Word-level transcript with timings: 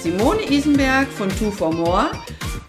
Simone 0.00 0.48
Isenberg 0.48 1.08
von 1.08 1.28
Two 1.28 1.50
for 1.50 1.72
More 1.72 2.12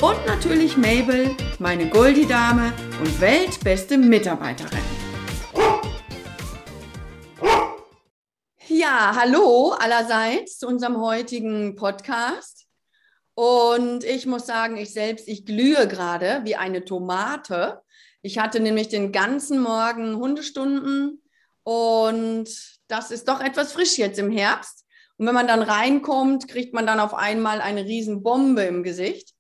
und 0.02 0.26
natürlich 0.26 0.76
Mabel, 0.78 1.36
meine 1.60 1.88
Goldie-Dame 1.88 2.74
und 3.00 3.22
weltbeste 3.22 4.00
Mitarbeiterin. 4.00 4.80
Ja, 8.68 9.14
hallo 9.16 9.76
allerseits 9.78 10.58
zu 10.58 10.68
unserem 10.68 11.00
heutigen 11.00 11.76
Podcast. 11.76 12.66
Und 13.36 14.04
ich 14.04 14.26
muss 14.26 14.48
sagen, 14.48 14.78
ich 14.78 14.92
selbst, 14.92 15.28
ich 15.28 15.46
glühe 15.46 15.88
gerade 15.88 16.42
wie 16.46 16.56
eine 16.56 16.84
Tomate. 16.84 17.82
Ich 18.24 18.40
hatte 18.40 18.60
nämlich 18.60 18.90
den 18.90 19.12
ganzen 19.12 19.62
Morgen 19.62 20.16
Hundestunden 20.16 21.22
und 21.62 22.50
das 22.88 23.12
ist 23.12 23.28
doch 23.28 23.40
etwas 23.40 23.74
frisch 23.74 24.00
jetzt 24.00 24.18
im 24.18 24.32
Herbst. 24.32 24.86
Und 25.20 25.28
wenn 25.28 25.36
man 25.36 25.48
dann 25.48 25.62
reinkommt, 25.62 26.48
kriegt 26.48 26.74
man 26.74 26.88
dann 26.88 27.02
auf 27.02 27.14
einmal 27.14 27.60
eine 27.60 27.84
Riesenbombe 27.84 28.64
im 28.64 28.84
Gesicht. 28.84 29.36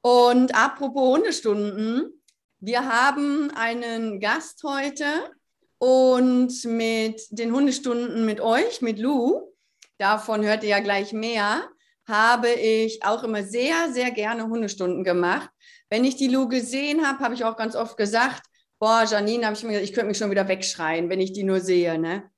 Und 0.00 0.54
apropos 0.54 1.18
Hundestunden, 1.18 2.22
wir 2.58 2.88
haben 2.90 3.50
einen 3.54 4.18
Gast 4.18 4.64
heute 4.64 5.04
und 5.76 6.64
mit 6.64 7.20
den 7.30 7.52
Hundestunden 7.52 8.24
mit 8.24 8.40
euch, 8.40 8.80
mit 8.80 8.98
Lou, 8.98 9.52
davon 9.98 10.42
hört 10.42 10.62
ihr 10.62 10.70
ja 10.70 10.80
gleich 10.80 11.12
mehr, 11.12 11.68
habe 12.08 12.48
ich 12.48 13.04
auch 13.04 13.22
immer 13.22 13.42
sehr, 13.42 13.92
sehr 13.92 14.10
gerne 14.12 14.44
Hundestunden 14.48 15.04
gemacht. 15.04 15.50
Wenn 15.90 16.06
ich 16.06 16.16
die 16.16 16.28
Lou 16.28 16.48
gesehen 16.48 17.06
habe, 17.06 17.22
habe 17.22 17.34
ich 17.34 17.44
auch 17.44 17.58
ganz 17.58 17.76
oft 17.76 17.98
gesagt, 17.98 18.42
boah, 18.78 19.04
Janine, 19.04 19.44
habe 19.44 19.54
ich 19.54 19.62
mir 19.64 19.72
gesagt, 19.72 19.84
ich 19.84 19.92
könnte 19.92 20.08
mich 20.08 20.18
schon 20.18 20.30
wieder 20.30 20.48
wegschreien, 20.48 21.10
wenn 21.10 21.20
ich 21.20 21.34
die 21.34 21.44
nur 21.44 21.60
sehe. 21.60 21.98
Ne? 21.98 22.30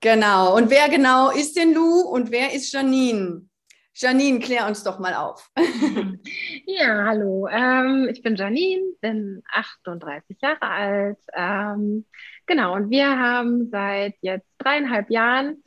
Genau. 0.00 0.56
Und 0.56 0.70
wer 0.70 0.88
genau 0.88 1.30
ist 1.30 1.56
denn 1.56 1.74
Lou 1.74 2.00
und 2.00 2.30
wer 2.30 2.54
ist 2.54 2.72
Janine? 2.72 3.46
Janine, 3.94 4.38
klär 4.38 4.66
uns 4.66 4.82
doch 4.82 4.98
mal 4.98 5.14
auf. 5.14 5.50
ja, 6.66 7.04
hallo. 7.04 7.46
Ähm, 7.48 8.08
ich 8.10 8.22
bin 8.22 8.34
Janine, 8.34 8.94
bin 9.02 9.42
38 9.52 10.38
Jahre 10.40 10.62
alt. 10.62 11.18
Ähm, 11.34 12.06
genau, 12.46 12.76
und 12.76 12.88
wir 12.88 13.18
haben 13.18 13.68
seit 13.70 14.14
jetzt 14.22 14.48
dreieinhalb 14.56 15.10
Jahren 15.10 15.62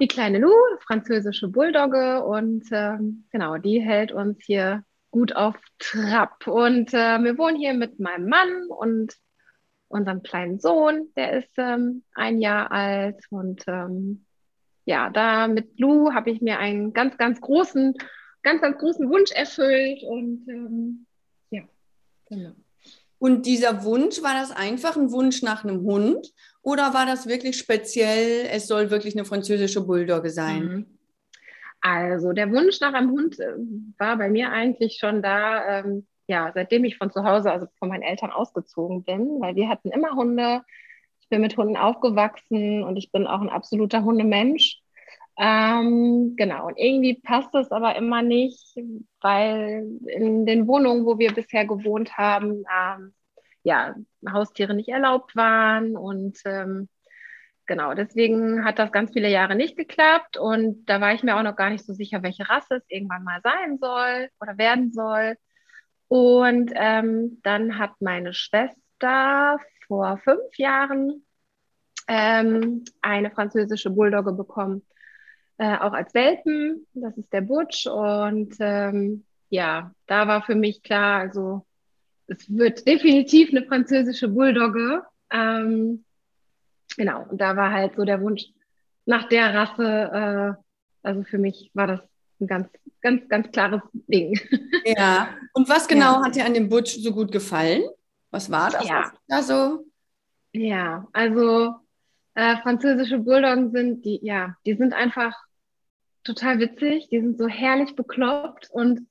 die 0.00 0.08
kleine 0.08 0.38
Lou, 0.40 0.52
französische 0.84 1.46
Bulldogge. 1.46 2.24
Und 2.24 2.64
ähm, 2.72 3.26
genau, 3.30 3.58
die 3.58 3.80
hält 3.80 4.10
uns 4.10 4.38
hier 4.44 4.82
gut 5.12 5.36
auf 5.36 5.54
Trab. 5.78 6.48
Und 6.48 6.92
äh, 6.92 7.22
wir 7.22 7.38
wohnen 7.38 7.56
hier 7.56 7.74
mit 7.74 8.00
meinem 8.00 8.28
Mann 8.28 8.66
und 8.66 9.14
unserem 9.92 10.22
kleinen 10.22 10.58
Sohn, 10.58 11.08
der 11.16 11.38
ist 11.38 11.52
ähm, 11.58 12.02
ein 12.14 12.40
Jahr 12.40 12.72
alt. 12.72 13.24
Und 13.30 13.62
ähm, 13.66 14.24
ja, 14.84 15.10
da 15.10 15.48
mit 15.48 15.78
Lou 15.78 16.12
habe 16.12 16.30
ich 16.30 16.40
mir 16.40 16.58
einen 16.58 16.92
ganz, 16.92 17.16
ganz 17.18 17.40
großen, 17.40 17.94
ganz, 18.42 18.60
ganz 18.60 18.78
großen 18.78 19.08
Wunsch 19.08 19.30
erfüllt. 19.32 20.02
Und 20.02 20.46
ähm, 20.48 21.06
ja, 21.50 21.62
genau. 22.28 22.52
Und 23.18 23.46
dieser 23.46 23.84
Wunsch, 23.84 24.20
war 24.22 24.34
das 24.34 24.50
einfach 24.50 24.96
ein 24.96 25.12
Wunsch 25.12 25.42
nach 25.42 25.62
einem 25.62 25.82
Hund 25.82 26.32
oder 26.62 26.92
war 26.92 27.06
das 27.06 27.28
wirklich 27.28 27.56
speziell, 27.56 28.48
es 28.50 28.66
soll 28.66 28.90
wirklich 28.90 29.14
eine 29.14 29.24
französische 29.24 29.82
Bulldogge 29.82 30.30
sein? 30.30 30.64
Mhm. 30.64 30.86
Also 31.80 32.32
der 32.32 32.50
Wunsch 32.50 32.80
nach 32.80 32.94
einem 32.94 33.10
Hund 33.10 33.38
äh, 33.38 33.54
war 33.98 34.16
bei 34.16 34.28
mir 34.28 34.50
eigentlich 34.50 34.98
schon 34.98 35.22
da, 35.22 35.80
ähm, 35.80 36.06
ja, 36.26 36.52
seitdem 36.54 36.84
ich 36.84 36.98
von 36.98 37.10
zu 37.10 37.24
Hause, 37.24 37.50
also 37.52 37.66
von 37.78 37.88
meinen 37.88 38.02
Eltern 38.02 38.30
ausgezogen 38.30 39.04
bin, 39.04 39.40
weil 39.40 39.56
wir 39.56 39.68
hatten 39.68 39.90
immer 39.90 40.14
Hunde. 40.14 40.62
Ich 41.20 41.28
bin 41.28 41.40
mit 41.40 41.56
Hunden 41.56 41.76
aufgewachsen 41.76 42.82
und 42.84 42.96
ich 42.96 43.10
bin 43.12 43.26
auch 43.26 43.40
ein 43.40 43.50
absoluter 43.50 44.04
Hundemensch. 44.04 44.82
Ähm, 45.38 46.34
genau, 46.36 46.66
und 46.66 46.78
irgendwie 46.78 47.14
passt 47.14 47.54
das 47.54 47.72
aber 47.72 47.96
immer 47.96 48.22
nicht, 48.22 48.76
weil 49.20 49.88
in 50.06 50.44
den 50.46 50.66
Wohnungen, 50.68 51.06
wo 51.06 51.18
wir 51.18 51.32
bisher 51.32 51.66
gewohnt 51.66 52.18
haben, 52.18 52.64
ähm, 52.70 53.14
ja, 53.62 53.94
Haustiere 54.30 54.74
nicht 54.74 54.88
erlaubt 54.90 55.34
waren 55.34 55.96
und 55.96 56.38
ähm, 56.44 56.88
genau, 57.66 57.94
deswegen 57.94 58.64
hat 58.64 58.78
das 58.78 58.92
ganz 58.92 59.12
viele 59.12 59.30
Jahre 59.30 59.54
nicht 59.54 59.76
geklappt 59.76 60.36
und 60.36 60.84
da 60.86 61.00
war 61.00 61.14
ich 61.14 61.22
mir 61.22 61.36
auch 61.36 61.42
noch 61.42 61.56
gar 61.56 61.70
nicht 61.70 61.84
so 61.84 61.94
sicher, 61.94 62.22
welche 62.22 62.48
Rasse 62.48 62.76
es 62.76 62.84
irgendwann 62.88 63.24
mal 63.24 63.40
sein 63.42 63.78
soll 63.78 64.28
oder 64.40 64.58
werden 64.58 64.92
soll. 64.92 65.36
Und 66.12 66.72
ähm, 66.74 67.40
dann 67.42 67.78
hat 67.78 67.92
meine 68.00 68.34
Schwester 68.34 69.58
vor 69.86 70.18
fünf 70.18 70.58
Jahren 70.58 71.24
ähm, 72.06 72.84
eine 73.00 73.30
französische 73.30 73.88
Bulldogge 73.88 74.34
bekommen, 74.34 74.82
äh, 75.56 75.74
auch 75.78 75.94
als 75.94 76.12
Welpen. 76.12 76.86
Das 76.92 77.16
ist 77.16 77.32
der 77.32 77.40
Butch. 77.40 77.86
Und 77.86 78.56
ähm, 78.60 79.24
ja, 79.48 79.94
da 80.06 80.28
war 80.28 80.42
für 80.42 80.54
mich 80.54 80.82
klar, 80.82 81.20
also 81.20 81.64
es 82.26 82.46
wird 82.54 82.86
definitiv 82.86 83.48
eine 83.48 83.64
französische 83.64 84.28
Bulldogge. 84.28 85.04
Ähm, 85.30 86.04
genau, 86.94 87.24
und 87.26 87.40
da 87.40 87.56
war 87.56 87.72
halt 87.72 87.96
so 87.96 88.04
der 88.04 88.20
Wunsch 88.20 88.48
nach 89.06 89.30
der 89.30 89.54
Rasse. 89.54 89.86
Äh, 90.12 90.62
also 91.04 91.22
für 91.22 91.38
mich 91.38 91.70
war 91.72 91.86
das 91.86 92.00
ein 92.42 92.46
ganz, 92.46 92.68
ganz, 93.00 93.28
ganz 93.28 93.50
klares 93.50 93.82
Ding. 93.92 94.38
Ja. 94.84 95.28
Und 95.54 95.68
was 95.68 95.86
genau 95.86 96.14
ja. 96.14 96.24
hat 96.24 96.34
dir 96.34 96.44
an 96.44 96.54
dem 96.54 96.68
Butch 96.68 96.96
so 96.96 97.12
gut 97.12 97.30
gefallen? 97.30 97.82
Was 98.30 98.50
war 98.50 98.70
das? 98.70 98.88
Ja. 98.88 99.12
Also 99.28 99.84
ja, 100.52 101.06
also 101.12 101.74
äh, 102.34 102.56
französische 102.58 103.18
Bulldoggen 103.18 103.72
sind 103.72 104.04
die, 104.04 104.20
ja, 104.22 104.56
die 104.66 104.74
sind 104.74 104.92
einfach 104.92 105.34
total 106.24 106.58
witzig. 106.58 107.08
Die 107.10 107.20
sind 107.20 107.38
so 107.38 107.48
herrlich 107.48 107.94
bekloppt 107.96 108.68
und 108.70 109.06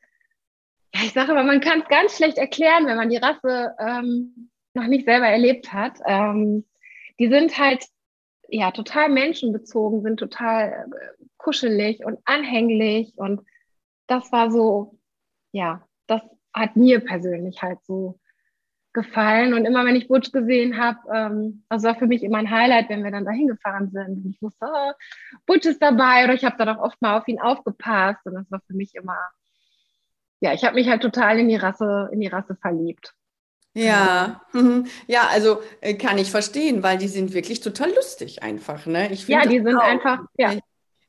ja, 0.93 1.01
ich 1.03 1.13
sage 1.13 1.31
aber, 1.31 1.43
man 1.43 1.61
kann 1.61 1.81
es 1.81 1.87
ganz 1.87 2.17
schlecht 2.17 2.37
erklären, 2.37 2.85
wenn 2.85 2.97
man 2.97 3.09
die 3.09 3.17
Rasse 3.17 3.75
ähm, 3.79 4.49
noch 4.73 4.87
nicht 4.87 5.05
selber 5.05 5.27
erlebt 5.27 5.71
hat. 5.71 5.99
Ähm, 6.05 6.65
die 7.17 7.29
sind 7.29 7.57
halt 7.57 7.85
ja 8.49 8.71
total 8.71 9.09
menschenbezogen, 9.09 10.01
sind 10.01 10.17
total 10.17 10.87
äh, 10.91 11.20
kuschelig 11.41 12.05
und 12.05 12.19
anhänglich 12.25 13.13
und 13.17 13.41
das 14.07 14.31
war 14.31 14.51
so, 14.51 14.99
ja, 15.51 15.85
das 16.07 16.21
hat 16.53 16.75
mir 16.75 16.99
persönlich 16.99 17.61
halt 17.61 17.79
so 17.85 18.19
gefallen. 18.93 19.53
Und 19.53 19.65
immer 19.65 19.85
wenn 19.85 19.95
ich 19.95 20.07
Butch 20.07 20.31
gesehen 20.31 20.77
habe, 20.77 20.99
ähm, 21.13 21.63
das 21.69 21.83
war 21.83 21.95
für 21.95 22.07
mich 22.07 22.23
immer 22.23 22.39
ein 22.39 22.51
Highlight, 22.51 22.89
wenn 22.89 23.03
wir 23.03 23.11
dann 23.11 23.25
dahin 23.25 23.47
gefahren 23.47 23.89
sind. 23.91 24.25
Und 24.25 24.31
ich 24.31 24.41
wusste, 24.41 24.65
oh, 24.65 24.91
Butch 25.45 25.65
ist 25.65 25.81
dabei 25.81 26.25
oder 26.25 26.33
ich 26.33 26.43
habe 26.43 26.57
dann 26.57 26.69
auch 26.69 26.83
oft 26.83 27.01
mal 27.01 27.17
auf 27.17 27.27
ihn 27.27 27.39
aufgepasst. 27.39 28.25
Und 28.25 28.33
das 28.33 28.51
war 28.51 28.61
für 28.67 28.73
mich 28.73 28.95
immer, 28.95 29.17
ja, 30.41 30.53
ich 30.53 30.65
habe 30.65 30.75
mich 30.75 30.89
halt 30.89 31.01
total 31.01 31.39
in 31.39 31.47
die 31.47 31.55
Rasse, 31.55 32.09
in 32.11 32.19
die 32.19 32.27
Rasse 32.27 32.55
verliebt. 32.55 33.13
Ja, 33.73 34.41
mhm. 34.51 34.85
ja, 35.07 35.27
also 35.31 35.61
äh, 35.79 35.93
kann 35.93 36.17
ich 36.17 36.29
verstehen, 36.29 36.83
weil 36.83 36.97
die 36.97 37.07
sind 37.07 37.33
wirklich 37.33 37.61
total 37.61 37.93
lustig 37.93 38.43
einfach, 38.43 38.85
ne? 38.85 39.09
Ich 39.13 39.29
ja, 39.29 39.45
die 39.45 39.61
sind 39.61 39.77
auch. 39.77 39.83
einfach, 39.83 40.25
ja. 40.37 40.55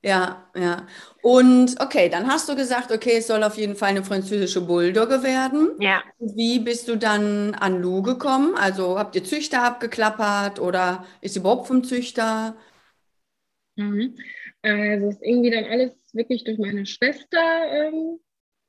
Ja, 0.05 0.51
ja. 0.57 0.87
Und 1.23 1.81
okay, 1.81 2.09
dann 2.09 2.27
hast 2.27 2.49
du 2.49 2.57
gesagt, 2.57 2.91
okay, 2.91 3.19
es 3.19 3.29
soll 3.29 3.45
auf 3.45 3.57
jeden 3.57 3.77
Fall 3.77 3.91
eine 3.91 4.03
französische 4.03 4.61
Bulldogge 4.61 5.23
werden. 5.23 5.71
Ja. 5.79 6.03
Wie 6.19 6.59
bist 6.59 6.89
du 6.89 6.97
dann 6.97 7.55
an 7.55 7.81
Lou 7.81 8.03
gekommen? 8.03 8.57
Also 8.57 8.99
habt 8.99 9.15
ihr 9.15 9.23
Züchter 9.23 9.63
abgeklappert 9.63 10.59
oder 10.59 11.07
ist 11.21 11.35
sie 11.35 11.41
überhaupt 11.41 11.69
vom 11.69 11.85
Züchter? 11.85 12.57
Mhm. 13.77 14.17
Also 14.63 15.09
ist 15.09 15.23
irgendwie 15.23 15.51
dann 15.51 15.65
alles 15.65 15.93
wirklich 16.13 16.43
durch 16.43 16.59
meine 16.59 16.85
Schwester 16.85 17.39
ähm, 17.71 18.19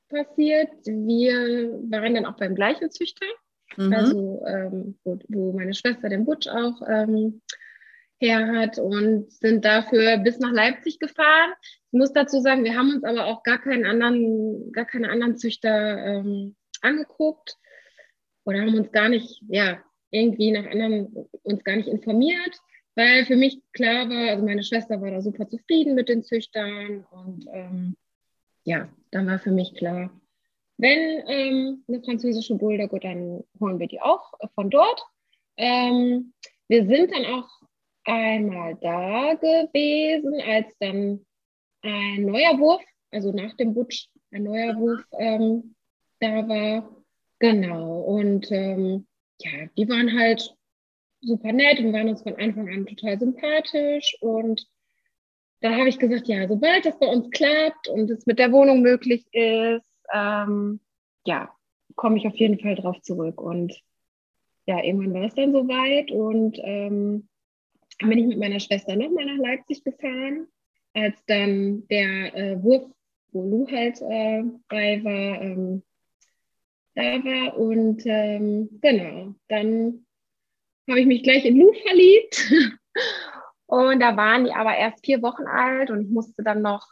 passiert. 0.09 0.69
Wir 0.85 1.79
waren 1.89 2.13
dann 2.13 2.25
auch 2.25 2.37
beim 2.37 2.53
gleichen 2.53 2.91
Züchter. 2.91 3.25
Mhm. 3.75 3.93
Also 3.93 4.45
ähm, 4.47 4.99
wo, 5.03 5.19
wo, 5.29 5.51
meine 5.53 5.73
Schwester 5.73 6.09
den 6.09 6.25
Butch 6.25 6.47
auch 6.47 6.81
ähm, 6.87 7.41
her 8.19 8.47
hat 8.53 8.79
und 8.79 9.31
sind 9.31 9.65
dafür 9.65 10.17
bis 10.17 10.39
nach 10.39 10.51
Leipzig 10.51 10.99
gefahren. 10.99 11.53
Ich 11.91 11.99
muss 11.99 12.13
dazu 12.13 12.39
sagen, 12.39 12.63
wir 12.63 12.75
haben 12.75 12.93
uns 12.93 13.03
aber 13.03 13.25
auch 13.25 13.43
gar 13.43 13.59
keinen 13.59 13.85
anderen, 13.85 14.71
gar 14.71 14.85
keine 14.85 15.09
anderen 15.09 15.37
Züchter 15.37 15.97
ähm, 16.05 16.55
angeguckt 16.81 17.57
oder 18.45 18.61
haben 18.61 18.75
uns 18.75 18.91
gar 18.91 19.09
nicht, 19.09 19.41
ja, 19.47 19.83
irgendwie 20.11 20.51
nach 20.51 20.65
anderen 20.65 21.27
uns 21.43 21.63
gar 21.63 21.75
nicht 21.75 21.87
informiert, 21.87 22.59
weil 22.95 23.25
für 23.25 23.35
mich 23.35 23.59
klar 23.73 24.09
war, 24.09 24.29
also 24.29 24.45
meine 24.45 24.63
Schwester 24.63 25.01
war 25.01 25.11
da 25.11 25.21
super 25.21 25.47
zufrieden 25.47 25.95
mit 25.95 26.09
den 26.09 26.23
Züchtern 26.23 27.05
und 27.09 27.45
ähm, 27.51 27.95
ja, 28.63 28.89
dann 29.11 29.27
war 29.27 29.39
für 29.39 29.51
mich 29.51 29.73
klar, 29.75 30.11
wenn 30.77 31.23
ähm, 31.27 31.83
eine 31.87 32.01
französische 32.03 32.55
Bulldogge, 32.55 32.99
dann 32.99 33.43
holen 33.59 33.79
wir 33.79 33.87
die 33.87 34.01
auch 34.01 34.33
von 34.55 34.69
dort. 34.69 35.01
Ähm, 35.57 36.33
wir 36.67 36.85
sind 36.87 37.11
dann 37.11 37.25
auch 37.25 37.49
einmal 38.05 38.75
da 38.81 39.33
gewesen, 39.35 40.41
als 40.41 40.75
dann 40.79 41.25
ein 41.81 42.25
neuer 42.25 42.57
Wurf, 42.59 42.81
also 43.11 43.31
nach 43.31 43.55
dem 43.57 43.73
Butch, 43.73 44.07
ein 44.31 44.43
neuer 44.43 44.75
Wurf 44.77 45.05
ähm, 45.19 45.75
da 46.19 46.47
war. 46.47 47.03
Genau. 47.39 48.01
Und 48.01 48.51
ähm, 48.51 49.05
ja, 49.39 49.67
die 49.77 49.87
waren 49.89 50.17
halt 50.17 50.55
super 51.21 51.51
nett 51.51 51.79
und 51.79 51.93
waren 51.93 52.09
uns 52.09 52.23
von 52.23 52.35
Anfang 52.35 52.69
an 52.69 52.85
total 52.85 53.19
sympathisch. 53.19 54.17
Und 54.21 54.65
da 55.61 55.71
habe 55.71 55.89
ich 55.89 55.99
gesagt, 55.99 56.27
ja, 56.27 56.47
sobald 56.47 56.85
das 56.85 56.97
bei 56.99 57.07
uns 57.07 57.29
klappt 57.31 57.87
und 57.87 58.09
es 58.09 58.25
mit 58.25 58.39
der 58.39 58.51
Wohnung 58.51 58.81
möglich 58.81 59.25
ist, 59.31 59.85
ähm, 60.13 60.79
ja, 61.25 61.53
komme 61.95 62.17
ich 62.17 62.27
auf 62.27 62.35
jeden 62.35 62.59
Fall 62.59 62.75
drauf 62.75 63.01
zurück. 63.01 63.41
Und 63.41 63.73
ja, 64.65 64.81
irgendwann 64.83 65.13
war 65.13 65.23
es 65.23 65.35
dann 65.35 65.51
soweit 65.51 66.11
und 66.11 66.57
ähm, 66.61 67.27
bin 68.09 68.19
ich 68.19 68.25
mit 68.27 68.39
meiner 68.39 68.59
Schwester 68.59 68.95
nochmal 68.95 69.25
nach 69.25 69.37
Leipzig 69.37 69.83
gefahren, 69.83 70.47
als 70.93 71.15
dann 71.25 71.87
der 71.87 72.35
äh, 72.35 72.63
Wurf, 72.63 72.91
wo 73.31 73.43
Lou 73.43 73.67
halt 73.69 74.01
äh, 74.01 74.43
bei 74.67 75.03
war, 75.03 75.41
ähm, 75.41 75.83
da 76.95 77.01
war. 77.01 77.57
Und 77.57 78.03
ähm, 78.05 78.79
genau, 78.81 79.35
dann 79.47 80.05
habe 80.89 80.99
ich 80.99 81.05
mich 81.05 81.23
gleich 81.23 81.45
in 81.45 81.59
Lou 81.59 81.73
verliebt. 81.73 82.51
und 83.65 83.99
da 83.99 84.15
waren 84.17 84.45
die 84.45 84.53
aber 84.53 84.75
erst 84.75 85.05
vier 85.05 85.21
Wochen 85.21 85.47
alt 85.47 85.89
und 85.89 86.01
ich 86.01 86.09
musste 86.09 86.43
dann 86.43 86.61
noch, 86.61 86.85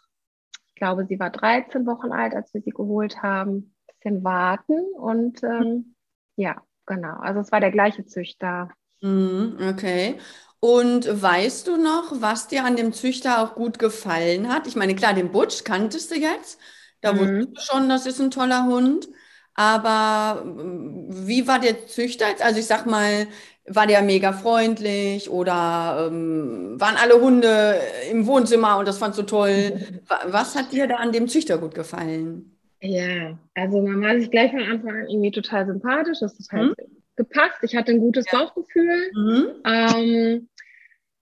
ich 0.68 0.76
glaube, 0.76 1.06
sie 1.06 1.20
war 1.20 1.30
13 1.30 1.86
Wochen 1.86 2.12
alt, 2.12 2.34
als 2.34 2.54
wir 2.54 2.62
sie 2.62 2.72
geholt 2.72 3.22
haben, 3.22 3.56
ein 3.56 3.74
bisschen 3.88 4.24
warten. 4.24 4.80
Und 4.96 5.44
ähm, 5.44 5.96
ja, 6.36 6.64
genau. 6.86 7.18
Also 7.18 7.42
es 7.42 7.52
war 7.52 7.60
der 7.60 7.72
gleiche 7.72 8.06
Züchter. 8.06 8.70
Mhm, 9.02 9.58
okay. 9.70 10.18
Und 10.62 11.10
weißt 11.22 11.68
du 11.68 11.76
noch, 11.76 12.22
was 12.22 12.48
dir 12.48 12.64
an 12.64 12.76
dem 12.76 12.94
Züchter 12.94 13.42
auch 13.42 13.56
gut 13.56 13.80
gefallen 13.80 14.48
hat? 14.48 14.68
Ich 14.68 14.76
meine, 14.76 14.96
klar, 14.96 15.16
den 15.16 15.32
Butch 15.32 15.64
kanntest 15.64 16.12
du 16.12 16.16
jetzt. 16.16 16.60
Da 17.02 17.14
mhm. 17.14 17.20
wusstest 17.20 17.50
du 17.58 17.62
schon, 17.62 17.90
das 17.90 18.06
ist 18.06 18.22
ein 18.22 18.30
toller 18.30 18.66
Hund. 18.66 19.10
Aber 19.56 20.46
mm, 20.46 21.28
wie 21.28 21.48
war 21.48 21.58
der 21.58 21.88
Züchter 21.88 22.30
jetzt? 22.30 22.44
Also 22.46 22.60
ich 22.60 22.68
sag 22.68 22.86
mal, 22.86 23.28
war 23.66 23.88
der 23.88 24.04
mega 24.04 24.34
freundlich 24.34 25.32
oder 25.32 26.10
ähm, 26.12 26.80
waren 26.80 26.96
alle 26.96 27.20
Hunde 27.20 27.80
im 28.12 28.28
Wohnzimmer 28.28 28.78
und 28.78 28.88
das 28.88 29.00
fandst 29.00 29.18
du 29.18 29.24
toll? 29.24 29.80
Was 30.28 30.56
hat 30.56 30.72
dir 30.72 30.86
da 30.88 30.98
an 30.98 31.12
dem 31.12 31.28
Züchter 31.28 31.58
gut 31.58 31.74
gefallen? 31.74 32.56
Ja, 32.82 33.36
also 33.56 33.82
man 33.82 34.00
war 34.00 34.20
sich 34.20 34.30
gleich 34.30 34.52
von 34.52 34.62
Anfang 34.62 34.92
an 34.92 35.08
irgendwie 35.08 35.32
total 35.32 35.66
sympathisch. 35.66 36.20
Das 36.20 36.40
ist 36.40 36.52
halt 36.52 36.78
mhm. 36.78 37.01
Gepasst. 37.22 37.60
Ich 37.62 37.76
hatte 37.76 37.92
ein 37.92 38.00
gutes 38.00 38.26
ja. 38.32 38.40
Bauchgefühl. 38.40 39.12
Mhm. 39.14 39.62
Ähm, 39.66 40.50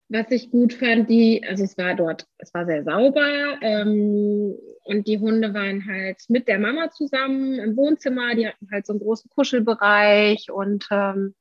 was 0.09 0.29
ich 0.31 0.51
gut 0.51 0.73
fand, 0.73 1.09
die, 1.09 1.43
also 1.47 1.63
es 1.63 1.77
war 1.77 1.95
dort, 1.95 2.27
es 2.37 2.53
war 2.53 2.65
sehr 2.65 2.83
sauber 2.83 3.57
ähm, 3.61 4.55
und 4.83 5.07
die 5.07 5.17
Hunde 5.17 5.53
waren 5.53 5.85
halt 5.87 6.21
mit 6.27 6.47
der 6.47 6.59
Mama 6.59 6.91
zusammen 6.91 7.55
im 7.59 7.75
Wohnzimmer. 7.77 8.35
Die 8.35 8.47
hatten 8.47 8.69
halt 8.71 8.85
so 8.85 8.93
einen 8.93 8.99
großen 8.99 9.29
Kuschelbereich 9.29 10.51
und 10.51 10.87
ähm, 10.91 11.35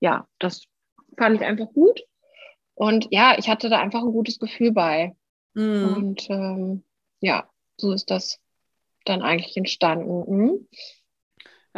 ja, 0.00 0.26
das 0.38 0.64
fand 1.16 1.36
ich 1.36 1.46
einfach 1.46 1.72
gut. 1.72 2.02
Und 2.74 3.08
ja, 3.10 3.36
ich 3.38 3.48
hatte 3.48 3.68
da 3.68 3.80
einfach 3.80 4.02
ein 4.02 4.12
gutes 4.12 4.38
Gefühl 4.38 4.72
bei. 4.72 5.14
Mhm. 5.54 5.96
Und 5.96 6.30
ähm, 6.30 6.84
ja, 7.20 7.48
so 7.76 7.92
ist 7.92 8.10
das 8.10 8.38
dann 9.04 9.22
eigentlich 9.22 9.56
entstanden. 9.56 10.24
Mhm. 10.28 10.68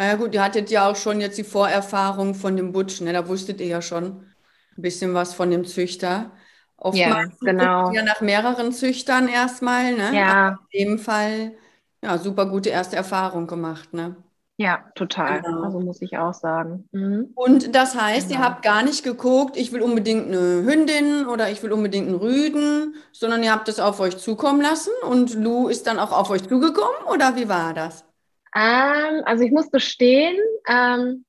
Naja 0.00 0.14
gut, 0.14 0.32
ihr 0.32 0.42
hattet 0.42 0.70
ja 0.70 0.90
auch 0.90 0.96
schon 0.96 1.20
jetzt 1.20 1.36
die 1.36 1.44
Vorerfahrung 1.44 2.34
von 2.34 2.56
dem 2.56 2.72
Butch, 2.72 3.02
ne? 3.02 3.12
Da 3.12 3.28
wusstet 3.28 3.60
ihr 3.60 3.66
ja 3.66 3.82
schon 3.82 4.24
ein 4.74 4.80
bisschen 4.80 5.12
was 5.12 5.34
von 5.34 5.50
dem 5.50 5.66
Züchter. 5.66 6.30
Oftmals 6.78 7.34
ja, 7.42 7.52
genau. 7.52 7.92
ja 7.92 8.02
nach 8.02 8.22
mehreren 8.22 8.72
Züchtern 8.72 9.28
erstmal, 9.28 9.92
ne? 9.92 10.16
Ja. 10.16 10.32
Aber 10.32 10.58
in 10.70 10.88
dem 10.88 10.98
Fall, 10.98 11.52
ja, 12.02 12.16
super 12.16 12.46
gute 12.46 12.70
erste 12.70 12.96
Erfahrung 12.96 13.46
gemacht, 13.46 13.92
ne? 13.92 14.16
Ja, 14.56 14.86
total. 14.94 15.42
Genau. 15.42 15.64
Also 15.64 15.80
muss 15.80 16.00
ich 16.00 16.16
auch 16.16 16.32
sagen. 16.32 16.88
Mhm. 16.92 17.32
Und 17.34 17.74
das 17.74 17.94
heißt, 17.94 18.28
genau. 18.28 18.40
ihr 18.40 18.46
habt 18.46 18.62
gar 18.62 18.82
nicht 18.82 19.04
geguckt, 19.04 19.58
ich 19.58 19.70
will 19.70 19.82
unbedingt 19.82 20.28
eine 20.28 20.64
Hündin 20.64 21.26
oder 21.26 21.50
ich 21.50 21.62
will 21.62 21.72
unbedingt 21.72 22.08
einen 22.08 22.16
Rüden, 22.16 22.94
sondern 23.12 23.42
ihr 23.42 23.52
habt 23.52 23.68
es 23.68 23.78
auf 23.78 24.00
euch 24.00 24.16
zukommen 24.16 24.62
lassen 24.62 24.92
und 25.06 25.34
Lou 25.34 25.68
ist 25.68 25.86
dann 25.86 25.98
auch 25.98 26.12
auf 26.12 26.30
euch 26.30 26.48
zugekommen 26.48 27.04
oder 27.06 27.36
wie 27.36 27.50
war 27.50 27.74
das? 27.74 28.09
Ähm, 28.54 29.22
also 29.24 29.44
ich 29.44 29.52
muss 29.52 29.70
bestehen, 29.70 30.36
ähm, 30.68 31.24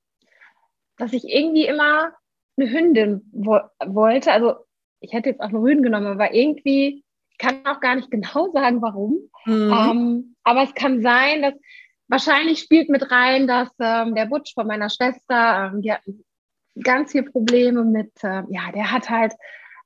dass 0.97 1.13
ich 1.13 1.23
irgendwie 1.25 1.65
immer 1.65 2.13
eine 2.57 2.71
Hündin 2.71 3.29
wo 3.31 3.59
wollte. 3.85 4.31
Also 4.31 4.55
ich 4.99 5.13
hätte 5.13 5.29
jetzt 5.29 5.41
auch 5.41 5.49
einen 5.49 5.57
Rüden 5.57 5.83
genommen, 5.83 6.07
aber 6.07 6.33
irgendwie, 6.33 7.03
ich 7.31 7.37
kann 7.37 7.65
auch 7.65 7.79
gar 7.79 7.95
nicht 7.95 8.11
genau 8.11 8.51
sagen, 8.51 8.81
warum. 8.81 9.29
Mhm. 9.45 9.73
Ähm, 9.73 10.35
aber 10.43 10.63
es 10.63 10.73
kann 10.73 11.01
sein, 11.01 11.41
dass 11.41 11.55
Wahrscheinlich 12.11 12.59
spielt 12.59 12.89
mit 12.89 13.09
rein, 13.09 13.47
dass 13.47 13.69
ähm, 13.79 14.15
der 14.15 14.25
Butch 14.25 14.53
von 14.53 14.67
meiner 14.67 14.89
Schwester, 14.89 15.71
ähm, 15.73 15.81
die 15.81 15.93
hat 15.93 16.01
ganz 16.83 17.13
viel 17.13 17.23
Probleme 17.23 17.85
mit, 17.85 18.11
äh, 18.21 18.43
ja, 18.49 18.69
der 18.75 18.91
hat 18.91 19.09
halt 19.09 19.31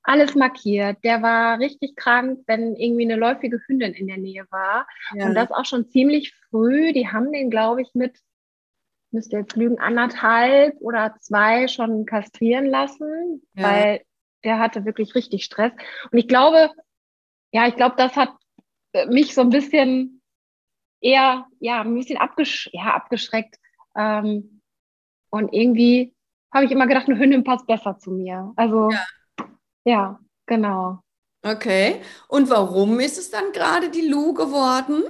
alles 0.06 0.34
markiert. 0.34 0.98
Der 1.04 1.22
war 1.22 1.58
richtig 1.58 1.96
krank, 1.96 2.40
wenn 2.46 2.76
irgendwie 2.76 3.04
eine 3.04 3.16
läufige 3.16 3.60
Hündin 3.66 3.92
in 3.92 4.06
der 4.06 4.18
Nähe 4.18 4.46
war. 4.50 4.86
Ja. 5.14 5.26
Und 5.26 5.34
das 5.34 5.50
auch 5.50 5.64
schon 5.64 5.88
ziemlich 5.88 6.34
früh. 6.50 6.92
Die 6.92 7.08
haben 7.08 7.32
den, 7.32 7.50
glaube 7.50 7.82
ich, 7.82 7.90
mit, 7.94 8.18
müsste 9.10 9.38
jetzt 9.38 9.56
lügen, 9.56 9.78
anderthalb 9.78 10.76
oder 10.80 11.16
zwei 11.20 11.68
schon 11.68 12.06
kastrieren 12.06 12.66
lassen, 12.66 13.42
ja. 13.54 13.62
weil 13.62 14.02
der 14.44 14.58
hatte 14.58 14.84
wirklich 14.84 15.14
richtig 15.14 15.44
Stress. 15.44 15.72
Und 16.10 16.18
ich 16.18 16.28
glaube, 16.28 16.70
ja, 17.52 17.66
ich 17.66 17.76
glaube, 17.76 17.96
das 17.96 18.14
hat 18.16 18.30
äh, 18.92 19.06
mich 19.06 19.34
so 19.34 19.40
ein 19.40 19.50
bisschen 19.50 20.22
eher 21.00 21.46
ja, 21.60 21.82
ein 21.82 21.94
bisschen 21.94 22.18
abgesch 22.18 22.70
ja, 22.72 22.94
abgeschreckt. 22.94 23.56
Ähm, 23.96 24.60
und 25.30 25.52
irgendwie 25.52 26.14
habe 26.52 26.64
ich 26.64 26.70
immer 26.70 26.86
gedacht, 26.86 27.08
eine 27.08 27.18
Hündin 27.18 27.44
passt 27.44 27.66
besser 27.66 27.98
zu 27.98 28.12
mir. 28.12 28.52
Also 28.56 28.90
ja, 28.90 29.04
ja 29.86 30.18
genau. 30.46 30.98
Okay. 31.42 32.00
Und 32.28 32.50
warum 32.50 32.98
ist 32.98 33.18
es 33.18 33.30
dann 33.30 33.52
gerade 33.52 33.88
die 33.88 34.06
Lu 34.06 34.34
geworden? 34.34 35.04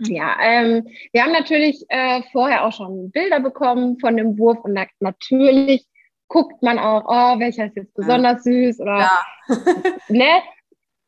Ja, 0.00 0.36
ähm, 0.40 0.86
wir 1.12 1.22
haben 1.22 1.32
natürlich 1.32 1.84
äh, 1.88 2.22
vorher 2.30 2.64
auch 2.64 2.72
schon 2.72 3.10
Bilder 3.10 3.40
bekommen 3.40 3.98
von 3.98 4.16
dem 4.16 4.38
Wurf 4.38 4.58
und 4.64 4.74
na 4.74 4.86
natürlich 5.00 5.86
guckt 6.28 6.62
man 6.62 6.78
auch, 6.78 7.04
oh, 7.06 7.38
welcher 7.40 7.66
ist 7.66 7.76
jetzt 7.76 7.94
besonders 7.94 8.44
ja. 8.44 8.52
süß 8.52 8.80
oder 8.80 8.98
ja. 8.98 9.20
ne? 10.08 10.42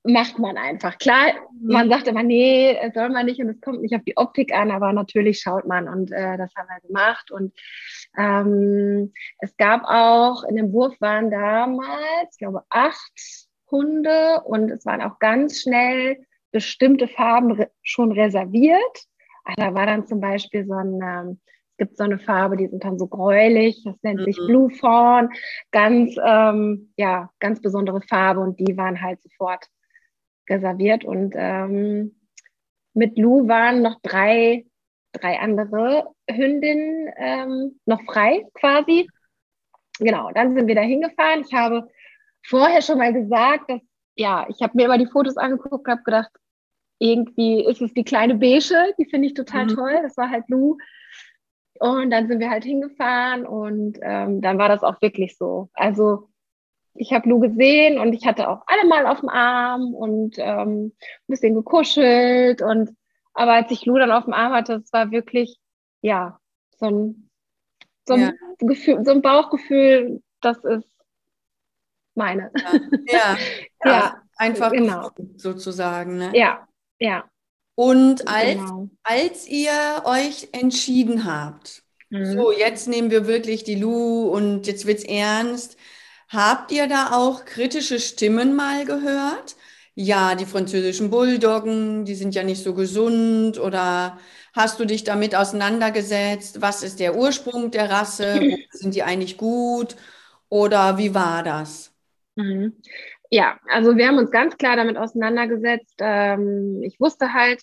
Macht 0.02 0.38
man 0.38 0.56
einfach. 0.56 0.98
Klar, 0.98 1.34
mhm. 1.60 1.72
man 1.72 1.88
sagt 1.90 2.08
immer, 2.08 2.22
nee, 2.22 2.76
soll 2.94 3.10
man 3.10 3.26
nicht 3.26 3.40
und 3.40 3.50
es 3.50 3.60
kommt 3.60 3.82
nicht 3.82 3.94
auf 3.94 4.02
die 4.04 4.16
Optik 4.16 4.54
an, 4.54 4.70
aber 4.70 4.92
natürlich 4.92 5.40
schaut 5.40 5.66
man 5.66 5.88
und 5.88 6.10
äh, 6.10 6.38
das 6.38 6.54
haben 6.56 6.68
wir 6.68 6.88
gemacht. 6.88 7.30
Und 7.30 7.52
ähm, 8.16 9.12
es 9.40 9.56
gab 9.56 9.82
auch, 9.84 10.44
in 10.44 10.56
dem 10.56 10.72
Wurf 10.72 10.98
waren 11.00 11.30
damals, 11.30 12.30
ich 12.32 12.38
glaube, 12.38 12.62
acht 12.70 13.48
Hunde 13.70 14.42
und 14.44 14.70
es 14.70 14.84
waren 14.86 15.02
auch 15.02 15.18
ganz 15.18 15.60
schnell 15.60 16.24
bestimmte 16.50 17.06
Farben 17.06 17.52
re 17.52 17.70
schon 17.82 18.10
reserviert. 18.12 19.04
Ah, 19.44 19.54
da 19.56 19.74
war 19.74 19.86
dann 19.86 20.06
zum 20.06 20.20
Beispiel 20.20 20.66
so 20.66 20.74
ein, 20.74 21.00
ähm, 21.02 21.40
es 21.72 21.76
gibt 21.86 21.96
so 21.96 22.04
eine 22.04 22.18
Farbe, 22.18 22.56
die 22.56 22.66
sind 22.66 22.84
dann 22.84 22.98
so 22.98 23.06
gräulich, 23.06 23.82
das 23.84 23.96
nennt 24.02 24.20
mhm. 24.20 24.24
sich 24.24 24.36
Blue 24.36 24.70
Fawn, 24.70 25.28
ganz, 25.70 26.16
ähm, 26.22 26.92
ja, 26.96 27.30
ganz 27.38 27.60
besondere 27.60 28.00
Farbe 28.02 28.40
und 28.40 28.58
die 28.58 28.76
waren 28.76 29.00
halt 29.00 29.22
sofort 29.22 29.66
reserviert 30.50 31.04
und 31.04 31.34
ähm, 31.36 32.16
mit 32.94 33.16
Lou 33.18 33.48
waren 33.48 33.82
noch 33.82 34.00
drei, 34.02 34.66
drei 35.12 35.38
andere 35.38 36.08
Hündinnen 36.28 37.10
ähm, 37.16 37.80
noch 37.86 38.02
frei 38.02 38.46
quasi. 38.54 39.08
Genau, 39.98 40.30
dann 40.34 40.54
sind 40.54 40.66
wir 40.66 40.74
da 40.74 40.80
hingefahren. 40.80 41.44
Ich 41.46 41.54
habe 41.54 41.88
vorher 42.44 42.82
schon 42.82 42.98
mal 42.98 43.12
gesagt, 43.12 43.70
dass, 43.70 43.80
ja, 44.16 44.46
ich 44.48 44.62
habe 44.62 44.76
mir 44.76 44.86
immer 44.86 44.98
die 44.98 45.06
Fotos 45.06 45.36
angeguckt, 45.36 45.86
habe 45.88 46.02
gedacht, 46.02 46.30
irgendwie 46.98 47.64
ist 47.64 47.80
es 47.80 47.94
die 47.94 48.04
kleine 48.04 48.34
Beige, 48.34 48.94
die 48.98 49.06
finde 49.06 49.28
ich 49.28 49.34
total 49.34 49.64
mhm. 49.64 49.74
toll. 49.74 50.00
Das 50.02 50.16
war 50.16 50.30
halt 50.30 50.48
Lou. 50.48 50.76
Und 51.78 52.10
dann 52.10 52.28
sind 52.28 52.40
wir 52.40 52.50
halt 52.50 52.64
hingefahren 52.64 53.46
und 53.46 53.98
ähm, 54.02 54.42
dann 54.42 54.58
war 54.58 54.68
das 54.68 54.82
auch 54.82 55.00
wirklich 55.00 55.38
so. 55.38 55.70
Also 55.72 56.29
ich 56.94 57.12
habe 57.12 57.28
Lou 57.28 57.40
gesehen 57.40 57.98
und 57.98 58.12
ich 58.12 58.26
hatte 58.26 58.48
auch 58.48 58.62
alle 58.66 58.86
mal 58.86 59.06
auf 59.06 59.20
dem 59.20 59.28
Arm 59.28 59.94
und 59.94 60.36
ähm, 60.38 60.86
ein 60.86 60.92
bisschen 61.26 61.54
gekuschelt. 61.54 62.62
Und 62.62 62.94
aber 63.34 63.52
als 63.52 63.70
ich 63.70 63.86
Lou 63.86 63.98
dann 63.98 64.10
auf 64.10 64.24
dem 64.24 64.32
Arm 64.34 64.52
hatte, 64.52 64.82
es 64.84 64.92
war 64.92 65.10
wirklich, 65.10 65.58
ja, 66.02 66.38
so 66.78 66.86
ein, 66.86 67.30
so 68.06 68.14
ein, 68.14 68.20
ja. 68.20 68.32
Gefühl, 68.58 69.04
so 69.04 69.12
ein 69.12 69.22
Bauchgefühl, 69.22 70.22
das 70.40 70.64
ist 70.64 70.88
meine. 72.14 72.50
Ja, 72.54 72.72
ja, 73.06 73.36
ja 73.84 74.22
einfach 74.36 74.72
genau. 74.72 75.10
sozusagen. 75.36 76.18
Ne? 76.18 76.32
Ja, 76.34 76.66
ja. 76.98 77.24
Und 77.76 78.28
als, 78.28 78.56
genau. 78.56 78.88
als 79.02 79.48
ihr 79.48 80.02
euch 80.04 80.48
entschieden 80.52 81.24
habt, 81.24 81.82
mhm. 82.10 82.36
so 82.36 82.52
jetzt 82.52 82.88
nehmen 82.88 83.10
wir 83.10 83.26
wirklich 83.26 83.64
die 83.64 83.76
Lu 83.76 84.28
und 84.28 84.66
jetzt 84.66 84.86
wird 84.86 84.98
es 84.98 85.04
ernst, 85.04 85.78
habt 86.30 86.72
ihr 86.72 86.88
da 86.88 87.12
auch 87.12 87.44
kritische 87.44 88.00
Stimmen 88.00 88.56
mal 88.56 88.84
gehört? 88.84 89.56
Ja, 89.94 90.34
die 90.34 90.46
französischen 90.46 91.10
Bulldoggen, 91.10 92.04
die 92.04 92.14
sind 92.14 92.34
ja 92.34 92.42
nicht 92.42 92.62
so 92.62 92.74
gesund 92.74 93.58
oder 93.58 94.18
Hast 94.52 94.80
du 94.80 94.84
dich 94.84 95.04
damit 95.04 95.36
auseinandergesetzt? 95.36 96.60
Was 96.60 96.82
ist 96.82 96.98
der 96.98 97.16
Ursprung 97.16 97.70
der 97.70 97.90
Rasse? 97.90 98.40
sind 98.70 98.94
die 98.94 99.02
eigentlich 99.02 99.36
gut? 99.36 99.96
Oder 100.48 100.98
wie 100.98 101.14
war 101.14 101.42
das? 101.42 101.94
Mhm. 102.36 102.74
Ja, 103.30 103.60
also 103.68 103.96
wir 103.96 104.08
haben 104.08 104.18
uns 104.18 104.32
ganz 104.32 104.56
klar 104.56 104.74
damit 104.74 104.96
auseinandergesetzt. 104.96 105.94
Ähm, 106.00 106.82
ich 106.82 106.98
wusste 106.98 107.32
halt, 107.32 107.62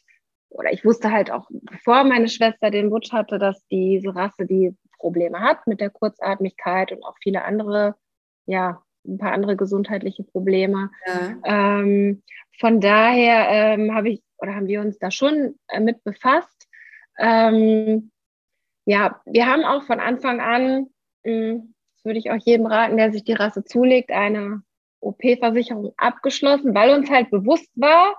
oder 0.49 0.71
ich 0.71 0.85
wusste 0.85 1.11
halt 1.11 1.29
auch, 1.29 1.49
bevor 1.49 2.05
meine 2.05 2.29
Schwester 2.29 2.71
den 2.71 2.89
Wunsch 2.89 3.11
hatte, 3.11 3.37
dass 3.37 3.67
diese 3.67 4.15
Rasse 4.15 4.45
die 4.45 4.73
Probleme 4.97 5.41
hat 5.41 5.67
mit 5.67 5.81
der 5.81 5.89
Kurzatmigkeit 5.89 6.93
und 6.93 7.03
auch 7.03 7.15
viele 7.21 7.43
andere, 7.43 7.95
ja, 8.47 8.81
ein 9.05 9.17
paar 9.19 9.31
andere 9.31 9.55
gesundheitliche 9.55 10.23
Probleme. 10.23 10.89
Ja. 11.05 11.79
Ähm, 11.79 12.23
von 12.59 12.81
daher 12.81 13.47
ähm, 13.49 13.93
habe 13.93 14.09
ich 14.09 14.21
oder 14.39 14.55
haben 14.55 14.67
wir 14.67 14.81
uns 14.81 14.99
da 14.99 15.11
schon 15.11 15.55
äh, 15.67 15.79
mit 15.79 16.03
befasst. 16.03 16.67
Ähm, 17.19 18.11
ja, 18.85 19.21
wir 19.25 19.47
haben 19.47 19.63
auch 19.63 19.83
von 19.83 19.99
Anfang 19.99 20.39
an, 20.39 20.87
hm, 21.23 21.73
das 21.95 22.05
würde 22.05 22.19
ich 22.19 22.31
auch 22.31 22.37
jedem 22.37 22.65
raten, 22.65 22.97
der 22.97 23.11
sich 23.11 23.23
die 23.23 23.33
Rasse 23.33 23.63
zulegt, 23.63 24.11
eine 24.11 24.61
OP-Versicherung 24.99 25.93
abgeschlossen, 25.97 26.73
weil 26.73 26.95
uns 26.95 27.09
halt 27.09 27.29
bewusst 27.29 27.69
war, 27.75 28.15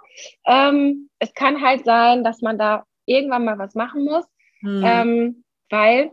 ähm, 0.46 1.08
es 1.18 1.32
kann 1.34 1.62
halt 1.62 1.84
sein, 1.84 2.24
dass 2.24 2.40
man 2.40 2.58
da 2.58 2.84
irgendwann 3.06 3.44
mal 3.44 3.58
was 3.58 3.74
machen 3.74 4.04
muss, 4.04 4.26
hm. 4.60 4.82
ähm, 4.84 5.44
weil, 5.70 6.10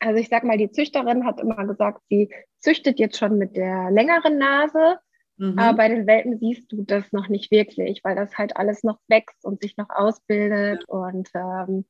also 0.00 0.18
ich 0.18 0.28
sag 0.28 0.44
mal, 0.44 0.58
die 0.58 0.70
Züchterin 0.70 1.24
hat 1.24 1.40
immer 1.40 1.66
gesagt, 1.66 2.02
sie 2.08 2.30
züchtet 2.58 2.98
jetzt 2.98 3.18
schon 3.18 3.38
mit 3.38 3.56
der 3.56 3.90
längeren 3.90 4.38
Nase, 4.38 4.98
mhm. 5.36 5.58
aber 5.58 5.76
bei 5.76 5.88
den 5.88 6.06
Welpen 6.06 6.38
siehst 6.38 6.72
du 6.72 6.82
das 6.82 7.12
noch 7.12 7.28
nicht 7.28 7.50
wirklich, 7.50 8.02
weil 8.02 8.16
das 8.16 8.36
halt 8.36 8.56
alles 8.56 8.82
noch 8.82 8.98
wächst 9.08 9.44
und 9.44 9.62
sich 9.62 9.76
noch 9.76 9.90
ausbildet 9.90 10.84
ja. 10.88 10.94
und 10.94 11.28
ähm, 11.34 11.84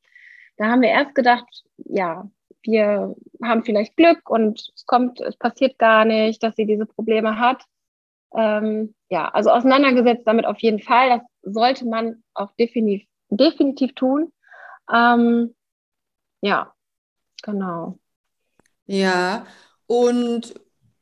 da 0.57 0.65
haben 0.65 0.81
wir 0.81 0.89
erst 0.89 1.15
gedacht, 1.15 1.63
ja, 1.77 2.29
wir 2.63 3.15
haben 3.43 3.63
vielleicht 3.63 3.97
Glück 3.97 4.29
und 4.29 4.71
es 4.75 4.85
kommt, 4.85 5.19
es 5.21 5.35
passiert 5.37 5.79
gar 5.79 6.05
nicht, 6.05 6.43
dass 6.43 6.55
sie 6.55 6.65
diese 6.65 6.85
Probleme 6.85 7.39
hat. 7.39 7.63
Ähm, 8.35 8.93
ja, 9.09 9.27
also 9.29 9.49
auseinandergesetzt 9.49 10.27
damit 10.27 10.45
auf 10.45 10.59
jeden 10.59 10.79
Fall. 10.79 11.09
Das 11.09 11.53
sollte 11.53 11.85
man 11.87 12.23
auch 12.33 12.51
definitiv, 12.59 13.07
definitiv 13.29 13.93
tun. 13.93 14.31
Ähm, 14.93 15.55
ja, 16.41 16.73
genau. 17.41 17.97
Ja, 18.91 19.45
und 19.87 20.53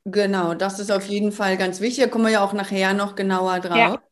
genau, 0.06 0.54
das 0.54 0.80
ist 0.80 0.92
auf 0.92 1.06
jeden 1.08 1.32
Fall 1.32 1.58
ganz 1.58 1.82
wichtig. 1.82 2.04
Da 2.04 2.10
kommen 2.10 2.26
wir 2.26 2.32
ja 2.32 2.44
auch 2.44 2.54
nachher 2.54 2.94
noch 2.94 3.16
genauer 3.16 3.60
drauf. 3.60 3.78
Ja. 3.78 4.04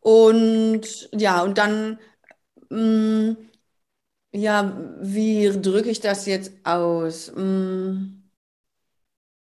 Und 0.00 1.10
ja, 1.12 1.42
und 1.42 1.58
dann 1.58 1.98
mh, 2.70 3.32
mm, 3.32 3.36
ja, 4.32 4.72
wie 5.02 5.50
drücke 5.60 5.90
ich 5.90 6.00
das 6.00 6.24
jetzt 6.24 6.52
aus? 6.64 7.30
Hm. 7.34 8.22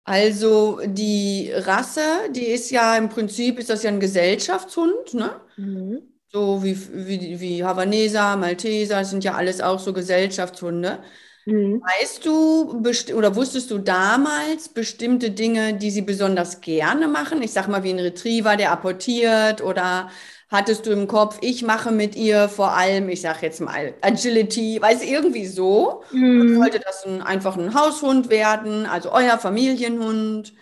Also 0.05 0.81
die 0.85 1.51
Rasse, 1.53 2.31
die 2.31 2.47
ist 2.47 2.71
ja 2.71 2.97
im 2.97 3.09
Prinzip, 3.09 3.59
ist 3.59 3.69
das 3.69 3.83
ja 3.83 3.91
ein 3.91 3.99
Gesellschaftshund, 3.99 5.15
ne? 5.15 5.41
Mhm. 5.57 6.03
So 6.29 6.63
wie, 6.63 6.77
wie, 7.09 7.41
wie 7.41 7.65
Havaneser, 7.65 8.37
Malteser, 8.37 9.01
das 9.01 9.11
sind 9.11 9.25
ja 9.25 9.35
alles 9.35 9.61
auch 9.61 9.81
so 9.81 9.93
Gesellschaftshunde. 9.93 11.03
Mhm. 11.47 11.81
Weißt 11.81 12.27
du 12.27 12.83
oder 13.17 13.37
wusstest 13.37 13.71
du 13.71 13.79
damals 13.79 14.69
bestimmte 14.69 15.31
Dinge, 15.31 15.75
die 15.75 15.91
sie 15.91 16.03
besonders 16.03 16.61
gerne 16.61 17.07
machen? 17.07 17.41
Ich 17.41 17.53
sag 17.53 17.69
mal, 17.69 17.85
wie 17.85 17.91
ein 17.91 18.01
Retriever, 18.01 18.57
der 18.57 18.73
apportiert 18.73 19.63
oder 19.63 20.11
hattest 20.49 20.87
du 20.87 20.91
im 20.91 21.07
Kopf, 21.07 21.39
ich 21.43 21.63
mache 21.63 21.93
mit 21.93 22.17
ihr 22.17 22.49
vor 22.49 22.73
allem, 22.73 23.09
ich 23.09 23.21
sage 23.21 23.39
jetzt 23.43 23.61
mal 23.61 23.95
Agility, 24.01 24.81
weiß 24.83 25.05
irgendwie 25.05 25.47
so. 25.47 26.03
Mhm. 26.11 26.57
Sollte 26.57 26.81
das 26.81 27.07
ein, 27.07 27.23
einfach 27.23 27.57
ein 27.57 27.75
Haushund 27.75 28.29
werden, 28.29 28.87
also 28.87 29.13
euer 29.13 29.39
Familienhund? 29.39 30.53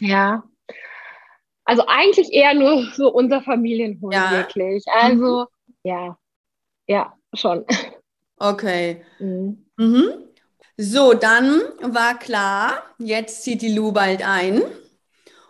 Ja. 0.00 0.42
Also 1.64 1.84
eigentlich 1.86 2.32
eher 2.32 2.54
nur 2.54 2.86
so 2.94 3.12
unser 3.12 3.42
Familienhund, 3.42 4.14
ja. 4.14 4.32
wirklich. 4.32 4.84
Also, 4.88 5.42
mhm. 5.66 5.74
ja, 5.84 6.18
ja, 6.86 7.12
schon. 7.34 7.64
Okay. 8.38 9.04
Mhm. 9.18 9.66
Mhm. 9.76 10.28
So, 10.76 11.12
dann 11.14 11.60
war 11.80 12.18
klar, 12.18 12.84
jetzt 12.98 13.42
zieht 13.42 13.62
die 13.62 13.74
Lu 13.74 13.92
bald 13.92 14.22
ein. 14.26 14.62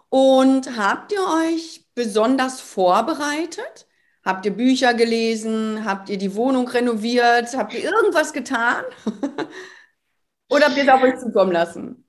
Und 0.09 0.79
habt 0.79 1.13
ihr 1.13 1.21
euch 1.21 1.85
besonders 1.95 2.61
vorbereitet? 2.61 3.87
Habt 4.25 4.47
ihr 4.47 4.53
Bücher 4.53 4.95
gelesen? 4.95 5.85
Habt 5.85 6.09
ihr 6.09 6.17
die 6.19 6.35
Wohnung 6.35 6.67
renoviert? 6.69 7.55
Habt 7.57 7.75
ihr 7.75 7.85
irgendwas 7.85 8.33
getan? 8.33 8.85
Oder 10.51 10.67
habt 10.67 10.77
ihr 10.79 10.85
es 10.85 10.89
auf 10.89 11.03
euch 11.03 11.19
zukommen 11.19 11.53
lassen? 11.53 12.08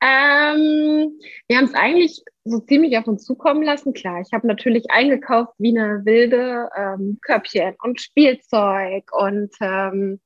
Ähm, 0.00 1.18
wir 1.48 1.56
haben 1.56 1.64
es 1.64 1.74
eigentlich 1.74 2.22
so 2.44 2.60
ziemlich 2.60 2.96
auf 2.98 3.06
uns 3.06 3.24
zukommen 3.24 3.62
lassen. 3.62 3.92
Klar, 3.92 4.20
ich 4.20 4.32
habe 4.32 4.46
natürlich 4.46 4.90
eingekauft 4.90 5.54
wie 5.58 5.76
eine 5.76 6.04
wilde 6.04 6.68
ähm, 6.76 7.18
Köpfchen 7.22 7.74
und 7.82 8.00
Spielzeug 8.00 9.10
und 9.12 9.52
ähm, 9.60 10.20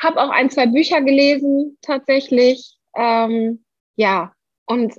habe 0.00 0.22
auch 0.22 0.30
ein, 0.30 0.50
zwei 0.50 0.66
Bücher 0.66 1.00
gelesen 1.00 1.78
tatsächlich. 1.82 2.76
Ähm, 2.94 3.64
ja, 3.96 4.32
und 4.66 4.94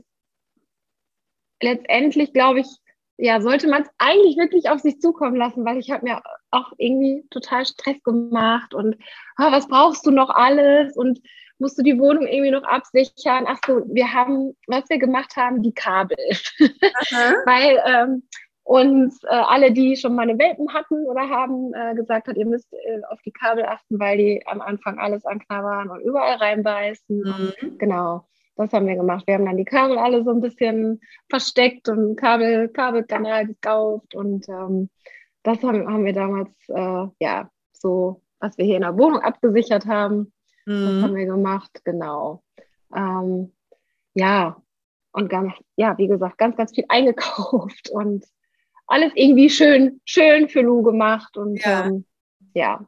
letztendlich 1.62 2.34
glaube 2.34 2.62
ich, 2.62 2.68
ja, 3.18 3.42
sollte 3.42 3.68
man 3.68 3.84
es 3.84 3.90
eigentlich 3.98 4.38
wirklich 4.38 4.70
auf 4.70 4.80
sich 4.80 5.00
zukommen 5.00 5.36
lassen, 5.36 5.66
weil 5.66 5.78
ich 5.78 5.90
habe 5.92 6.06
mir 6.06 6.22
auch 6.52 6.72
irgendwie 6.78 7.26
total 7.32 7.66
Stress 7.66 8.02
gemacht 8.04 8.74
und 8.74 8.96
oh, 9.40 9.52
was 9.52 9.68
brauchst 9.68 10.06
du 10.06 10.12
noch 10.12 10.30
alles 10.30 10.96
und 10.96 11.20
musst 11.60 11.78
du 11.78 11.84
die 11.84 12.00
Wohnung 12.00 12.28
irgendwie 12.28 12.52
noch 12.52 12.64
absichern. 12.64 13.46
Ach 13.48 13.60
so, 13.66 13.84
wir 13.88 14.14
haben, 14.14 14.56
was 14.68 14.90
wir 14.90 15.00
gemacht 15.00 15.36
haben, 15.36 15.64
die 15.64 15.74
Kabel. 15.74 16.18
weil 17.46 17.82
ähm, 17.86 18.24
uns 18.64 19.24
äh, 19.24 19.28
alle, 19.30 19.72
die 19.72 19.96
schon 19.96 20.16
mal 20.16 20.24
eine 20.24 20.38
Welpen 20.38 20.74
hatten 20.74 21.06
oder 21.06 21.30
haben, 21.30 21.74
äh, 21.74 21.96
gesagt 21.96 22.28
hat, 22.28 22.36
ihr 22.36 22.46
müsst 22.46 22.72
äh, 22.74 23.02
auf 23.10 23.22
die 23.22 23.32
Kabel 23.32 23.66
achten, 23.66 23.98
weil 24.00 24.18
die 24.18 24.44
am 24.46 24.62
Anfang 24.62 25.00
alles 25.00 25.26
anknabbern 25.26 25.90
und 25.90 26.02
überall 26.02 26.36
reinbeißen. 26.36 27.18
Mhm. 27.18 27.54
Und, 27.62 27.80
genau. 27.80 28.28
Das 28.58 28.74
haben 28.74 28.88
wir 28.88 28.96
gemacht. 28.96 29.26
Wir 29.28 29.36
haben 29.36 29.46
dann 29.46 29.58
die 29.58 29.66
Kabel 29.66 29.98
alle 29.98 30.24
so 30.24 30.32
ein 30.32 30.42
bisschen 30.42 31.00
versteckt 31.30 31.88
und 31.90 32.16
Kabel, 32.16 32.70
Kabelkanal 32.70 33.46
gekauft 33.46 34.16
und 34.16 34.50
ähm, 34.50 34.90
das 35.44 35.64
haben, 35.64 35.88
haben 35.88 36.04
wir 36.04 36.14
damals, 36.14 36.50
äh, 36.68 37.08
ja, 37.20 37.50
so, 37.72 38.22
was 38.40 38.58
wir 38.58 38.66
hier 38.66 38.76
in 38.76 38.82
der 38.82 38.98
Wohnung 38.98 39.22
abgesichert 39.22 39.86
haben, 39.86 40.34
mhm. 40.68 40.86
das 40.86 41.04
haben 41.04 41.16
wir 41.16 41.26
gemacht, 41.26 41.82
genau. 41.84 42.44
Ähm, 42.96 43.54
ja, 44.14 44.62
und 45.12 45.30
ganz, 45.30 45.54
ja, 45.76 45.98
wie 45.98 46.08
gesagt, 46.08 46.38
ganz, 46.38 46.56
ganz 46.56 46.76
viel 46.76 46.86
eingekauft 46.90 47.90
und 47.90 48.26
alles 48.86 49.12
irgendwie 49.16 49.50
schön, 49.50 50.02
schön 50.06 50.50
für 50.50 50.62
Lou 50.62 50.84
gemacht 50.84 51.38
und 51.38 51.60
ja. 51.64 51.86
Ähm, 51.88 52.06
ja. 52.54 52.86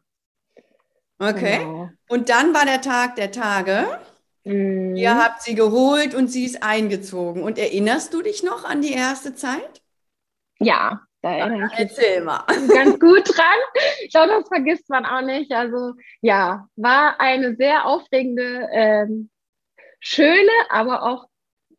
Okay. 1.20 1.60
Genau. 1.60 1.90
Und 2.08 2.30
dann 2.30 2.54
war 2.54 2.66
der 2.66 2.82
Tag 2.82 3.16
der 3.16 3.32
Tage. 3.32 4.00
Mhm. 4.46 4.96
Ihr 4.96 5.18
habt 5.18 5.42
sie 5.42 5.54
geholt 5.54 6.16
und 6.16 6.30
sie 6.30 6.46
ist 6.46 6.64
eingezogen. 6.64 7.44
Und 7.44 7.58
erinnerst 7.58 8.14
du 8.14 8.22
dich 8.22 8.42
noch 8.42 8.64
an 8.64 8.82
die 8.82 8.94
erste 8.94 9.36
Zeit? 9.36 9.82
Ja, 10.60 11.02
da 11.22 11.36
erinnere 11.36 11.70
ich 11.74 11.80
mich 11.80 11.98
ganz 12.74 13.00
gut 13.00 13.38
dran. 13.38 13.60
Ich 14.04 14.12
glaube, 14.12 14.30
das 14.30 14.48
vergisst 14.48 14.90
man 14.90 15.06
auch 15.06 15.22
nicht. 15.22 15.52
Also 15.52 15.94
ja, 16.22 16.68
war 16.76 17.20
eine 17.20 17.56
sehr 17.56 17.86
aufregende, 17.86 18.68
ähm, 18.72 19.30
schöne, 20.00 20.52
aber 20.70 21.04
auch, 21.04 21.28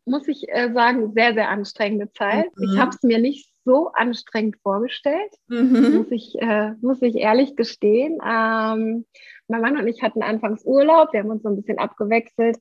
muss 0.04 0.28
ich 0.28 0.48
äh, 0.48 0.72
sagen, 0.72 1.12
sehr, 1.14 1.34
sehr 1.34 1.48
anstrengende 1.48 2.10
Zeit. 2.12 2.48
Mhm. 2.56 2.64
Ich 2.64 2.78
habe 2.78 2.90
es 2.90 3.02
mir 3.02 3.18
nicht 3.18 3.50
so 3.64 3.88
anstrengend 3.92 4.56
vorgestellt, 4.62 5.32
mhm. 5.48 5.96
muss, 5.96 6.10
ich, 6.10 6.34
äh, 6.40 6.72
muss 6.80 7.02
ich 7.02 7.16
ehrlich 7.16 7.56
gestehen. 7.56 8.14
Ähm, 8.24 9.06
mein 9.48 9.60
Mann 9.60 9.78
und 9.78 9.86
ich 9.86 10.02
hatten 10.02 10.22
anfangs 10.22 10.64
Urlaub, 10.64 11.12
wir 11.12 11.20
haben 11.20 11.30
uns 11.30 11.42
so 11.42 11.48
ein 11.48 11.56
bisschen 11.56 11.78
abgewechselt. 11.78 12.56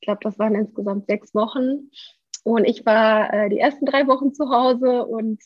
Ich 0.00 0.06
glaube, 0.06 0.20
das 0.22 0.38
waren 0.38 0.54
insgesamt 0.54 1.06
sechs 1.06 1.34
Wochen. 1.34 1.90
Und 2.44 2.64
ich 2.64 2.84
war 2.84 3.32
äh, 3.32 3.48
die 3.48 3.58
ersten 3.58 3.86
drei 3.86 4.06
Wochen 4.08 4.34
zu 4.34 4.50
Hause 4.50 5.04
und 5.04 5.40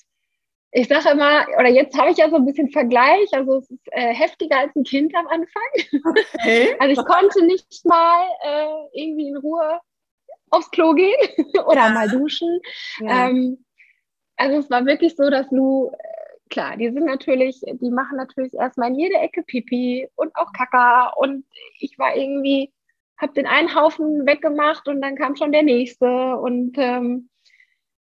ich 0.77 0.89
sage 0.89 1.09
immer, 1.09 1.47
oder 1.59 1.69
jetzt 1.69 1.97
habe 1.99 2.11
ich 2.11 2.19
ja 2.19 2.29
so 2.29 2.37
ein 2.37 2.45
bisschen 2.45 2.69
Vergleich, 2.71 3.33
also 3.33 3.57
es 3.57 3.71
ist 3.71 3.89
äh, 3.93 4.13
heftiger 4.13 4.59
als 4.59 4.77
ein 4.77 4.85
Kind 4.85 5.15
am 5.15 5.27
Anfang. 5.27 5.63
Okay. 6.05 6.77
Also 6.81 7.01
ich 7.01 7.07
konnte 7.07 7.47
nicht 7.47 7.85
mal 7.85 8.27
äh, 8.43 9.01
irgendwie 9.01 9.29
in 9.29 9.39
Ruhe 9.39 9.81
aufs 10.51 10.71
Klo 10.71 10.93
gehen 10.93 11.17
oder 11.67 11.87
ja. 11.87 11.91
mal 11.91 12.09
duschen. 12.11 12.61
Ja. 13.01 13.29
Ähm, 13.29 13.65
also 14.37 14.59
es 14.59 14.69
war 14.69 14.85
wirklich 14.85 15.17
so, 15.17 15.31
dass 15.31 15.51
Lou 15.51 15.91
klar, 16.51 16.77
die 16.77 16.91
sind 16.91 17.07
natürlich, 17.07 17.63
die 17.63 17.91
machen 17.91 18.19
natürlich 18.19 18.53
erstmal 18.53 18.91
in 18.91 18.99
jede 18.99 19.17
Ecke 19.17 19.43
Pipi 19.45 20.09
und 20.15 20.37
auch 20.37 20.53
Kaka. 20.53 21.09
Und 21.17 21.47
ich 21.81 21.99
war 21.99 22.15
irgendwie, 22.15 22.71
habe 23.17 23.33
den 23.33 23.47
einen 23.47 23.75
Haufen 23.75 24.27
weggemacht 24.27 24.87
und 24.89 25.01
dann 25.01 25.17
kam 25.17 25.37
schon 25.37 25.53
der 25.53 25.63
nächste. 25.63 26.37
Und 26.37 26.77
ähm, 26.77 27.31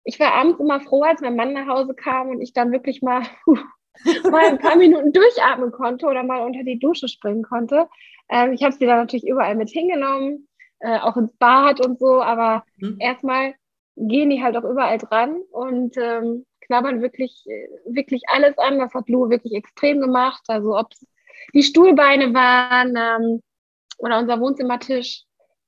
ich 0.07 0.21
war 0.21 0.33
abends 0.35 0.61
immer 0.61 0.81
froh, 0.81 1.03
als 1.03 1.21
mein 1.21 1.35
Mann 1.35 1.53
nach 1.53 1.67
Hause 1.67 1.93
kam 1.93 2.29
und 2.29 2.41
ich 2.41 2.53
dann 2.53 2.71
wirklich 2.71 3.03
mal, 3.03 3.23
mal 4.31 4.47
ein 4.47 4.59
paar 4.59 4.77
Minuten 4.77 5.13
durchatmen 5.13 5.73
konnte 5.73 6.07
oder 6.07 6.23
mal 6.23 6.43
unter 6.43 6.63
die 6.63 6.79
Dusche 6.79 7.09
springen 7.09 7.43
konnte. 7.43 7.89
Ähm, 8.31 8.53
ich 8.53 8.63
habe 8.63 8.73
sie 8.73 8.87
dann 8.87 8.99
natürlich 8.99 9.27
überall 9.27 9.57
mit 9.57 9.69
hingenommen, 9.69 10.49
äh, 10.79 10.99
auch 11.01 11.17
ins 11.17 11.37
Bad 11.39 11.85
und 11.85 11.99
so, 11.99 12.23
aber 12.23 12.65
mhm. 12.77 12.99
erstmal 13.01 13.55
gehen 13.97 14.31
die 14.31 14.43
halt 14.43 14.57
auch 14.57 14.65
überall 14.65 14.99
dran 14.99 15.41
und 15.51 15.97
ähm, 15.97 16.47
knabbern 16.61 17.03
wirklich, 17.03 17.45
wirklich 17.87 18.23
alles 18.29 18.57
an. 18.59 18.79
Das 18.79 18.95
hat 18.95 19.09
Lou 19.09 19.29
wirklich 19.29 19.55
extrem 19.55 20.01
gemacht. 20.01 20.43
Also 20.47 20.77
ob 20.77 20.93
es 20.93 21.05
die 21.53 21.63
Stuhlbeine 21.65 22.33
waren 22.33 22.95
ähm, 22.97 23.43
oder 23.99 24.19
unser 24.19 24.39
Wohnzimmertisch, 24.39 25.25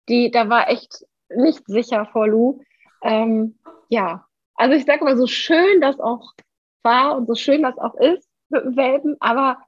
die, 0.08 0.30
da 0.30 0.48
war 0.48 0.68
echt 0.68 1.04
nicht 1.28 1.66
sicher 1.66 2.06
vor 2.12 2.28
Lou. 2.28 2.60
Ähm, 3.02 3.58
ja, 3.88 4.27
also 4.58 4.74
ich 4.74 4.84
sage 4.84 5.04
mal, 5.04 5.16
so 5.16 5.26
schön 5.26 5.80
das 5.80 5.98
auch 6.00 6.34
war 6.82 7.16
und 7.16 7.26
so 7.26 7.34
schön 7.34 7.62
das 7.62 7.78
auch 7.78 7.94
ist 7.94 8.28
mit 8.50 8.64
dem 8.64 8.76
Welpen, 8.76 9.16
aber 9.20 9.58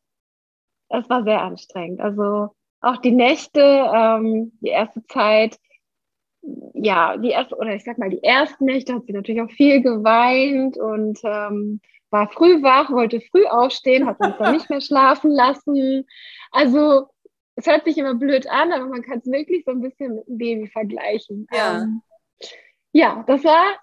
es 0.88 1.08
war 1.08 1.22
sehr 1.22 1.40
anstrengend. 1.40 2.00
Also 2.00 2.50
auch 2.80 2.96
die 2.96 3.12
Nächte, 3.12 3.60
ähm, 3.60 4.52
die 4.60 4.70
erste 4.70 5.04
Zeit, 5.06 5.58
ja, 6.74 7.16
die 7.16 7.28
erste, 7.28 7.56
oder 7.56 7.74
ich 7.74 7.84
sag 7.84 7.98
mal, 7.98 8.10
die 8.10 8.22
ersten 8.22 8.64
Nächte 8.64 8.94
hat 8.94 9.06
sie 9.06 9.12
natürlich 9.12 9.42
auch 9.42 9.50
viel 9.50 9.82
geweint 9.82 10.78
und 10.78 11.20
ähm, 11.22 11.80
war 12.10 12.28
früh 12.28 12.62
wach, 12.62 12.90
wollte 12.90 13.20
früh 13.20 13.44
aufstehen, 13.46 14.06
hat 14.06 14.18
uns 14.18 14.36
dann 14.38 14.54
nicht 14.54 14.70
mehr 14.70 14.80
schlafen 14.80 15.30
lassen. 15.30 16.06
Also 16.50 17.08
es 17.54 17.66
hört 17.66 17.84
sich 17.84 17.98
immer 17.98 18.14
blöd 18.14 18.48
an, 18.48 18.72
aber 18.72 18.86
man 18.86 19.02
kann 19.02 19.18
es 19.18 19.26
wirklich 19.30 19.64
so 19.64 19.72
ein 19.72 19.82
bisschen 19.82 20.16
mit 20.16 20.26
einem 20.26 20.38
Baby 20.38 20.66
vergleichen. 20.66 21.46
Ja, 21.52 21.82
ähm, 21.82 22.02
ja 22.92 23.24
das 23.28 23.44
war 23.44 23.76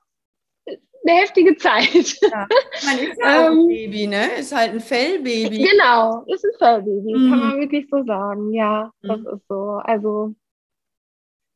eine 1.08 1.20
heftige 1.20 1.56
Zeit. 1.58 2.18
Ja. 2.22 2.48
Man 2.86 3.00
ist 3.00 3.18
ja 3.20 3.48
auch 3.48 3.52
ein 3.52 3.60
ähm, 3.60 3.68
Baby, 3.68 4.08
ne? 4.08 4.34
Ist 4.40 4.56
halt 4.56 4.74
ein 4.74 4.80
Fellbaby. 4.80 5.68
Genau, 5.70 6.24
ist 6.28 6.44
ein 6.44 6.52
Fellbaby, 6.58 7.14
mhm. 7.16 7.30
kann 7.30 7.40
man 7.40 7.60
wirklich 7.60 7.88
so 7.90 8.04
sagen. 8.04 8.54
Ja, 8.54 8.92
mhm. 9.02 9.08
das 9.08 9.20
ist 9.20 9.48
so. 9.48 9.80
Also 9.84 10.36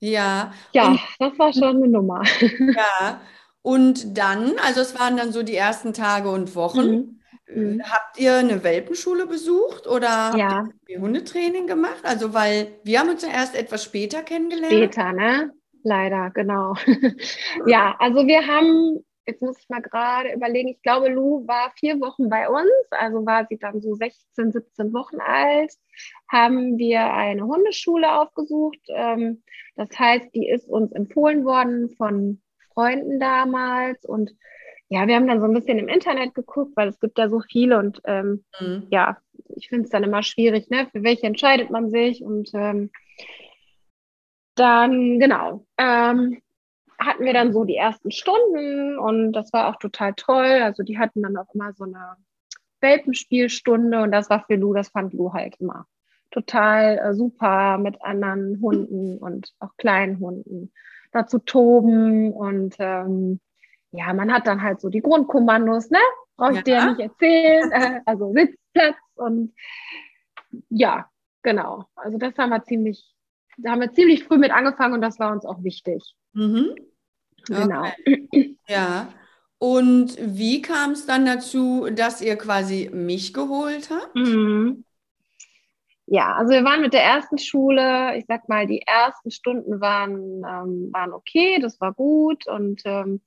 ja. 0.01 0.51
Ja, 0.73 0.87
und, 0.87 0.99
das 1.19 1.39
war 1.39 1.53
schon 1.53 1.77
eine 1.77 1.87
Nummer. 1.87 2.23
Ja. 2.59 3.21
Und 3.63 4.17
dann, 4.17 4.53
also 4.65 4.81
es 4.81 4.99
waren 4.99 5.17
dann 5.17 5.31
so 5.31 5.43
die 5.43 5.55
ersten 5.55 5.93
Tage 5.93 6.29
und 6.29 6.55
Wochen. 6.55 7.19
Mhm. 7.47 7.63
mhm. 7.63 7.83
Habt 7.83 8.19
ihr 8.19 8.37
eine 8.37 8.63
Welpenschule 8.63 9.27
besucht 9.27 9.85
oder 9.85 10.33
ja. 10.35 10.63
habt 10.65 10.89
ihr 10.89 10.99
Hundetraining 10.99 11.67
gemacht? 11.67 12.01
Also, 12.03 12.33
weil 12.33 12.79
wir 12.83 12.99
haben 12.99 13.09
uns 13.09 13.21
ja 13.21 13.29
erst 13.29 13.55
etwas 13.55 13.83
später 13.83 14.23
kennengelernt. 14.23 14.73
Später, 14.73 15.13
ne? 15.13 15.51
Leider, 15.83 16.31
genau. 16.31 16.73
ja, 17.67 17.95
also 17.99 18.25
wir 18.25 18.47
haben 18.47 19.03
jetzt 19.31 19.41
muss 19.41 19.59
ich 19.59 19.69
mal 19.69 19.81
gerade 19.81 20.33
überlegen, 20.33 20.69
ich 20.69 20.81
glaube, 20.81 21.09
Lou 21.09 21.47
war 21.47 21.71
vier 21.79 21.99
Wochen 22.01 22.29
bei 22.29 22.49
uns, 22.49 22.71
also 22.91 23.25
war 23.25 23.45
sie 23.49 23.57
dann 23.57 23.81
so 23.81 23.95
16, 23.95 24.51
17 24.51 24.93
Wochen 24.93 25.19
alt, 25.19 25.73
haben 26.29 26.77
wir 26.77 27.13
eine 27.13 27.45
Hundeschule 27.45 28.19
aufgesucht. 28.19 28.79
Ähm, 28.89 29.43
das 29.75 29.89
heißt, 29.97 30.33
die 30.35 30.47
ist 30.47 30.67
uns 30.67 30.91
empfohlen 30.91 31.45
worden 31.45 31.89
von 31.97 32.41
Freunden 32.73 33.19
damals 33.19 34.05
und 34.05 34.31
ja, 34.89 35.07
wir 35.07 35.15
haben 35.15 35.27
dann 35.27 35.39
so 35.39 35.47
ein 35.47 35.53
bisschen 35.53 35.79
im 35.79 35.87
Internet 35.87 36.35
geguckt, 36.35 36.73
weil 36.75 36.89
es 36.89 36.99
gibt 36.99 37.17
ja 37.17 37.29
so 37.29 37.39
viele 37.39 37.79
und 37.79 38.01
ähm, 38.03 38.43
mhm. 38.59 38.87
ja, 38.91 39.17
ich 39.55 39.69
finde 39.69 39.85
es 39.85 39.89
dann 39.89 40.03
immer 40.03 40.21
schwierig, 40.21 40.69
ne? 40.69 40.87
Für 40.91 41.01
welche 41.03 41.27
entscheidet 41.27 41.69
man 41.69 41.91
sich 41.91 42.21
und 42.21 42.51
ähm, 42.53 42.91
dann, 44.55 45.17
genau, 45.19 45.65
ähm, 45.77 46.41
hatten 47.03 47.25
wir 47.25 47.33
dann 47.33 47.53
so 47.53 47.63
die 47.63 47.75
ersten 47.75 48.11
Stunden 48.11 48.97
und 48.97 49.33
das 49.33 49.51
war 49.53 49.67
auch 49.67 49.77
total 49.77 50.13
toll. 50.13 50.61
Also 50.63 50.83
die 50.83 50.99
hatten 50.99 51.21
dann 51.23 51.37
auch 51.37 51.53
immer 51.53 51.73
so 51.73 51.85
eine 51.85 52.15
Welpenspielstunde 52.79 54.01
und 54.01 54.11
das 54.11 54.29
war 54.29 54.45
für 54.45 54.55
Lou, 54.55 54.73
das 54.73 54.89
fand 54.89 55.13
Lou 55.13 55.33
halt 55.33 55.55
immer 55.59 55.85
total 56.31 56.97
äh, 56.97 57.13
super 57.13 57.77
mit 57.77 58.01
anderen 58.01 58.59
Hunden 58.61 59.17
und 59.17 59.53
auch 59.59 59.75
kleinen 59.77 60.19
Hunden 60.19 60.71
dazu 61.11 61.39
toben 61.39 62.31
und 62.31 62.75
ähm, 62.79 63.39
ja, 63.91 64.13
man 64.13 64.33
hat 64.33 64.47
dann 64.47 64.61
halt 64.61 64.79
so 64.79 64.89
die 64.89 65.01
Grundkommandos, 65.01 65.89
ne? 65.89 65.99
Brauche 66.37 66.53
ich 66.53 66.67
ja. 66.67 66.85
dir 66.85 66.91
nicht 66.91 67.01
erzählen. 67.01 67.71
Äh, 67.71 67.99
also 68.05 68.31
Sitzplatz 68.33 68.95
und 69.15 69.53
ja, 70.69 71.09
genau. 71.43 71.85
Also 71.95 72.17
das 72.17 72.37
haben 72.37 72.49
wir 72.49 72.63
ziemlich, 72.63 73.13
da 73.57 73.71
haben 73.71 73.81
wir 73.81 73.91
ziemlich 73.91 74.23
früh 74.23 74.37
mit 74.37 74.51
angefangen 74.51 74.93
und 74.93 75.01
das 75.01 75.19
war 75.19 75.33
uns 75.33 75.45
auch 75.45 75.63
wichtig. 75.63 76.15
Mhm. 76.33 76.75
Genau. 77.47 77.83
Okay. 77.85 78.57
Ja. 78.67 79.13
Und 79.57 80.17
wie 80.19 80.61
kam 80.61 80.91
es 80.91 81.05
dann 81.05 81.25
dazu, 81.25 81.87
dass 81.91 82.21
ihr 82.21 82.35
quasi 82.35 82.89
mich 82.91 83.33
geholt 83.33 83.89
habt? 83.91 84.15
Mhm. 84.15 84.85
Ja, 86.07 86.33
also 86.33 86.51
wir 86.51 86.63
waren 86.63 86.81
mit 86.81 86.93
der 86.93 87.03
ersten 87.03 87.37
Schule, 87.37 88.17
ich 88.17 88.25
sag 88.27 88.49
mal, 88.49 88.65
die 88.67 88.81
ersten 88.81 89.31
Stunden 89.31 89.79
waren, 89.79 90.43
ähm, 90.43 90.89
waren 90.91 91.13
okay, 91.13 91.59
das 91.61 91.79
war 91.79 91.93
gut. 91.93 92.47
Und 92.47 92.81
ähm, 92.85 93.21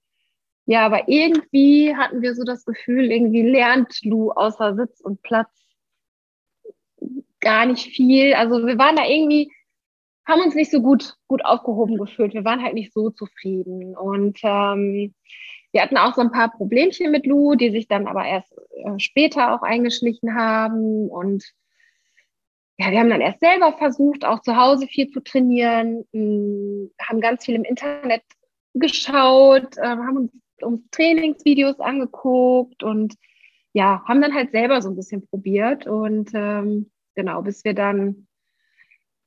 ja, 0.67 0.85
aber 0.85 1.09
irgendwie 1.09 1.95
hatten 1.97 2.21
wir 2.21 2.35
so 2.35 2.43
das 2.43 2.64
Gefühl, 2.64 3.11
irgendwie 3.11 3.43
lernt 3.43 4.03
Lou 4.03 4.33
außer 4.33 4.75
Sitz 4.75 5.01
und 5.01 5.23
Platz 5.23 5.49
gar 7.40 7.64
nicht 7.67 7.95
viel. 7.95 8.35
Also 8.35 8.67
wir 8.67 8.77
waren 8.77 8.97
da 8.97 9.07
irgendwie 9.07 9.53
haben 10.27 10.43
uns 10.43 10.55
nicht 10.55 10.71
so 10.71 10.81
gut, 10.81 11.17
gut 11.29 11.45
aufgehoben 11.45 11.99
gefühlt. 11.99 12.35
Wir 12.35 12.45
waren 12.45 12.63
halt 12.63 12.75
nicht 12.75 12.93
so 12.93 13.11
zufrieden. 13.11 13.97
Und 13.97 14.39
ähm, 14.43 15.15
wir 15.73 15.83
hatten 15.83 15.97
auch 15.97 16.15
so 16.15 16.23
ein 16.23 16.33
paar 16.33 16.51
Problemchen 16.51 17.11
mit 17.11 17.27
Lou, 17.27 17.57
die 17.57 17.71
sich 17.71 17.89
dann 17.89 18.07
aber 18.07 18.25
erst 18.25 18.53
äh, 18.53 18.99
später 18.99 19.55
auch 19.55 19.63
eingeschlichen 19.63 20.35
haben. 20.35 21.09
Und 21.09 21.45
ja, 22.79 22.91
wir 22.91 23.01
haben 23.01 23.11
dann 23.11 23.21
erst 23.21 23.41
selber 23.41 23.73
versucht, 23.77 24.25
auch 24.25 24.41
zu 24.41 24.57
Hause 24.57 24.87
viel 24.87 25.11
zu 25.11 25.21
trainieren, 25.21 26.05
mh, 26.13 26.21
hm, 26.21 26.91
haben 27.01 27.21
ganz 27.21 27.45
viel 27.45 27.55
im 27.55 27.65
Internet 27.65 28.23
geschaut, 28.73 29.77
äh, 29.79 29.87
haben 29.87 30.17
uns, 30.17 30.33
uns 30.61 30.83
Trainingsvideos 30.91 31.81
angeguckt 31.81 32.83
und 32.83 33.15
ja, 33.73 34.03
haben 34.07 34.23
dann 34.23 34.35
halt 34.35 34.53
selber 34.53 34.81
so 34.81 34.89
ein 34.89 34.97
bisschen 34.97 35.27
probiert. 35.27 35.87
Und 35.87 36.31
ähm, 36.35 36.91
genau, 37.15 37.43
bis 37.43 37.65
wir 37.65 37.75
dann 37.75 38.27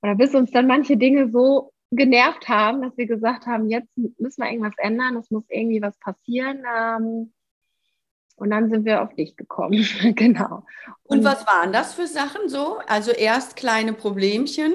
oder 0.02 0.16
bis 0.16 0.34
uns 0.36 0.52
dann 0.52 0.68
manche 0.68 0.98
Dinge 0.98 1.30
so 1.30 1.74
genervt 1.92 2.48
haben, 2.50 2.82
dass 2.82 2.98
wir 2.98 3.08
gesagt 3.08 3.46
haben, 3.46 3.70
jetzt 3.70 3.90
müssen 3.96 4.44
wir 4.44 4.50
irgendwas 4.50 4.76
ändern, 4.78 5.16
es 5.18 5.32
muss 5.32 5.46
irgendwie 5.50 5.82
was 5.82 5.98
passieren. 6.00 6.64
Ähm, 6.78 7.34
und 8.36 8.52
dann 8.52 8.70
sind 8.70 8.86
wir 8.86 9.02
auf 9.02 9.16
dich 9.16 9.36
gekommen, 9.36 9.74
genau. 10.16 10.64
Und, 11.04 11.20
und, 11.20 11.24
was 11.26 11.48
waren 11.48 11.74
das 11.74 11.96
für 11.96 12.06
Sachen 12.06 12.50
so? 12.50 12.80
Also 12.88 13.12
erst 13.12 13.56
kleine 13.56 13.94
Problemchen, 13.94 14.74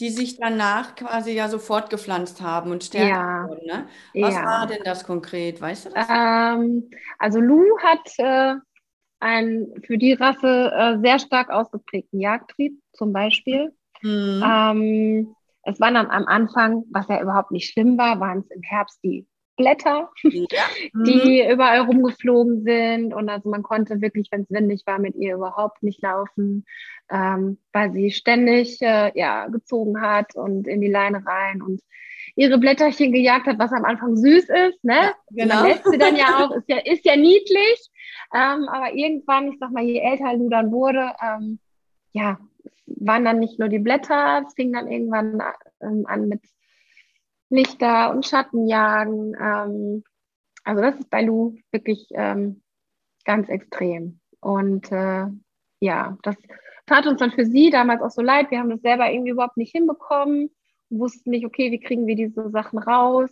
die 0.00 0.08
sich 0.08 0.38
danach 0.38 0.94
quasi 0.94 1.32
ja 1.32 1.48
so 1.48 1.58
fortgepflanzt 1.58 2.40
haben 2.40 2.70
und 2.70 2.84
stärker 2.84 3.08
ja, 3.08 3.48
wurden. 3.48 3.66
Ne? 3.66 3.86
Was 4.14 4.34
ja. 4.34 4.44
war 4.44 4.66
denn 4.66 4.82
das 4.84 5.04
konkret? 5.04 5.60
Weißt 5.60 5.86
du 5.86 5.90
das? 5.90 6.06
Ähm, 6.08 6.90
also 7.18 7.38
Lou 7.38 7.78
hat 7.78 8.18
äh, 8.18 8.54
einen 9.20 9.82
für 9.82 9.98
die 9.98 10.14
Rasse 10.14 10.72
äh, 10.74 10.98
sehr 11.00 11.18
stark 11.18 11.50
ausgeprägten 11.50 12.18
Jagdtrieb 12.18 12.80
zum 12.94 13.12
Beispiel. 13.12 13.74
Mhm. 14.02 14.42
Ähm, 14.44 15.36
es 15.64 15.80
waren 15.80 15.94
dann 15.94 16.10
am 16.10 16.26
Anfang, 16.26 16.84
was 16.90 17.08
ja 17.08 17.22
überhaupt 17.22 17.52
nicht 17.52 17.70
schlimm 17.70 17.96
war, 17.96 18.20
waren 18.20 18.40
es 18.40 18.50
im 18.50 18.62
Herbst 18.62 19.00
die 19.02 19.26
Blätter, 19.56 20.10
ja. 20.22 20.62
mhm. 20.92 21.04
die 21.04 21.46
überall 21.48 21.80
rumgeflogen 21.80 22.62
sind. 22.64 23.14
Und 23.14 23.28
also 23.28 23.48
man 23.48 23.62
konnte 23.62 24.00
wirklich, 24.00 24.28
wenn 24.30 24.42
es 24.42 24.50
windig 24.50 24.82
war, 24.86 24.98
mit 24.98 25.14
ihr 25.14 25.34
überhaupt 25.34 25.82
nicht 25.82 26.02
laufen, 26.02 26.64
ähm, 27.10 27.58
weil 27.72 27.92
sie 27.92 28.10
ständig 28.10 28.80
äh, 28.82 29.12
ja, 29.14 29.48
gezogen 29.48 30.00
hat 30.00 30.34
und 30.34 30.66
in 30.66 30.80
die 30.80 30.90
Leine 30.90 31.24
rein 31.24 31.62
und 31.62 31.80
ihre 32.34 32.58
Blätterchen 32.58 33.12
gejagt 33.12 33.46
hat, 33.46 33.58
was 33.58 33.72
am 33.72 33.84
Anfang 33.84 34.16
süß 34.16 34.48
ist. 34.48 34.84
Ne? 34.84 34.94
Ja, 34.94 35.12
genau. 35.30 35.54
Man 35.56 35.66
lässt 35.66 35.84
sie 35.88 35.98
dann 35.98 36.16
ja 36.16 36.38
auch, 36.38 36.50
ist 36.52 36.68
ja, 36.68 36.78
ist 36.78 37.04
ja 37.04 37.16
niedlich. 37.16 37.78
Ähm, 38.34 38.66
aber 38.68 38.94
irgendwann, 38.94 39.52
ich 39.52 39.58
sag 39.58 39.72
mal, 39.72 39.82
je 39.82 39.98
älter 39.98 40.34
du 40.38 40.48
dann 40.48 40.72
wurde, 40.72 41.12
ähm, 41.22 41.58
ja, 42.12 42.38
waren 42.86 43.24
dann 43.24 43.38
nicht 43.38 43.58
nur 43.58 43.68
die 43.68 43.78
Blätter, 43.78 44.44
es 44.46 44.54
fing 44.54 44.72
dann 44.72 44.90
irgendwann 44.90 45.42
ähm, 45.80 46.04
an 46.06 46.28
mit 46.28 46.42
Lichter 47.50 48.10
und 48.10 48.26
Schattenjagen. 48.26 49.34
Ähm, 49.40 50.04
also 50.64 50.82
das 50.82 50.96
ist 50.96 51.10
bei 51.10 51.22
Lou 51.22 51.56
wirklich 51.70 52.08
ähm, 52.12 52.62
ganz 53.24 53.48
extrem. 53.48 54.20
Und 54.40 54.90
äh, 54.92 55.26
ja, 55.80 56.16
das 56.22 56.36
tat 56.86 57.06
uns 57.06 57.20
dann 57.20 57.32
für 57.32 57.44
sie 57.44 57.70
damals 57.70 58.02
auch 58.02 58.10
so 58.10 58.22
leid. 58.22 58.50
Wir 58.50 58.58
haben 58.58 58.70
das 58.70 58.80
selber 58.80 59.10
irgendwie 59.10 59.30
überhaupt 59.30 59.56
nicht 59.56 59.72
hinbekommen, 59.72 60.50
wussten 60.90 61.30
nicht, 61.30 61.46
okay, 61.46 61.70
wie 61.70 61.80
kriegen 61.80 62.06
wir 62.06 62.16
diese 62.16 62.50
Sachen 62.50 62.78
raus. 62.78 63.30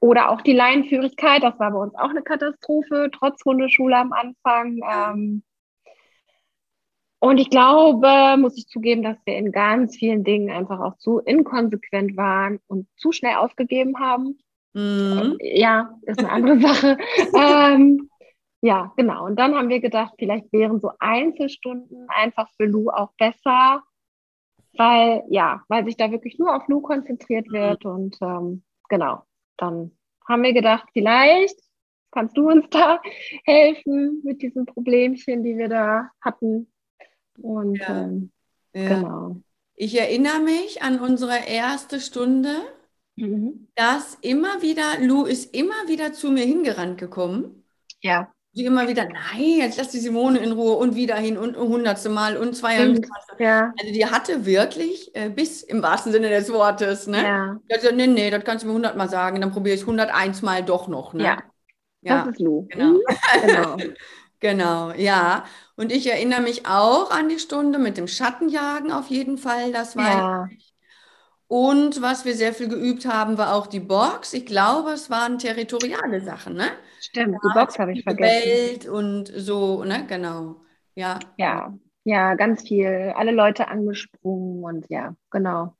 oder 0.00 0.30
auch 0.30 0.40
die 0.40 0.52
Leinenführigkeit, 0.52 1.42
das 1.42 1.58
war 1.58 1.70
bei 1.70 1.78
uns 1.78 1.94
auch 1.94 2.10
eine 2.10 2.22
Katastrophe, 2.22 3.10
trotz 3.12 3.44
Hundeschule 3.44 3.96
am 3.96 4.12
Anfang. 4.12 4.80
Ähm, 4.90 5.42
und 7.24 7.38
ich 7.38 7.48
glaube, 7.48 8.36
muss 8.38 8.58
ich 8.58 8.66
zugeben, 8.66 9.02
dass 9.02 9.16
wir 9.24 9.38
in 9.38 9.50
ganz 9.50 9.96
vielen 9.96 10.24
Dingen 10.24 10.50
einfach 10.50 10.78
auch 10.80 10.98
zu 10.98 11.20
inkonsequent 11.20 12.18
waren 12.18 12.60
und 12.66 12.86
zu 12.96 13.12
schnell 13.12 13.36
aufgegeben 13.36 13.98
haben. 13.98 14.38
Mhm. 14.74 15.38
Ja, 15.40 15.98
ist 16.02 16.18
eine 16.18 16.30
andere 16.30 16.60
Sache. 16.60 16.98
ähm, 17.34 18.10
ja, 18.60 18.92
genau. 18.98 19.24
Und 19.24 19.38
dann 19.38 19.54
haben 19.54 19.70
wir 19.70 19.80
gedacht, 19.80 20.12
vielleicht 20.18 20.52
wären 20.52 20.80
so 20.80 20.90
Einzelstunden 20.98 22.06
einfach 22.08 22.50
für 22.58 22.66
Lou 22.66 22.90
auch 22.90 23.12
besser, 23.16 23.82
weil 24.76 25.22
ja, 25.30 25.62
weil 25.68 25.86
sich 25.86 25.96
da 25.96 26.10
wirklich 26.10 26.38
nur 26.38 26.54
auf 26.54 26.68
Lou 26.68 26.82
konzentriert 26.82 27.50
wird. 27.50 27.86
Und 27.86 28.18
ähm, 28.20 28.64
genau, 28.90 29.22
dann 29.56 29.92
haben 30.28 30.42
wir 30.42 30.52
gedacht, 30.52 30.88
vielleicht 30.92 31.58
kannst 32.10 32.36
du 32.36 32.50
uns 32.50 32.68
da 32.68 33.00
helfen 33.44 34.20
mit 34.24 34.42
diesen 34.42 34.66
Problemchen, 34.66 35.42
die 35.42 35.56
wir 35.56 35.70
da 35.70 36.10
hatten. 36.20 36.70
Und 37.38 37.78
ja. 37.78 38.02
Ähm, 38.02 38.30
ja. 38.74 38.88
genau. 38.88 39.36
Ich 39.76 39.98
erinnere 39.98 40.40
mich 40.40 40.82
an 40.82 41.00
unsere 41.00 41.46
erste 41.48 42.00
Stunde, 42.00 42.54
mhm. 43.16 43.68
dass 43.74 44.16
immer 44.20 44.62
wieder, 44.62 45.00
Lou 45.00 45.24
ist 45.24 45.54
immer 45.54 45.88
wieder 45.88 46.12
zu 46.12 46.30
mir 46.30 46.44
hingerannt 46.44 46.98
gekommen. 46.98 47.64
Ja. 48.00 48.30
Sie 48.52 48.64
immer 48.64 48.86
wieder, 48.86 49.04
nein, 49.04 49.58
jetzt 49.58 49.78
lass 49.78 49.88
die 49.88 49.98
Simone 49.98 50.38
in 50.38 50.52
Ruhe 50.52 50.76
und 50.76 50.94
wieder 50.94 51.16
hin 51.16 51.36
und 51.36 51.56
hundertste 51.56 52.08
Mal 52.08 52.36
und 52.36 52.54
zweihundert 52.54 53.10
ja. 53.40 53.72
Also 53.80 53.92
die 53.92 54.06
hatte 54.06 54.46
wirklich 54.46 55.10
äh, 55.16 55.28
bis 55.28 55.64
im 55.64 55.82
wahrsten 55.82 56.12
Sinne 56.12 56.28
des 56.28 56.52
Wortes, 56.52 57.08
ne? 57.08 57.20
Ja. 57.20 57.60
Also, 57.68 57.92
nee, 57.92 58.06
nee, 58.06 58.30
das 58.30 58.44
kannst 58.44 58.62
du 58.62 58.68
mir 58.68 58.74
hundertmal 58.74 59.08
sagen, 59.08 59.40
dann 59.40 59.50
probiere 59.50 59.74
ich 59.74 59.84
es 59.84 60.42
Mal 60.42 60.62
doch 60.62 60.86
noch, 60.86 61.14
ne? 61.14 61.24
Ja. 61.24 61.42
ja. 62.02 62.24
Das 62.24 62.34
ist 62.34 62.40
Lou. 62.40 62.68
Genau. 62.68 62.92
Mhm. 62.92 63.00
genau. 63.44 63.76
genau, 64.38 64.92
ja. 64.92 65.44
Und 65.76 65.90
ich 65.90 66.10
erinnere 66.10 66.40
mich 66.40 66.66
auch 66.66 67.10
an 67.10 67.28
die 67.28 67.38
Stunde 67.38 67.78
mit 67.78 67.96
dem 67.96 68.06
Schattenjagen 68.06 68.92
auf 68.92 69.08
jeden 69.08 69.38
Fall, 69.38 69.72
das 69.72 69.96
war 69.96 70.08
ja. 70.08 70.48
Und 71.46 72.00
was 72.00 72.24
wir 72.24 72.34
sehr 72.34 72.54
viel 72.54 72.68
geübt 72.68 73.06
haben, 73.06 73.38
war 73.38 73.54
auch 73.54 73.66
die 73.66 73.80
Box. 73.80 74.32
Ich 74.32 74.46
glaube, 74.46 74.90
es 74.90 75.10
waren 75.10 75.38
territoriale 75.38 76.20
Sachen, 76.20 76.54
ne? 76.54 76.66
Stimmt, 77.00 77.36
die 77.44 77.54
Box 77.54 77.78
habe 77.78 77.92
ich 77.92 78.02
vergessen. 78.02 78.48
Welt 78.48 78.88
und 78.88 79.30
so, 79.36 79.84
ne? 79.84 80.04
Genau. 80.08 80.56
Ja. 80.94 81.18
Ja, 81.36 81.74
ja, 82.04 82.34
ganz 82.34 82.66
viel. 82.66 83.12
Alle 83.14 83.32
Leute 83.32 83.68
angesprungen 83.68 84.64
und 84.64 84.88
ja, 84.88 85.14
genau. 85.30 85.76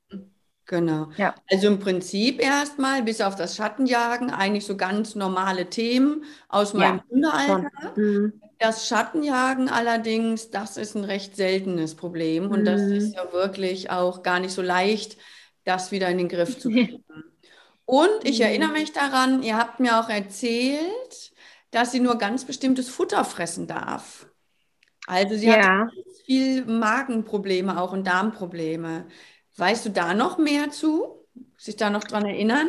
Genau. 0.67 1.09
Ja. 1.17 1.35
Also 1.51 1.67
im 1.69 1.79
Prinzip 1.79 2.43
erstmal 2.43 3.03
bis 3.03 3.21
auf 3.21 3.35
das 3.35 3.57
Schattenjagen 3.57 4.31
eigentlich 4.31 4.65
so 4.65 4.77
ganz 4.77 5.15
normale 5.15 5.69
Themen 5.69 6.25
aus 6.49 6.73
meinem 6.73 6.99
ja, 6.99 7.05
Hundealter. 7.11 7.71
Mhm. 7.97 8.41
Das 8.59 8.87
Schattenjagen 8.89 9.69
allerdings, 9.69 10.51
das 10.51 10.77
ist 10.77 10.95
ein 10.95 11.05
recht 11.05 11.37
seltenes 11.37 11.95
Problem 11.95 12.51
und 12.51 12.61
mhm. 12.61 12.65
das 12.65 12.83
ist 12.83 13.15
ja 13.15 13.33
wirklich 13.33 13.91
auch 13.91 14.23
gar 14.23 14.41
nicht 14.41 14.53
so 14.53 14.63
leicht, 14.63 15.17
das 15.65 15.93
wieder 15.93 16.09
in 16.09 16.19
den 16.19 16.29
Griff 16.29 16.59
zu 16.59 16.69
kriegen. 16.71 17.05
Und 17.85 18.25
ich 18.25 18.39
mhm. 18.39 18.47
erinnere 18.47 18.73
mich 18.73 18.93
daran, 18.93 19.43
ihr 19.43 19.59
habt 19.59 19.81
mir 19.81 19.99
auch 19.99 20.09
erzählt, 20.09 21.33
dass 21.71 21.93
sie 21.93 22.01
nur 22.01 22.17
ganz 22.17 22.45
bestimmtes 22.45 22.89
Futter 22.89 23.25
fressen 23.25 23.67
darf. 23.67 24.27
Also 25.07 25.35
sie 25.35 25.47
ja. 25.47 25.81
hat 25.81 25.93
viel 26.25 26.65
Magenprobleme 26.65 27.81
auch 27.81 27.93
und 27.93 28.07
Darmprobleme. 28.07 29.07
Weißt 29.57 29.85
du 29.85 29.91
da 29.91 30.15
noch 30.15 30.39
mehr 30.39 30.71
zu? 30.71 31.27
Sich 31.59 31.77
da 31.77 31.91
noch 31.91 32.05
dran 32.05 32.25
erinnern? 32.25 32.69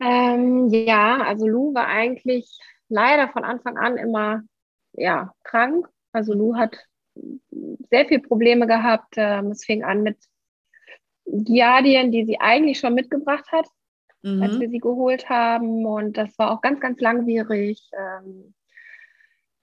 Ähm, 0.00 0.68
ja, 0.68 1.18
also 1.18 1.46
Lou 1.46 1.74
war 1.74 1.88
eigentlich 1.88 2.46
leider 2.88 3.28
von 3.28 3.44
Anfang 3.44 3.76
an 3.76 3.96
immer 3.96 4.42
ja, 4.98 5.32
krank. 5.44 5.88
Also 6.12 6.32
Lou 6.34 6.56
hat 6.56 6.76
sehr 7.90 8.06
viele 8.06 8.20
Probleme 8.20 8.66
gehabt. 8.66 9.14
Ähm, 9.16 9.50
es 9.50 9.64
fing 9.64 9.84
an 9.84 10.02
mit 10.02 10.18
Giardien, 11.26 12.10
die 12.10 12.24
sie 12.24 12.40
eigentlich 12.40 12.78
schon 12.78 12.94
mitgebracht 12.94 13.50
hat, 13.52 13.66
mhm. 14.22 14.42
als 14.42 14.58
wir 14.58 14.68
sie 14.68 14.78
geholt 14.78 15.28
haben. 15.28 15.84
Und 15.86 16.16
das 16.16 16.38
war 16.38 16.50
auch 16.50 16.60
ganz, 16.60 16.80
ganz 16.80 17.00
langwierig. 17.00 17.90
Ähm, 17.92 18.54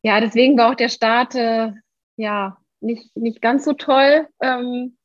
ja, 0.04 0.20
deswegen 0.20 0.58
war 0.58 0.72
auch 0.72 0.76
der 0.76 0.90
Start 0.90 1.36
äh, 1.36 1.72
ja 2.18 2.58
nicht, 2.80 3.16
nicht 3.18 3.42
ganz 3.42 3.66
so 3.66 3.74
toll, 3.74 4.28
ähm, 4.40 4.98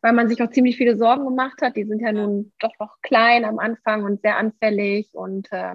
weil 0.00 0.12
man 0.12 0.28
sich 0.28 0.42
auch 0.42 0.50
ziemlich 0.50 0.76
viele 0.76 0.96
Sorgen 0.96 1.24
gemacht 1.24 1.62
hat. 1.62 1.76
Die 1.76 1.84
sind 1.84 2.00
ja 2.00 2.12
nun 2.12 2.52
doch 2.58 2.72
noch 2.80 2.96
klein 3.02 3.44
am 3.44 3.58
Anfang 3.58 4.04
und 4.04 4.20
sehr 4.22 4.36
anfällig. 4.36 5.14
Und 5.14 5.50
äh, 5.52 5.74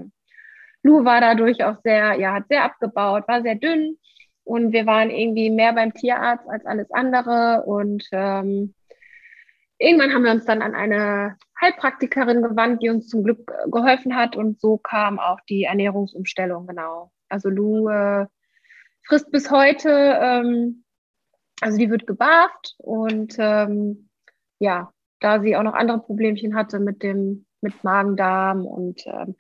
Lou 0.82 1.06
war 1.06 1.22
dadurch 1.22 1.64
auch 1.64 1.78
sehr, 1.84 2.16
ja, 2.20 2.34
hat 2.34 2.48
sehr 2.50 2.64
abgebaut, 2.64 3.28
war 3.28 3.42
sehr 3.42 3.56
dünn. 3.56 3.98
Und 4.44 4.74
wir 4.74 4.86
waren 4.86 5.10
irgendwie 5.10 5.50
mehr 5.50 5.74
beim 5.74 5.94
Tierarzt 5.94 6.48
als 6.50 6.66
alles 6.66 6.92
andere. 6.92 7.64
Und 7.66 8.08
ähm, 8.12 8.74
irgendwann 9.78 10.14
haben 10.14 10.24
wir 10.24 10.32
uns 10.32 10.46
dann 10.46 10.62
an 10.62 10.76
eine 10.76 11.38
Heilpraktikerin 11.62 12.42
gewandt, 12.42 12.82
die 12.82 12.90
uns 12.90 13.08
zum 13.08 13.24
Glück 13.24 13.52
geholfen 13.72 14.16
hat 14.16 14.36
und 14.36 14.60
so 14.60 14.78
kam 14.78 15.20
auch 15.20 15.40
die 15.50 15.64
Ernährungsumstellung, 15.64 16.68
genau. 16.68 17.12
Also 17.30 17.50
Lou 17.50 17.90
äh, 17.90 18.28
frisst 19.06 19.32
bis 19.32 19.50
heute, 19.50 19.90
ähm, 19.90 20.84
also 21.62 21.78
die 21.78 21.90
wird 21.90 22.06
gebarft 22.06 22.76
und 22.78 23.36
ähm, 23.40 24.10
ja, 24.60 24.92
da 25.20 25.42
sie 25.42 25.56
auch 25.56 25.64
noch 25.64 25.74
andere 25.74 26.00
Problemchen 26.00 26.56
hatte 26.56 26.80
mit 26.80 27.02
dem 27.02 27.46
mit 27.62 27.84
Magen-Darm 27.84 28.66
und 28.66 29.06
ähm, 29.06 29.36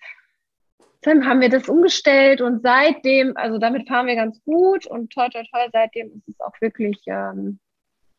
dann 1.03 1.25
haben 1.25 1.41
wir 1.41 1.49
das 1.49 1.69
umgestellt 1.69 2.41
und 2.41 2.61
seitdem, 2.63 3.35
also 3.35 3.57
damit 3.57 3.87
fahren 3.87 4.07
wir 4.07 4.15
ganz 4.15 4.41
gut 4.45 4.85
und 4.87 5.11
toll, 5.11 5.29
toll, 5.31 5.45
toll, 5.51 5.69
seitdem 5.71 6.07
ist 6.15 6.27
es 6.27 6.39
auch 6.39 6.53
wirklich 6.61 7.01
ähm, 7.07 7.59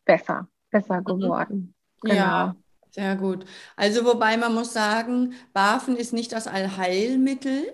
besser, 0.04 0.48
besser 0.70 1.00
mhm. 1.00 1.04
geworden. 1.04 1.74
Genau. 2.02 2.14
Ja, 2.14 2.56
sehr 2.90 3.16
gut. 3.16 3.44
Also 3.76 4.04
wobei 4.04 4.36
man 4.36 4.54
muss 4.54 4.72
sagen, 4.72 5.34
Bafen 5.52 5.96
ist 5.96 6.12
nicht 6.12 6.32
das 6.32 6.46
Allheilmittel, 6.46 7.72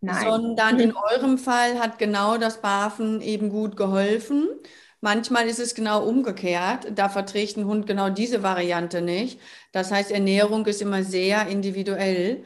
Nein. 0.00 0.24
sondern 0.24 0.78
in 0.78 0.94
eurem 1.12 1.38
Fall 1.38 1.80
hat 1.80 1.98
genau 1.98 2.36
das 2.36 2.60
Bafen 2.60 3.20
eben 3.20 3.50
gut 3.50 3.76
geholfen. 3.76 4.48
Manchmal 5.00 5.48
ist 5.48 5.58
es 5.58 5.74
genau 5.74 6.06
umgekehrt. 6.06 6.92
Da 6.94 7.08
verträgt 7.08 7.56
ein 7.56 7.66
Hund 7.66 7.88
genau 7.88 8.08
diese 8.08 8.44
Variante 8.44 9.02
nicht. 9.02 9.40
Das 9.72 9.90
heißt, 9.90 10.12
Ernährung 10.12 10.64
ist 10.66 10.80
immer 10.80 11.02
sehr 11.02 11.48
individuell. 11.48 12.44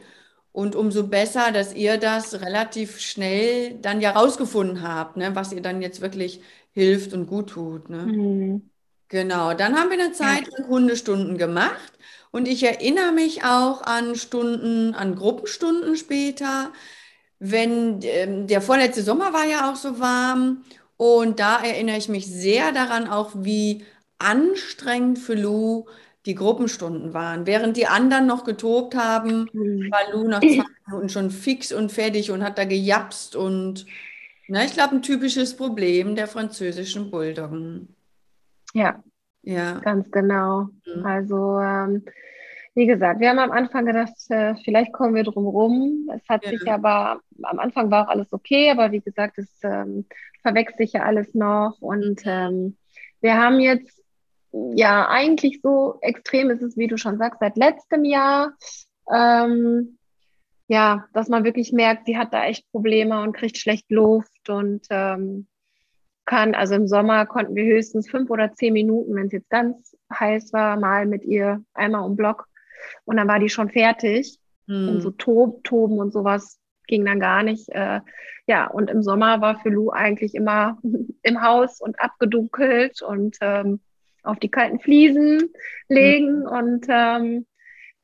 Und 0.57 0.75
umso 0.75 1.05
besser, 1.05 1.51
dass 1.51 1.75
ihr 1.75 1.99
das 1.99 2.41
relativ 2.41 2.99
schnell 2.99 3.75
dann 3.79 4.01
ja 4.01 4.09
rausgefunden 4.09 4.81
habt, 4.81 5.15
ne, 5.15 5.35
was 5.35 5.53
ihr 5.53 5.61
dann 5.61 5.83
jetzt 5.83 6.01
wirklich 6.01 6.41
hilft 6.71 7.13
und 7.13 7.27
gut 7.27 7.51
tut. 7.51 7.91
Ne? 7.91 8.07
Mhm. 8.07 8.71
Genau, 9.07 9.53
dann 9.53 9.77
haben 9.77 9.91
wir 9.91 10.03
eine 10.03 10.13
Zeit 10.13 10.47
lang 10.51 10.67
Hundestunden 10.67 11.37
gemacht 11.37 11.93
und 12.31 12.47
ich 12.47 12.63
erinnere 12.63 13.11
mich 13.11 13.43
auch 13.43 13.83
an 13.83 14.15
Stunden, 14.15 14.95
an 14.95 15.13
Gruppenstunden 15.15 15.95
später. 15.95 16.73
Wenn 17.37 17.99
ähm, 18.01 18.47
der 18.47 18.61
vorletzte 18.61 19.03
Sommer 19.03 19.33
war 19.33 19.45
ja 19.45 19.71
auch 19.71 19.75
so 19.75 19.99
warm 19.99 20.63
und 20.97 21.39
da 21.39 21.63
erinnere 21.63 21.97
ich 21.97 22.09
mich 22.09 22.25
sehr 22.25 22.71
daran 22.71 23.07
auch, 23.07 23.29
wie 23.35 23.85
anstrengend 24.17 25.19
für 25.19 25.35
Lou 25.35 25.85
die 26.27 26.35
Gruppenstunden 26.35 27.13
waren. 27.13 27.47
Während 27.47 27.77
die 27.77 27.87
anderen 27.87 28.27
noch 28.27 28.43
getobt 28.43 28.95
haben, 28.95 29.49
mhm. 29.53 29.89
war 29.89 30.13
Lou 30.13 30.27
nach 30.27 30.41
zwei 30.41 30.63
Minuten 30.87 31.09
schon 31.09 31.31
fix 31.31 31.71
und 31.71 31.91
fertig 31.91 32.31
und 32.31 32.43
hat 32.43 32.57
da 32.57 32.65
gejapst 32.65 33.35
und 33.35 33.85
na, 34.49 34.63
ich 34.63 34.73
glaube, 34.73 34.95
ein 34.95 35.01
typisches 35.01 35.57
Problem 35.57 36.15
der 36.15 36.27
französischen 36.27 37.11
Bulldoggen. 37.11 37.95
Ja, 38.73 39.03
ja. 39.41 39.79
ganz 39.79 40.09
genau. 40.09 40.69
Mhm. 40.85 41.05
Also, 41.05 41.59
ähm, 41.59 42.05
wie 42.73 42.85
gesagt, 42.85 43.19
wir 43.19 43.29
haben 43.29 43.39
am 43.39 43.51
Anfang 43.51 43.85
gedacht, 43.85 44.13
äh, 44.29 44.55
vielleicht 44.63 44.93
kommen 44.93 45.15
wir 45.15 45.23
drum 45.23 45.47
rum. 45.47 46.09
Es 46.15 46.27
hat 46.29 46.45
ja. 46.45 46.51
sich 46.51 46.71
aber, 46.71 47.19
am 47.43 47.59
Anfang 47.59 47.91
war 47.91 48.05
auch 48.05 48.11
alles 48.11 48.31
okay, 48.31 48.69
aber 48.71 48.91
wie 48.91 49.01
gesagt, 49.01 49.37
es 49.37 49.49
ähm, 49.63 50.05
verwechselt 50.43 50.77
sich 50.77 50.93
ja 50.93 51.03
alles 51.03 51.33
noch. 51.33 51.77
Und 51.81 52.21
ähm, 52.25 52.77
wir 53.19 53.35
haben 53.35 53.59
jetzt, 53.59 53.96
ja, 54.75 55.07
eigentlich 55.09 55.61
so 55.61 55.97
extrem 56.01 56.49
ist 56.49 56.61
es, 56.61 56.77
wie 56.77 56.87
du 56.87 56.97
schon 56.97 57.17
sagst, 57.17 57.39
seit 57.39 57.57
letztem 57.57 58.05
Jahr. 58.05 58.53
Ähm, 59.11 59.97
ja, 60.67 61.05
dass 61.13 61.29
man 61.29 61.45
wirklich 61.45 61.71
merkt, 61.71 62.05
sie 62.05 62.17
hat 62.17 62.33
da 62.33 62.45
echt 62.45 62.69
Probleme 62.71 63.21
und 63.21 63.33
kriegt 63.33 63.57
schlecht 63.57 63.89
Luft 63.89 64.49
und 64.49 64.85
ähm, 64.89 65.47
kann, 66.25 66.55
also 66.55 66.75
im 66.75 66.87
Sommer 66.87 67.25
konnten 67.25 67.55
wir 67.55 67.63
höchstens 67.63 68.09
fünf 68.09 68.29
oder 68.29 68.53
zehn 68.53 68.73
Minuten, 68.73 69.15
wenn 69.15 69.27
es 69.27 69.31
jetzt 69.31 69.49
ganz 69.49 69.95
heiß 70.13 70.51
war, 70.51 70.77
mal 70.77 71.05
mit 71.05 71.23
ihr 71.23 71.63
einmal 71.73 72.03
um 72.03 72.17
Block 72.17 72.47
und 73.05 73.17
dann 73.17 73.27
war 73.27 73.39
die 73.39 73.49
schon 73.49 73.69
fertig. 73.69 74.39
Mhm. 74.67 74.89
Und 74.89 75.01
so 75.01 75.11
Tob, 75.11 75.63
Toben 75.63 75.99
und 75.99 76.11
sowas 76.11 76.59
ging 76.87 77.05
dann 77.05 77.19
gar 77.19 77.43
nicht. 77.43 77.69
Äh, 77.69 78.01
ja, 78.47 78.67
und 78.67 78.89
im 78.89 79.03
Sommer 79.03 79.41
war 79.41 79.59
für 79.59 79.69
Lou 79.69 79.89
eigentlich 79.89 80.35
immer 80.35 80.77
im 81.23 81.41
Haus 81.41 81.79
und 81.81 81.99
abgedunkelt 81.99 83.01
und 83.01 83.37
ähm, 83.41 83.79
auf 84.27 84.39
die 84.39 84.49
kalten 84.49 84.79
Fliesen 84.79 85.53
legen. 85.89 86.41
Mhm. 86.41 86.47
Und 86.47 86.85
ähm, 86.89 87.45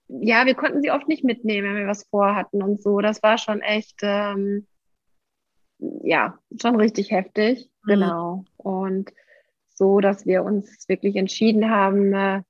ja, 0.08 0.46
wir 0.46 0.56
konnten 0.56 0.82
sie 0.82 0.92
oft 0.92 1.08
nicht 1.08 1.24
mitnehmen, 1.24 1.70
wenn 1.70 1.82
wir 1.82 1.88
was 1.88 2.08
vorhatten 2.10 2.62
und 2.62 2.82
so. 2.82 3.00
Das 3.00 3.24
war 3.24 3.38
schon 3.38 3.62
echt, 3.62 4.00
ähm, 4.02 4.68
ja, 5.80 6.38
schon 6.62 6.76
richtig 6.76 7.12
heftig. 7.12 7.70
Mhm. 7.84 7.90
Genau. 7.90 8.46
Und 8.58 9.12
so, 9.70 10.00
dass 10.00 10.26
wir 10.26 10.44
uns 10.44 10.88
wirklich 10.88 11.16
entschieden 11.16 11.70
haben, 11.70 12.14
äh, 12.14 12.42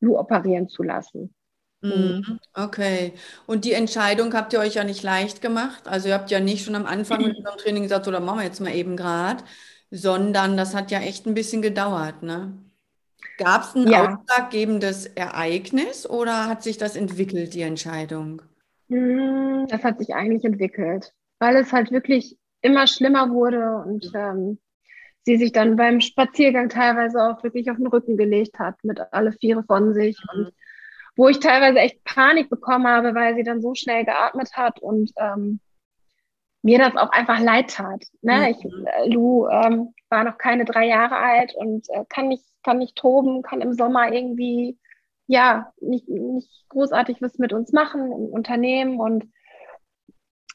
Lu 0.00 0.16
operieren 0.16 0.68
zu 0.68 0.82
lassen. 0.82 1.34
Mhm. 1.80 2.22
mhm. 2.26 2.40
Okay. 2.54 3.12
Und 3.46 3.64
die 3.64 3.72
Entscheidung 3.72 4.34
habt 4.34 4.52
ihr 4.52 4.60
euch 4.60 4.74
ja 4.74 4.84
nicht 4.84 5.02
leicht 5.02 5.40
gemacht. 5.40 5.86
Also 5.86 6.08
ihr 6.08 6.14
habt 6.14 6.30
ja 6.30 6.40
nicht 6.40 6.64
schon 6.64 6.74
am 6.74 6.86
Anfang 6.86 7.22
mit 7.22 7.36
unserem 7.38 7.58
Training 7.58 7.82
gesagt, 7.84 8.04
so, 8.04 8.10
dann 8.10 8.24
machen 8.24 8.38
wir 8.38 8.44
jetzt 8.44 8.60
mal 8.60 8.74
eben 8.74 8.96
gerade, 8.96 9.44
sondern 9.90 10.56
das 10.56 10.74
hat 10.74 10.90
ja 10.90 11.00
echt 11.00 11.26
ein 11.26 11.34
bisschen 11.34 11.62
gedauert, 11.62 12.22
ne? 12.22 12.52
Gab 13.36 13.62
es 13.62 13.74
ein 13.74 13.86
ja. 13.86 14.16
ausschlaggebendes 14.16 15.06
Ereignis 15.06 16.08
oder 16.08 16.46
hat 16.46 16.62
sich 16.62 16.78
das 16.78 16.96
entwickelt, 16.96 17.54
die 17.54 17.62
Entscheidung? 17.62 18.42
Mhm, 18.88 19.66
das 19.68 19.84
hat 19.84 19.98
sich 19.98 20.14
eigentlich 20.14 20.44
entwickelt, 20.44 21.12
weil 21.38 21.56
es 21.56 21.72
halt 21.72 21.90
wirklich 21.90 22.36
immer 22.62 22.86
schlimmer 22.86 23.30
wurde 23.30 23.82
und 23.86 24.10
ähm, 24.14 24.58
sie 25.24 25.36
sich 25.36 25.52
dann 25.52 25.76
beim 25.76 26.00
Spaziergang 26.00 26.68
teilweise 26.68 27.22
auch 27.22 27.42
wirklich 27.42 27.70
auf 27.70 27.76
den 27.76 27.86
Rücken 27.86 28.16
gelegt 28.16 28.58
hat, 28.58 28.82
mit 28.82 29.00
alle 29.12 29.32
Viere 29.32 29.62
von 29.62 29.94
sich. 29.94 30.18
Mhm. 30.32 30.40
Und 30.40 30.52
wo 31.16 31.28
ich 31.28 31.40
teilweise 31.40 31.80
echt 31.80 32.02
Panik 32.04 32.48
bekommen 32.48 32.86
habe, 32.86 33.14
weil 33.14 33.34
sie 33.34 33.42
dann 33.42 33.60
so 33.60 33.74
schnell 33.74 34.04
geatmet 34.04 34.52
hat 34.52 34.80
und 34.80 35.12
ähm, 35.16 35.60
mir 36.62 36.78
das 36.78 36.96
auch 36.96 37.10
einfach 37.10 37.40
leid 37.40 37.70
tat. 37.70 38.04
Ne? 38.22 38.36
Mhm. 38.36 38.44
Ich, 38.44 38.64
äh, 38.64 39.08
Lu 39.08 39.48
ähm, 39.48 39.94
war 40.08 40.24
noch 40.24 40.38
keine 40.38 40.64
drei 40.64 40.86
Jahre 40.86 41.16
alt 41.16 41.54
und 41.54 41.88
äh, 41.90 42.04
kann, 42.08 42.28
nicht, 42.28 42.44
kann 42.62 42.78
nicht 42.78 42.96
toben, 42.96 43.42
kann 43.42 43.60
im 43.60 43.72
Sommer 43.72 44.12
irgendwie 44.12 44.78
ja 45.26 45.72
nicht, 45.80 46.08
nicht 46.08 46.64
großartig 46.70 47.20
was 47.20 47.38
mit 47.38 47.52
uns 47.52 47.72
machen 47.72 48.12
im 48.12 48.26
Unternehmen 48.32 48.98
und 48.98 49.28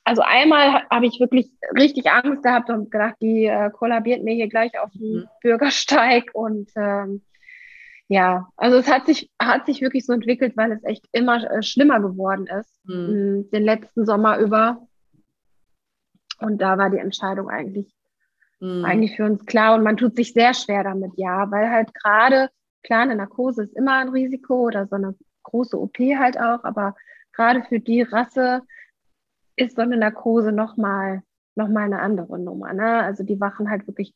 also 0.06 0.22
einmal 0.22 0.84
habe 0.89 1.06
ich 1.06 1.20
wirklich 1.20 1.50
richtig 1.78 2.12
Angst 2.12 2.44
gehabt 2.44 2.70
und 2.70 2.92
gedacht, 2.92 3.16
die 3.22 3.46
äh, 3.46 3.70
kollabiert 3.72 4.24
mir 4.24 4.34
hier 4.34 4.50
gleich 4.50 4.78
auf 4.80 4.92
dem 4.92 5.20
mhm. 5.20 5.28
Bürgersteig. 5.42 6.32
Und 6.34 6.70
ähm, 6.76 7.22
ja, 8.10 8.50
also 8.58 8.78
es 8.78 8.92
hat 8.92 9.06
sich, 9.06 9.32
hat 9.42 9.66
sich 9.66 9.82
wirklich 9.82 10.06
so 10.06 10.13
entwickelt, 10.13 10.58
weil 10.58 10.74
es 10.74 10.84
echt 10.84 11.08
immer 11.13 11.50
äh, 11.50 11.63
schlimmer 11.63 12.02
geworden 12.02 12.48
ist, 12.48 12.86
mhm. 12.86 13.50
den 13.52 13.63
letzten 13.63 14.06
Sommer 14.06 14.39
über. 14.39 14.86
Und 16.39 16.62
da 16.62 16.78
war 16.78 16.89
die 16.89 16.98
Entscheidung 16.98 17.50
eigentlich, 17.50 17.93
mhm. 18.60 18.86
eigentlich 18.86 19.15
für 19.15 19.26
uns 19.26 19.46
klar. 19.46 19.76
Und 19.76 19.84
man 19.84 19.98
tut 19.98 20.15
sich 20.15 20.34
sehr 20.34 20.54
schwer 20.54 20.84
damit, 20.84 21.12
ja, 21.15 21.50
weil 21.52 21.69
halt 21.69 21.93
gerade, 21.93 22.50
klar, 22.84 23.02
eine 23.02 23.15
Narkose 23.15 23.63
ist 23.63 23.76
immer 23.76 23.98
ein 23.98 24.10
Risiko 24.10 24.65
oder 24.65 24.88
so 24.88 24.96
eine 24.96 25.15
große 25.43 25.80
OP 25.80 25.98
halt 25.98 26.39
auch, 26.39 26.63
aber 26.63 26.96
gerade 27.34 27.63
für 27.63 27.80
die 27.80 28.02
Rasse, 28.02 28.62
ist 29.56 29.76
so 29.76 29.82
eine 29.84 29.98
Narkose 29.98 30.52
nochmal 30.52 31.22
noch 31.56 31.67
mal 31.67 31.84
eine 31.84 32.00
andere 32.00 32.39
Nummer. 32.39 32.74
Ne? 32.74 33.04
Also 33.04 33.24
die 33.24 33.39
wachen 33.39 33.69
halt 33.69 33.88
wirklich 33.88 34.13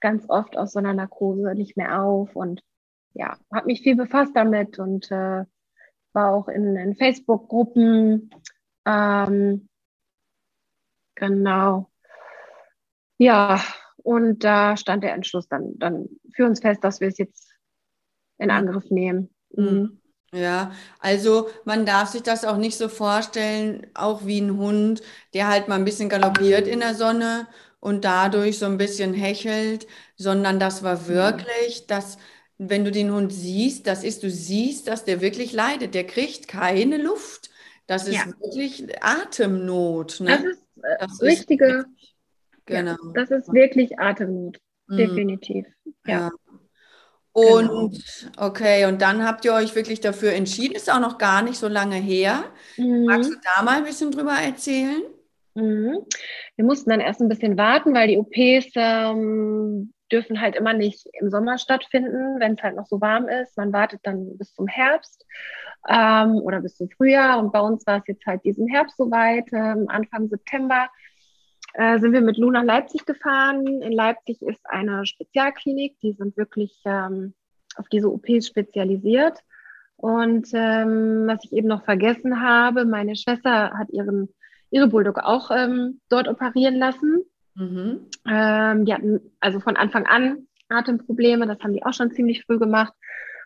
ganz 0.00 0.28
oft 0.28 0.56
aus 0.56 0.72
so 0.72 0.80
einer 0.80 0.92
Narkose 0.92 1.54
nicht 1.54 1.76
mehr 1.76 2.02
auf 2.02 2.34
und 2.34 2.62
ja, 3.12 3.36
habe 3.52 3.66
mich 3.66 3.82
viel 3.82 3.94
befasst 3.94 4.34
damit 4.34 4.78
und 4.78 5.10
äh, 5.10 5.44
war 6.12 6.32
auch 6.32 6.48
in, 6.48 6.76
in 6.76 6.96
Facebook-Gruppen. 6.96 8.30
Ähm, 8.86 9.68
genau. 11.14 11.90
Ja, 13.18 13.62
und 13.96 14.44
da 14.44 14.76
stand 14.76 15.02
der 15.02 15.14
Entschluss 15.14 15.48
dann, 15.48 15.78
dann 15.78 16.08
für 16.34 16.44
uns 16.44 16.60
fest, 16.60 16.84
dass 16.84 17.00
wir 17.00 17.08
es 17.08 17.18
jetzt 17.18 17.48
in 18.38 18.46
mhm. 18.46 18.52
Angriff 18.52 18.90
nehmen. 18.90 19.30
Mhm. 19.50 20.00
Ja, 20.32 20.72
also 20.98 21.48
man 21.64 21.86
darf 21.86 22.08
sich 22.08 22.22
das 22.22 22.44
auch 22.44 22.56
nicht 22.56 22.76
so 22.76 22.88
vorstellen, 22.88 23.86
auch 23.94 24.26
wie 24.26 24.40
ein 24.40 24.56
Hund, 24.56 25.00
der 25.32 25.48
halt 25.48 25.68
mal 25.68 25.76
ein 25.76 25.84
bisschen 25.84 26.08
galoppiert 26.08 26.66
in 26.66 26.80
der 26.80 26.96
Sonne 26.96 27.46
und 27.78 28.04
dadurch 28.04 28.58
so 28.58 28.66
ein 28.66 28.76
bisschen 28.76 29.14
hechelt, 29.14 29.86
sondern 30.16 30.58
das 30.58 30.82
war 30.82 30.96
mhm. 30.96 31.08
wirklich, 31.08 31.86
dass 31.86 32.18
wenn 32.58 32.84
du 32.84 32.90
den 32.90 33.12
Hund 33.12 33.32
siehst, 33.32 33.86
das 33.86 34.02
ist, 34.02 34.22
du 34.22 34.30
siehst, 34.30 34.88
dass 34.88 35.04
der 35.04 35.20
wirklich 35.20 35.52
leidet, 35.52 35.94
der 35.94 36.04
kriegt 36.04 36.48
keine 36.48 36.98
Luft. 36.98 37.50
Das 37.86 38.08
ist 38.08 38.14
ja. 38.14 38.26
wirklich 38.40 38.86
Atemnot. 39.02 40.20
Ne? 40.20 40.30
Das 40.30 40.44
ist 40.44 40.62
äh, 40.82 40.96
das 41.00 41.22
richtige, 41.22 41.66
ist, 41.66 42.14
genau. 42.64 42.92
Ja, 42.92 43.12
das 43.14 43.30
ist 43.30 43.52
wirklich 43.52 43.98
Atemnot, 43.98 44.58
mhm. 44.86 44.96
definitiv. 44.96 45.66
Ja. 46.06 46.18
ja. 46.18 46.30
Und 47.32 47.68
genau. 47.68 48.46
okay, 48.46 48.86
und 48.86 49.02
dann 49.02 49.26
habt 49.26 49.44
ihr 49.44 49.54
euch 49.54 49.74
wirklich 49.74 50.00
dafür 50.00 50.32
entschieden, 50.34 50.76
ist 50.76 50.90
auch 50.90 51.00
noch 51.00 51.18
gar 51.18 51.42
nicht 51.42 51.58
so 51.58 51.66
lange 51.66 51.96
her. 51.96 52.44
Mhm. 52.76 53.06
Magst 53.06 53.30
du 53.30 53.34
da 53.56 53.62
mal 53.62 53.78
ein 53.78 53.84
bisschen 53.84 54.12
drüber 54.12 54.34
erzählen? 54.34 55.02
Mhm. 55.54 55.98
Wir 56.56 56.64
mussten 56.64 56.90
dann 56.90 57.00
erst 57.00 57.20
ein 57.20 57.28
bisschen 57.28 57.58
warten, 57.58 57.92
weil 57.92 58.08
die 58.08 58.18
OPs 58.18 58.72
ähm, 58.76 59.92
dürfen 60.12 60.40
halt 60.40 60.56
immer 60.56 60.72
nicht 60.72 61.06
im 61.20 61.30
Sommer 61.30 61.58
stattfinden, 61.58 62.38
wenn 62.38 62.54
es 62.54 62.62
halt 62.62 62.76
noch 62.76 62.86
so 62.86 63.00
warm 63.00 63.28
ist. 63.28 63.56
Man 63.56 63.72
wartet 63.72 64.00
dann 64.02 64.36
bis 64.36 64.54
zum 64.54 64.66
Herbst 64.66 65.26
ähm, 65.88 66.36
oder 66.36 66.60
bis 66.60 66.76
zum 66.76 66.90
Frühjahr. 66.90 67.38
Und 67.38 67.52
bei 67.52 67.60
uns 67.60 67.86
war 67.86 67.98
es 67.98 68.06
jetzt 68.06 68.26
halt 68.26 68.44
diesen 68.44 68.68
Herbst 68.68 68.96
soweit, 68.96 69.52
ähm, 69.52 69.86
Anfang 69.88 70.28
September 70.28 70.88
äh, 71.74 71.98
sind 71.98 72.12
wir 72.12 72.20
mit 72.20 72.36
Lu 72.38 72.50
nach 72.50 72.64
Leipzig 72.64 73.04
gefahren. 73.04 73.66
In 73.82 73.92
Leipzig 73.92 74.40
ist 74.42 74.64
eine 74.64 75.06
Spezialklinik, 75.06 75.98
die 76.00 76.12
sind 76.12 76.36
wirklich 76.36 76.80
ähm, 76.84 77.34
auf 77.76 77.88
diese 77.88 78.12
OPs 78.12 78.46
spezialisiert. 78.46 79.40
Und 79.96 80.48
ähm, 80.52 81.24
was 81.26 81.44
ich 81.44 81.52
eben 81.52 81.68
noch 81.68 81.84
vergessen 81.84 82.42
habe, 82.42 82.84
meine 82.84 83.16
Schwester 83.16 83.72
hat 83.76 83.90
ihren, 83.90 84.28
ihre 84.70 84.88
Bulldog 84.88 85.18
auch 85.18 85.50
ähm, 85.50 86.00
dort 86.08 86.28
operieren 86.28 86.76
lassen. 86.76 87.24
Mhm. 87.54 88.08
Ähm, 88.28 88.84
die 88.84 88.94
hatten 88.94 89.20
also 89.40 89.60
von 89.60 89.76
Anfang 89.76 90.06
an 90.06 90.46
Atemprobleme, 90.68 91.46
das 91.46 91.60
haben 91.60 91.72
die 91.72 91.84
auch 91.84 91.92
schon 91.92 92.10
ziemlich 92.12 92.44
früh 92.44 92.58
gemacht. 92.58 92.92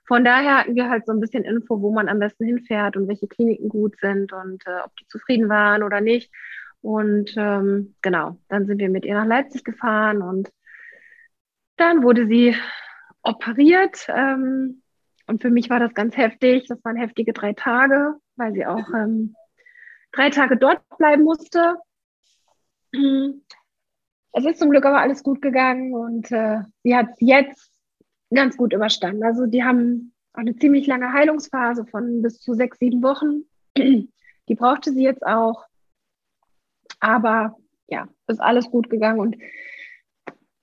Von 0.07 0.25
daher 0.25 0.59
hatten 0.59 0.75
wir 0.75 0.88
halt 0.88 1.05
so 1.05 1.12
ein 1.12 1.21
bisschen 1.21 1.44
Info, 1.44 1.83
wo 1.83 1.92
man 1.92 2.09
am 2.09 2.18
besten 2.18 2.47
hinfährt 2.47 2.97
und 2.97 3.09
welche 3.09 3.29
Kliniken 3.29 3.68
gut 3.68 3.97
sind 4.01 4.33
und 4.33 4.66
äh, 4.66 4.81
ob 4.85 4.97
die 4.97 5.07
zufrieden 5.07 5.51
waren 5.51 5.83
oder 5.83 6.01
nicht. 6.01 6.33
Und 6.81 7.35
ähm, 7.37 7.94
genau, 8.01 8.38
dann 8.49 8.66
sind 8.66 8.79
wir 8.79 8.88
mit 8.88 9.05
ihr 9.05 9.14
nach 9.14 9.27
Leipzig 9.27 9.64
gefahren 9.64 10.23
und 10.23 10.51
dann 11.77 12.03
wurde 12.03 12.27
sie 12.27 12.57
operiert. 13.23 14.07
Ähm, 14.09 14.83
und 15.27 15.42
für 15.42 15.51
mich 15.51 15.68
war 15.68 15.81
das 15.81 15.92
ganz 15.92 16.16
heftig. 16.16 16.66
Das 16.68 16.83
waren 16.85 16.97
heftige 16.97 17.35
drei 17.35 17.53
Tage, 17.53 18.14
weil 18.37 18.55
sie 18.55 18.64
auch 18.64 18.88
ähm, 18.94 19.35
drei 20.12 20.31
Tage 20.31 20.57
dort 20.57 20.81
bleiben 20.97 21.25
musste. 21.25 21.77
Es 24.33 24.45
ist 24.45 24.59
zum 24.59 24.71
Glück 24.71 24.85
aber 24.85 25.01
alles 25.01 25.23
gut 25.23 25.43
gegangen 25.43 25.95
und 25.95 26.31
äh, 26.31 26.61
sie 26.83 26.95
hat 26.95 27.11
es 27.12 27.17
jetzt 27.21 27.71
ganz 28.33 28.57
gut 28.57 28.73
überstanden. 28.73 29.25
Also 29.25 29.47
die 29.47 29.64
haben 29.64 30.12
auch 30.35 30.41
eine 30.41 30.57
ziemlich 30.57 30.87
lange 30.87 31.12
Heilungsphase 31.12 31.87
von 31.87 32.23
bis 32.23 32.41
zu 32.41 32.55
sechs, 32.55 32.79
sieben 32.79 33.03
Wochen. 33.03 33.45
Die 34.49 34.55
brauchte 34.55 34.93
sie 34.93 35.03
jetzt 35.03 35.27
auch. 35.27 35.67
Aber 37.01 37.57
ja, 37.88 38.09
ist 38.27 38.41
alles 38.41 38.71
gut 38.71 38.91
gegangen 38.91 39.21
und 39.21 39.37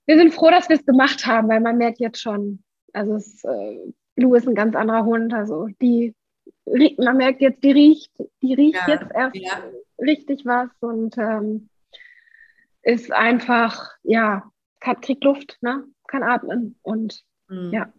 wir 0.05 0.17
sind 0.17 0.33
froh, 0.33 0.51
dass 0.51 0.69
wir 0.69 0.75
es 0.75 0.85
gemacht 0.85 1.25
haben, 1.25 1.49
weil 1.49 1.61
man 1.61 1.77
merkt 1.77 1.99
jetzt 1.99 2.21
schon, 2.21 2.63
also 2.93 3.15
es, 3.15 3.43
äh, 3.43 3.91
Lou 4.15 4.35
ist 4.35 4.47
ein 4.47 4.55
ganz 4.55 4.75
anderer 4.75 5.03
Hund, 5.05 5.33
also 5.33 5.67
die, 5.81 6.15
man 6.97 7.17
merkt 7.17 7.41
jetzt, 7.41 7.63
die 7.63 7.71
riecht, 7.71 8.11
die 8.41 8.53
riecht 8.53 8.87
ja, 8.87 8.93
jetzt 8.93 9.11
erst 9.13 9.35
ja. 9.35 9.63
richtig 9.99 10.45
was 10.45 10.69
und 10.81 11.17
ähm, 11.17 11.69
ist 12.85 13.11
einfach, 13.11 13.89
ja, 14.03 14.49
kann, 14.79 15.01
kriegt 15.01 15.23
Luft, 15.23 15.57
ne? 15.61 15.83
kann 16.07 16.23
atmen 16.23 16.77
und 16.83 17.21
mhm. 17.49 17.73
ja. 17.73 17.91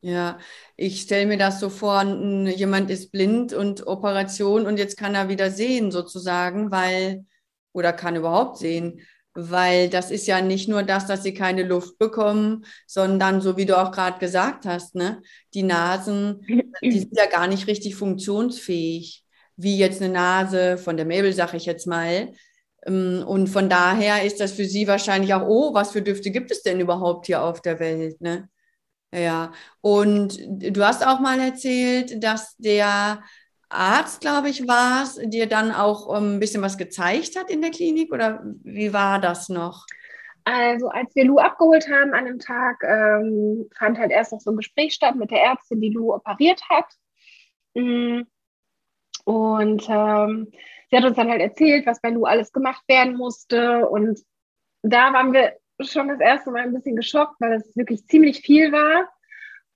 Ja, 0.00 0.38
ich 0.76 1.00
stelle 1.00 1.24
mir 1.24 1.38
das 1.38 1.60
so 1.60 1.70
vor, 1.70 2.02
jemand 2.02 2.90
ist 2.90 3.10
blind 3.10 3.54
und 3.54 3.86
Operation 3.86 4.66
und 4.66 4.78
jetzt 4.78 4.98
kann 4.98 5.14
er 5.14 5.30
wieder 5.30 5.50
sehen 5.50 5.90
sozusagen, 5.90 6.70
weil 6.70 7.24
oder 7.72 7.94
kann 7.94 8.14
überhaupt 8.14 8.58
sehen. 8.58 9.00
Weil 9.32 9.88
das 9.88 10.10
ist 10.10 10.26
ja 10.26 10.42
nicht 10.42 10.68
nur 10.68 10.82
das, 10.82 11.06
dass 11.06 11.22
sie 11.22 11.32
keine 11.32 11.62
Luft 11.64 11.98
bekommen, 11.98 12.66
sondern 12.86 13.40
so 13.40 13.56
wie 13.56 13.64
du 13.64 13.78
auch 13.78 13.92
gerade 13.92 14.18
gesagt 14.18 14.66
hast, 14.66 14.94
ne, 14.94 15.22
die 15.54 15.62
Nasen, 15.62 16.42
die 16.82 16.98
sind 16.98 17.16
ja 17.16 17.26
gar 17.26 17.46
nicht 17.46 17.66
richtig 17.66 17.96
funktionsfähig, 17.96 19.24
wie 19.56 19.78
jetzt 19.78 20.02
eine 20.02 20.12
Nase 20.12 20.76
von 20.76 20.98
der 20.98 21.06
Mabel, 21.06 21.32
sag 21.32 21.54
ich 21.54 21.64
jetzt 21.64 21.86
mal. 21.86 22.34
Ähm, 22.86 23.24
und 23.26 23.48
von 23.48 23.68
daher 23.68 24.24
ist 24.24 24.40
das 24.40 24.52
für 24.52 24.64
sie 24.64 24.86
wahrscheinlich 24.86 25.34
auch, 25.34 25.46
oh, 25.46 25.74
was 25.74 25.92
für 25.92 26.02
Düfte 26.02 26.30
gibt 26.30 26.50
es 26.50 26.62
denn 26.62 26.80
überhaupt 26.80 27.26
hier 27.26 27.42
auf 27.42 27.60
der 27.60 27.80
Welt? 27.80 28.20
Ne? 28.20 28.48
Ja, 29.14 29.52
und 29.80 30.38
du 30.40 30.84
hast 30.84 31.06
auch 31.06 31.20
mal 31.20 31.38
erzählt, 31.38 32.22
dass 32.22 32.56
der 32.56 33.22
Arzt, 33.68 34.20
glaube 34.20 34.48
ich, 34.48 34.66
war 34.66 35.04
es, 35.04 35.16
dir 35.16 35.46
dann 35.46 35.72
auch 35.72 36.16
ähm, 36.16 36.36
ein 36.36 36.40
bisschen 36.40 36.62
was 36.62 36.78
gezeigt 36.78 37.36
hat 37.36 37.50
in 37.50 37.62
der 37.62 37.70
Klinik 37.70 38.12
oder 38.12 38.42
wie 38.62 38.92
war 38.92 39.20
das 39.20 39.48
noch? 39.48 39.86
Also 40.44 40.88
als 40.88 41.14
wir 41.14 41.24
Lou 41.24 41.38
abgeholt 41.38 41.88
haben 41.90 42.12
an 42.12 42.26
dem 42.26 42.38
Tag, 42.38 42.82
ähm, 42.82 43.68
fand 43.76 43.98
halt 43.98 44.10
erst 44.10 44.32
noch 44.32 44.40
so 44.40 44.50
ein 44.50 44.56
Gespräch 44.56 44.92
statt 44.92 45.16
mit 45.16 45.30
der 45.30 45.42
Ärztin, 45.42 45.80
die 45.80 45.90
Lou 45.90 46.12
operiert 46.12 46.60
hat. 46.68 46.86
Mhm. 47.74 48.26
Und 49.24 49.86
ähm, 49.88 50.52
sie 50.94 50.98
hat 50.98 51.06
uns 51.06 51.16
dann 51.16 51.28
halt 51.28 51.40
erzählt, 51.40 51.86
was 51.86 52.00
bei 52.00 52.10
Lu 52.10 52.24
alles 52.24 52.52
gemacht 52.52 52.84
werden 52.86 53.16
musste. 53.16 53.88
Und 53.88 54.20
da 54.82 55.12
waren 55.12 55.32
wir 55.32 55.54
schon 55.80 56.06
das 56.06 56.20
erste 56.20 56.52
Mal 56.52 56.62
ein 56.62 56.72
bisschen 56.72 56.94
geschockt, 56.94 57.34
weil 57.40 57.54
es 57.54 57.76
wirklich 57.76 58.06
ziemlich 58.06 58.42
viel 58.42 58.70
war. 58.70 59.08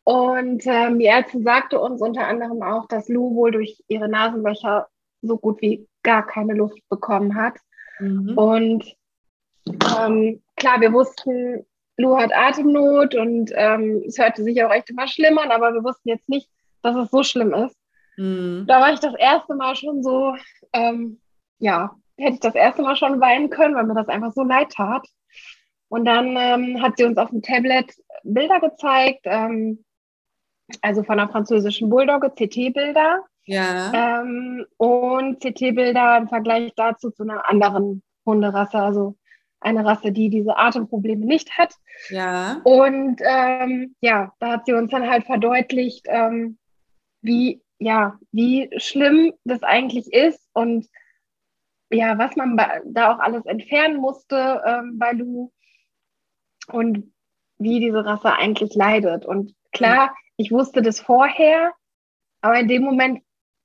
Und 0.04 0.62
ähm, 0.66 1.00
die 1.00 1.06
Ärztin 1.06 1.42
sagte 1.42 1.80
uns 1.80 2.00
unter 2.00 2.28
anderem 2.28 2.62
auch, 2.62 2.86
dass 2.86 3.08
Lu 3.08 3.34
wohl 3.34 3.50
durch 3.50 3.82
ihre 3.88 4.08
Nasenlöcher 4.08 4.86
so 5.20 5.36
gut 5.36 5.60
wie 5.60 5.88
gar 6.04 6.24
keine 6.24 6.54
Luft 6.54 6.78
bekommen 6.88 7.34
hat. 7.34 7.58
Mhm. 7.98 8.38
Und 8.38 8.96
ähm, 9.66 10.40
klar, 10.54 10.80
wir 10.80 10.92
wussten, 10.92 11.66
Lu 11.96 12.16
hat 12.16 12.32
Atemnot 12.32 13.16
und 13.16 13.50
ähm, 13.56 14.04
es 14.06 14.18
hörte 14.18 14.44
sich 14.44 14.62
auch 14.62 14.70
echt 14.70 14.88
immer 14.90 15.08
schlimm 15.08 15.36
an, 15.36 15.50
aber 15.50 15.74
wir 15.74 15.82
wussten 15.82 16.10
jetzt 16.10 16.28
nicht, 16.28 16.48
dass 16.82 16.94
es 16.94 17.10
so 17.10 17.24
schlimm 17.24 17.52
ist. 17.52 17.76
Mhm. 18.18 18.64
Da 18.66 18.80
war 18.80 18.92
ich 18.92 19.00
das 19.00 19.14
erste 19.14 19.54
Mal 19.54 19.76
schon 19.76 20.02
so, 20.02 20.34
ähm, 20.72 21.20
ja, 21.58 21.96
hätte 22.18 22.34
ich 22.34 22.40
das 22.40 22.54
erste 22.54 22.82
Mal 22.82 22.96
schon 22.96 23.20
weinen 23.20 23.48
können, 23.48 23.74
weil 23.74 23.84
mir 23.84 23.94
das 23.94 24.08
einfach 24.08 24.32
so 24.32 24.42
leid 24.42 24.70
tat. 24.72 25.06
Und 25.88 26.04
dann 26.04 26.36
ähm, 26.36 26.82
hat 26.82 26.98
sie 26.98 27.04
uns 27.04 27.16
auf 27.16 27.30
dem 27.30 27.40
Tablet 27.40 27.94
Bilder 28.24 28.60
gezeigt, 28.60 29.20
ähm, 29.24 29.84
also 30.82 31.02
von 31.02 31.18
einer 31.18 31.30
französischen 31.30 31.88
Bulldogge, 31.88 32.30
CT-Bilder. 32.30 33.22
Ja. 33.44 34.20
Ähm, 34.20 34.66
und 34.76 35.40
CT-Bilder 35.40 36.18
im 36.18 36.28
Vergleich 36.28 36.72
dazu 36.76 37.10
zu 37.10 37.22
einer 37.22 37.48
anderen 37.48 38.02
Hunderasse, 38.26 38.78
also 38.78 39.16
eine 39.60 39.84
Rasse, 39.84 40.12
die 40.12 40.28
diese 40.28 40.56
Atemprobleme 40.58 41.24
nicht 41.24 41.56
hat. 41.56 41.74
Ja. 42.10 42.60
Und 42.64 43.20
ähm, 43.24 43.94
ja, 44.00 44.32
da 44.40 44.52
hat 44.52 44.66
sie 44.66 44.74
uns 44.74 44.90
dann 44.90 45.08
halt 45.08 45.24
verdeutlicht, 45.24 46.06
ähm, 46.08 46.58
wie, 47.22 47.62
ja, 47.78 48.18
wie 48.32 48.70
schlimm 48.78 49.32
das 49.44 49.62
eigentlich 49.62 50.12
ist 50.12 50.48
und 50.52 50.86
ja, 51.90 52.18
was 52.18 52.36
man 52.36 52.56
da 52.86 53.14
auch 53.14 53.18
alles 53.18 53.46
entfernen 53.46 53.96
musste 53.96 54.62
ähm, 54.66 54.98
bei 54.98 55.12
Lu 55.12 55.50
und 56.68 57.12
wie 57.58 57.80
diese 57.80 58.04
Rasse 58.04 58.32
eigentlich 58.32 58.74
leidet. 58.74 59.24
Und 59.24 59.54
klar, 59.72 60.14
ich 60.36 60.52
wusste 60.52 60.82
das 60.82 61.00
vorher, 61.00 61.72
aber 62.40 62.60
in 62.60 62.68
dem 62.68 62.82
Moment 62.82 63.22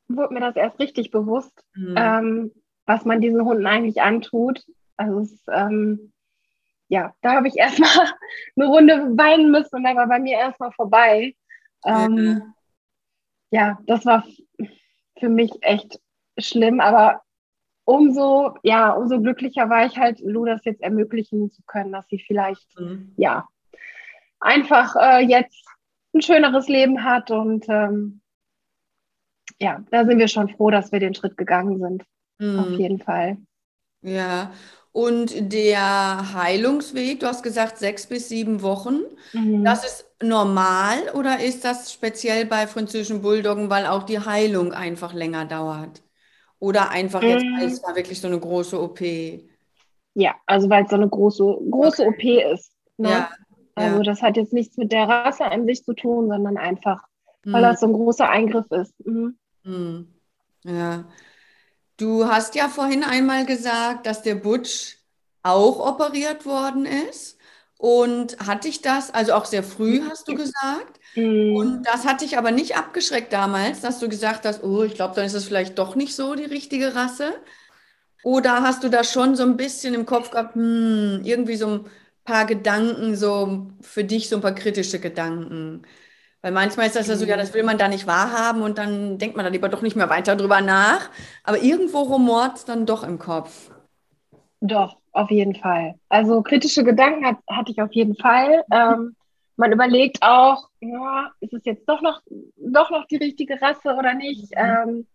wurde 0.07 0.33
mir 0.33 0.39
das 0.39 0.55
erst 0.55 0.79
richtig 0.79 1.11
bewusst, 1.11 1.63
mhm. 1.75 1.95
ähm, 1.97 2.51
was 2.85 3.05
man 3.05 3.21
diesen 3.21 3.43
Hunden 3.43 3.67
eigentlich 3.67 4.01
antut. 4.01 4.63
Also 4.97 5.19
es, 5.19 5.43
ähm, 5.51 6.13
ja, 6.87 7.13
da 7.21 7.33
habe 7.33 7.47
ich 7.47 7.57
erstmal 7.57 7.89
eine 8.55 8.67
Runde 8.67 8.93
weinen 9.17 9.51
müssen 9.51 9.77
und 9.77 9.83
dann 9.83 9.97
war 9.97 10.07
bei 10.07 10.19
mir 10.19 10.37
erstmal 10.37 10.71
vorbei. 10.71 11.35
Ähm, 11.85 12.17
ja. 12.17 12.53
Ja, 13.53 13.77
das 13.85 14.03
war 14.07 14.25
für 15.19 15.29
mich 15.29 15.51
echt 15.61 15.99
schlimm, 16.39 16.79
aber 16.79 17.21
umso, 17.85 18.57
ja, 18.63 18.93
umso 18.93 19.21
glücklicher 19.21 19.69
war 19.69 19.85
ich 19.85 19.95
halt, 19.95 20.19
Lu 20.21 20.43
das 20.43 20.65
jetzt 20.65 20.81
ermöglichen 20.81 21.51
zu 21.51 21.61
können, 21.67 21.91
dass 21.91 22.07
sie 22.07 22.17
vielleicht, 22.17 22.67
mhm. 22.79 23.13
ja, 23.15 23.47
einfach 24.39 24.95
äh, 24.95 25.19
jetzt 25.19 25.63
ein 26.15 26.23
schöneres 26.23 26.67
Leben 26.67 27.03
hat 27.03 27.29
und 27.29 27.65
ähm, 27.69 28.21
ja, 29.59 29.83
da 29.91 30.05
sind 30.05 30.17
wir 30.17 30.29
schon 30.29 30.49
froh, 30.49 30.71
dass 30.71 30.91
wir 30.91 30.99
den 30.99 31.13
Schritt 31.13 31.37
gegangen 31.37 31.79
sind. 31.79 32.03
Mhm. 32.39 32.59
Auf 32.59 32.69
jeden 32.71 32.99
Fall. 32.99 33.37
Ja, 34.01 34.51
und 34.91 35.53
der 35.53 36.33
Heilungsweg, 36.33 37.19
du 37.19 37.27
hast 37.27 37.43
gesagt 37.43 37.77
sechs 37.77 38.07
bis 38.07 38.29
sieben 38.29 38.63
Wochen, 38.63 39.01
mhm. 39.31 39.63
das 39.63 39.85
ist 39.85 40.12
normal 40.23 41.09
oder 41.13 41.39
ist 41.39 41.65
das 41.65 41.91
speziell 41.91 42.45
bei 42.45 42.67
französischen 42.67 43.21
Bulldoggen, 43.21 43.69
weil 43.69 43.85
auch 43.85 44.03
die 44.03 44.19
Heilung 44.19 44.73
einfach 44.73 45.13
länger 45.13 45.45
dauert? 45.45 46.01
Oder 46.59 46.91
einfach 46.91 47.21
jetzt, 47.21 47.43
weil 47.43 47.67
es 47.67 47.81
mhm. 47.81 47.87
war 47.87 47.95
wirklich 47.95 48.21
so 48.21 48.27
eine 48.27 48.39
große 48.39 48.81
OP? 48.81 49.01
Ja, 50.13 50.35
also 50.45 50.69
weil 50.69 50.83
es 50.83 50.89
so 50.89 50.95
eine 50.95 51.09
große, 51.09 51.43
große 51.69 52.05
okay. 52.05 52.45
OP 52.47 52.53
ist. 52.53 52.71
Ne? 52.97 53.09
Ja, 53.09 53.29
also 53.75 53.97
ja. 53.97 54.03
das 54.03 54.21
hat 54.21 54.37
jetzt 54.37 54.53
nichts 54.53 54.77
mit 54.77 54.91
der 54.91 55.07
Rasse 55.07 55.45
an 55.45 55.65
sich 55.65 55.83
zu 55.83 55.93
tun, 55.93 56.29
sondern 56.29 56.57
einfach, 56.57 57.03
mhm. 57.43 57.53
weil 57.53 57.61
das 57.63 57.79
so 57.79 57.87
ein 57.87 57.93
großer 57.93 58.29
Eingriff 58.29 58.69
ist. 58.71 58.93
Mhm. 59.05 59.37
Mhm. 59.63 60.07
Ja. 60.63 61.05
Du 61.97 62.25
hast 62.25 62.55
ja 62.55 62.69
vorhin 62.69 63.03
einmal 63.03 63.45
gesagt, 63.45 64.05
dass 64.05 64.21
der 64.21 64.35
Butch 64.35 64.97
auch 65.43 65.79
operiert 65.79 66.45
worden 66.45 66.85
ist. 66.85 67.37
Und 67.83 68.37
hatte 68.39 68.69
ich 68.69 68.81
das, 68.81 69.13
also 69.13 69.33
auch 69.33 69.43
sehr 69.43 69.61
früh 69.61 70.01
hast 70.09 70.29
du 70.29 70.35
gesagt. 70.35 71.01
Mhm. 71.15 71.53
Und 71.53 71.83
das 71.83 72.05
hat 72.05 72.21
dich 72.21 72.37
aber 72.37 72.51
nicht 72.51 72.77
abgeschreckt 72.77 73.33
damals, 73.33 73.81
dass 73.81 73.99
du 73.99 74.07
gesagt 74.07 74.45
hast, 74.45 74.63
oh, 74.63 74.83
ich 74.83 74.93
glaube, 74.95 75.15
dann 75.15 75.25
ist 75.25 75.33
es 75.33 75.43
vielleicht 75.43 75.77
doch 75.77 75.95
nicht 75.95 76.15
so 76.15 76.33
die 76.35 76.45
richtige 76.45 76.95
Rasse. 76.95 77.33
Oder 78.23 78.63
hast 78.63 78.83
du 78.85 78.89
da 78.89 79.03
schon 79.03 79.35
so 79.35 79.43
ein 79.43 79.57
bisschen 79.57 79.93
im 79.95 80.05
Kopf 80.05 80.31
gehabt, 80.31 80.55
hm, 80.55 81.21
irgendwie 81.25 81.57
so 81.57 81.67
ein 81.67 81.85
paar 82.23 82.45
Gedanken, 82.45 83.17
so 83.17 83.67
für 83.81 84.05
dich 84.05 84.29
so 84.29 84.37
ein 84.37 84.41
paar 84.41 84.55
kritische 84.55 84.99
Gedanken? 84.99 85.83
Weil 86.41 86.53
manchmal 86.53 86.87
ist 86.87 86.95
das 86.95 87.07
ja 87.07 87.17
so, 87.17 87.25
ja, 87.25 87.37
das 87.37 87.53
will 87.53 87.63
man 87.63 87.77
da 87.77 87.89
nicht 87.89 88.07
wahrhaben 88.07 88.61
und 88.61 88.77
dann 88.77 89.17
denkt 89.17 89.35
man 89.35 89.45
da 89.45 89.51
lieber 89.51 89.69
doch 89.69 89.81
nicht 89.81 89.97
mehr 89.97 90.09
weiter 90.09 90.37
drüber 90.37 90.61
nach. 90.61 91.09
Aber 91.43 91.61
irgendwo 91.61 91.99
rumort 92.03 92.57
es 92.59 92.65
dann 92.65 92.85
doch 92.85 93.03
im 93.03 93.19
Kopf. 93.19 93.71
Doch, 94.61 95.02
auf 95.13 95.31
jeden 95.31 95.55
Fall. 95.55 95.95
Also 96.09 96.41
kritische 96.41 96.83
Gedanken 96.83 97.25
hat, 97.25 97.37
hatte 97.49 97.71
ich 97.71 97.81
auf 97.81 97.93
jeden 97.93 98.15
Fall. 98.15 98.63
Ähm, 98.71 99.15
man 99.55 99.71
überlegt 99.71 100.17
auch, 100.21 100.69
ja, 100.81 101.31
ist 101.39 101.53
es 101.53 101.63
jetzt 101.65 101.87
doch 101.87 102.01
noch, 102.01 102.21
doch 102.57 102.89
noch 102.89 103.05
die 103.05 103.17
richtige 103.17 103.61
Rasse 103.61 103.95
oder 103.95 104.13
nicht? 104.13 104.51
Mhm. 104.55 104.57
Ähm, 104.57 105.07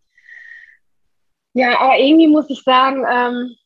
ja, 1.55 1.81
aber 1.81 1.99
irgendwie 1.99 2.29
muss 2.29 2.49
ich 2.49 2.63
sagen, 2.63 3.05
ähm, 3.11 3.57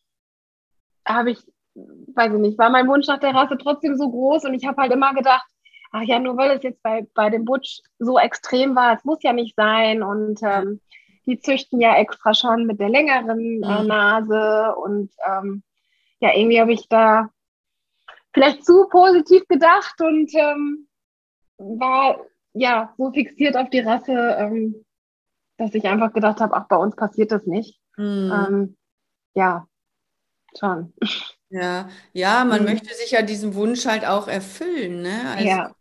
habe 1.07 1.33
ich, 1.33 1.39
weiß 1.75 2.33
ich 2.33 2.41
nicht, 2.41 2.59
war 2.59 2.71
mein 2.71 2.89
Wunsch 2.89 3.07
nach 3.07 3.21
der 3.21 3.35
Rasse 3.35 3.59
trotzdem 3.59 3.97
so 3.97 4.11
groß 4.11 4.45
und 4.45 4.55
ich 4.55 4.67
habe 4.67 4.81
halt 4.81 4.93
immer 4.93 5.15
gedacht, 5.15 5.47
ach 5.93 6.03
ja, 6.03 6.19
nur 6.19 6.37
weil 6.37 6.57
es 6.57 6.63
jetzt 6.63 6.83
bei, 6.83 7.07
bei 7.15 7.31
dem 7.31 7.45
Butch 7.45 7.81
so 7.99 8.19
extrem 8.19 8.75
war, 8.75 8.97
es 8.97 9.05
muss 9.05 9.23
ja 9.23 9.33
nicht 9.33 9.55
sein. 9.55 10.03
Und 10.03 10.41
ähm, 10.43 10.81
die 11.27 11.39
züchten 11.39 11.81
ja 11.81 11.97
extra 11.97 12.35
schon 12.35 12.67
mit 12.67 12.81
der 12.81 12.89
längeren 12.89 13.63
äh, 13.63 13.83
mhm. 13.83 13.87
Nase. 13.87 14.75
Und 14.77 15.11
ähm, 15.27 15.63
ja, 16.23 16.35
irgendwie 16.35 16.61
habe 16.61 16.73
ich 16.73 16.89
da 16.89 17.31
vielleicht 18.33 18.65
zu 18.65 18.87
positiv 18.89 19.47
gedacht 19.49 20.01
und 20.01 20.33
ähm, 20.35 20.89
war 21.59 22.25
ja 22.55 22.95
so 22.97 23.13
fixiert 23.13 23.57
auf 23.57 23.69
die 23.71 23.81
Rasse, 23.81 24.13
ähm, 24.39 24.85
dass 25.59 25.75
ich 25.75 25.85
einfach 25.85 26.13
gedacht 26.13 26.41
habe, 26.41 26.55
ach, 26.55 26.69
bei 26.69 26.77
uns 26.77 26.95
passiert 26.95 27.33
das 27.33 27.45
nicht. 27.47 27.81
Mhm. 27.97 28.33
Ähm, 28.33 28.77
ja, 29.35 29.67
schon. 30.59 30.95
Ja, 31.51 31.89
ja, 32.13 32.45
man 32.45 32.61
mhm. 32.61 32.69
möchte 32.69 32.95
sich 32.95 33.11
ja 33.11 33.23
diesen 33.23 33.55
Wunsch 33.55 33.85
halt 33.85 34.07
auch 34.07 34.29
erfüllen. 34.29 35.03
Ne? 35.03 35.21
Also, 35.35 35.49
ja. 35.49 35.75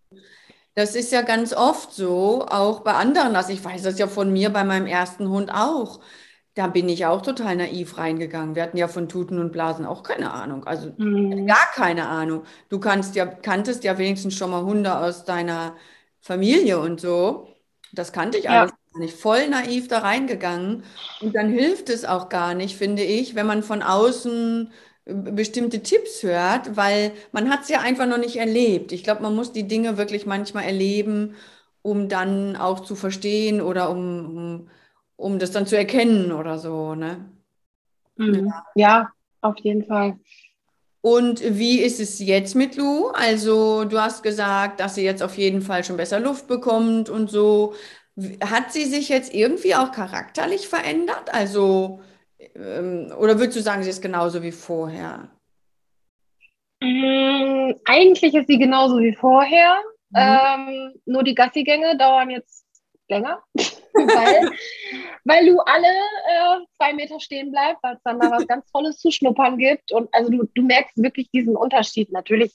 Das 0.73 0.95
ist 0.95 1.11
ja 1.11 1.21
ganz 1.21 1.53
oft 1.53 1.93
so, 1.93 2.45
auch 2.47 2.81
bei 2.81 2.93
anderen. 2.93 3.35
Also 3.35 3.53
ich 3.53 3.63
weiß 3.63 3.83
das 3.83 3.99
ja 3.99 4.07
von 4.07 4.33
mir 4.33 4.49
bei 4.49 4.63
meinem 4.63 4.87
ersten 4.87 5.29
Hund 5.29 5.51
auch. 5.53 5.99
Da 6.53 6.67
bin 6.67 6.89
ich 6.89 7.05
auch 7.05 7.21
total 7.21 7.55
naiv 7.55 7.97
reingegangen. 7.97 8.55
Wir 8.55 8.63
hatten 8.63 8.77
ja 8.77 8.89
von 8.89 9.07
Tuten 9.07 9.39
und 9.39 9.51
Blasen 9.53 9.85
auch 9.85 10.03
keine 10.03 10.33
Ahnung. 10.33 10.65
Also 10.65 10.93
mhm. 10.97 11.47
gar 11.47 11.71
keine 11.73 12.07
Ahnung. 12.09 12.43
Du 12.69 12.79
kannst 12.79 13.15
ja, 13.15 13.25
kanntest 13.25 13.83
ja 13.85 13.97
wenigstens 13.97 14.35
schon 14.35 14.51
mal 14.51 14.63
Hunde 14.63 14.97
aus 14.97 15.23
deiner 15.23 15.75
Familie 16.19 16.79
und 16.79 16.99
so. 16.99 17.47
Das 17.93 18.11
kannte 18.11 18.37
ich 18.37 18.49
alles 18.49 18.71
gar 18.71 18.99
nicht. 18.99 19.15
Voll 19.17 19.47
naiv 19.47 19.87
da 19.87 19.99
reingegangen. 19.99 20.83
Und 21.21 21.35
dann 21.35 21.49
hilft 21.49 21.89
es 21.89 22.05
auch 22.05 22.29
gar 22.29 22.53
nicht, 22.53 22.75
finde 22.77 23.03
ich, 23.03 23.35
wenn 23.35 23.47
man 23.47 23.63
von 23.63 23.81
außen 23.81 24.71
bestimmte 25.05 25.81
Tipps 25.81 26.23
hört, 26.23 26.77
weil 26.77 27.13
man 27.31 27.49
hat 27.49 27.63
es 27.63 27.69
ja 27.69 27.81
einfach 27.81 28.05
noch 28.07 28.17
nicht 28.17 28.37
erlebt. 28.37 28.91
Ich 28.91 29.03
glaube, 29.03 29.23
man 29.23 29.35
muss 29.35 29.51
die 29.51 29.67
Dinge 29.67 29.97
wirklich 29.97 30.25
manchmal 30.25 30.65
erleben, 30.65 31.35
um 31.81 32.07
dann 32.09 32.55
auch 32.55 32.81
zu 32.81 32.95
verstehen 32.95 33.61
oder 33.61 33.89
um, 33.89 34.37
um, 34.37 34.69
um 35.21 35.37
das 35.37 35.51
dann 35.51 35.67
zu 35.67 35.77
erkennen 35.77 36.31
oder 36.31 36.57
so. 36.57 36.95
Ne? 36.95 37.25
Mhm. 38.15 38.51
Ja. 38.75 39.11
auf 39.41 39.57
jeden 39.59 39.85
Fall. 39.85 40.19
Und 41.01 41.41
wie 41.43 41.79
ist 41.79 41.99
es 41.99 42.19
jetzt 42.19 42.55
mit 42.55 42.75
Lu? 42.75 43.07
Also 43.07 43.85
du 43.85 43.99
hast 43.99 44.23
gesagt, 44.23 44.79
dass 44.79 44.95
sie 44.95 45.03
jetzt 45.03 45.23
auf 45.23 45.37
jeden 45.37 45.61
Fall 45.61 45.83
schon 45.83 45.97
besser 45.97 46.19
Luft 46.19 46.47
bekommt 46.47 47.09
und 47.09 47.29
so. 47.29 47.73
Hat 48.43 48.71
sie 48.71 48.85
sich 48.85 49.09
jetzt 49.09 49.33
irgendwie 49.33 49.73
auch 49.75 49.91
charakterlich 49.91 50.67
verändert? 50.67 51.33
Also 51.33 52.01
ähm, 52.55 53.13
oder 53.17 53.39
würdest 53.39 53.57
du 53.57 53.61
sagen, 53.61 53.83
sie 53.83 53.89
ist 53.89 54.01
genauso 54.01 54.43
wie 54.43 54.51
vorher? 54.51 55.29
Mm, 56.81 57.73
eigentlich 57.85 58.33
ist 58.35 58.47
sie 58.47 58.57
genauso 58.57 58.99
wie 58.99 59.15
vorher. 59.15 59.77
Mhm. 60.09 60.17
Ähm, 60.17 60.93
nur 61.05 61.23
die 61.23 61.35
Gassigänge 61.35 61.97
dauern 61.97 62.29
jetzt 62.29 62.65
länger, 63.07 63.43
weil, 63.93 64.51
weil 65.25 65.45
du 65.45 65.59
alle 65.59 65.87
äh, 65.87 66.65
zwei 66.77 66.93
Meter 66.93 67.19
stehen 67.19 67.51
bleibst, 67.51 67.83
weil 67.83 67.95
es 67.95 68.03
dann 68.03 68.19
da 68.19 68.31
was 68.31 68.47
ganz 68.47 68.65
Tolles 68.71 68.97
zu 68.97 69.11
schnuppern 69.11 69.57
gibt. 69.57 69.91
Und 69.91 70.13
also 70.13 70.31
du, 70.31 70.43
du 70.53 70.63
merkst 70.63 70.97
wirklich 70.97 71.29
diesen 71.31 71.55
Unterschied. 71.55 72.11
Natürlich 72.11 72.53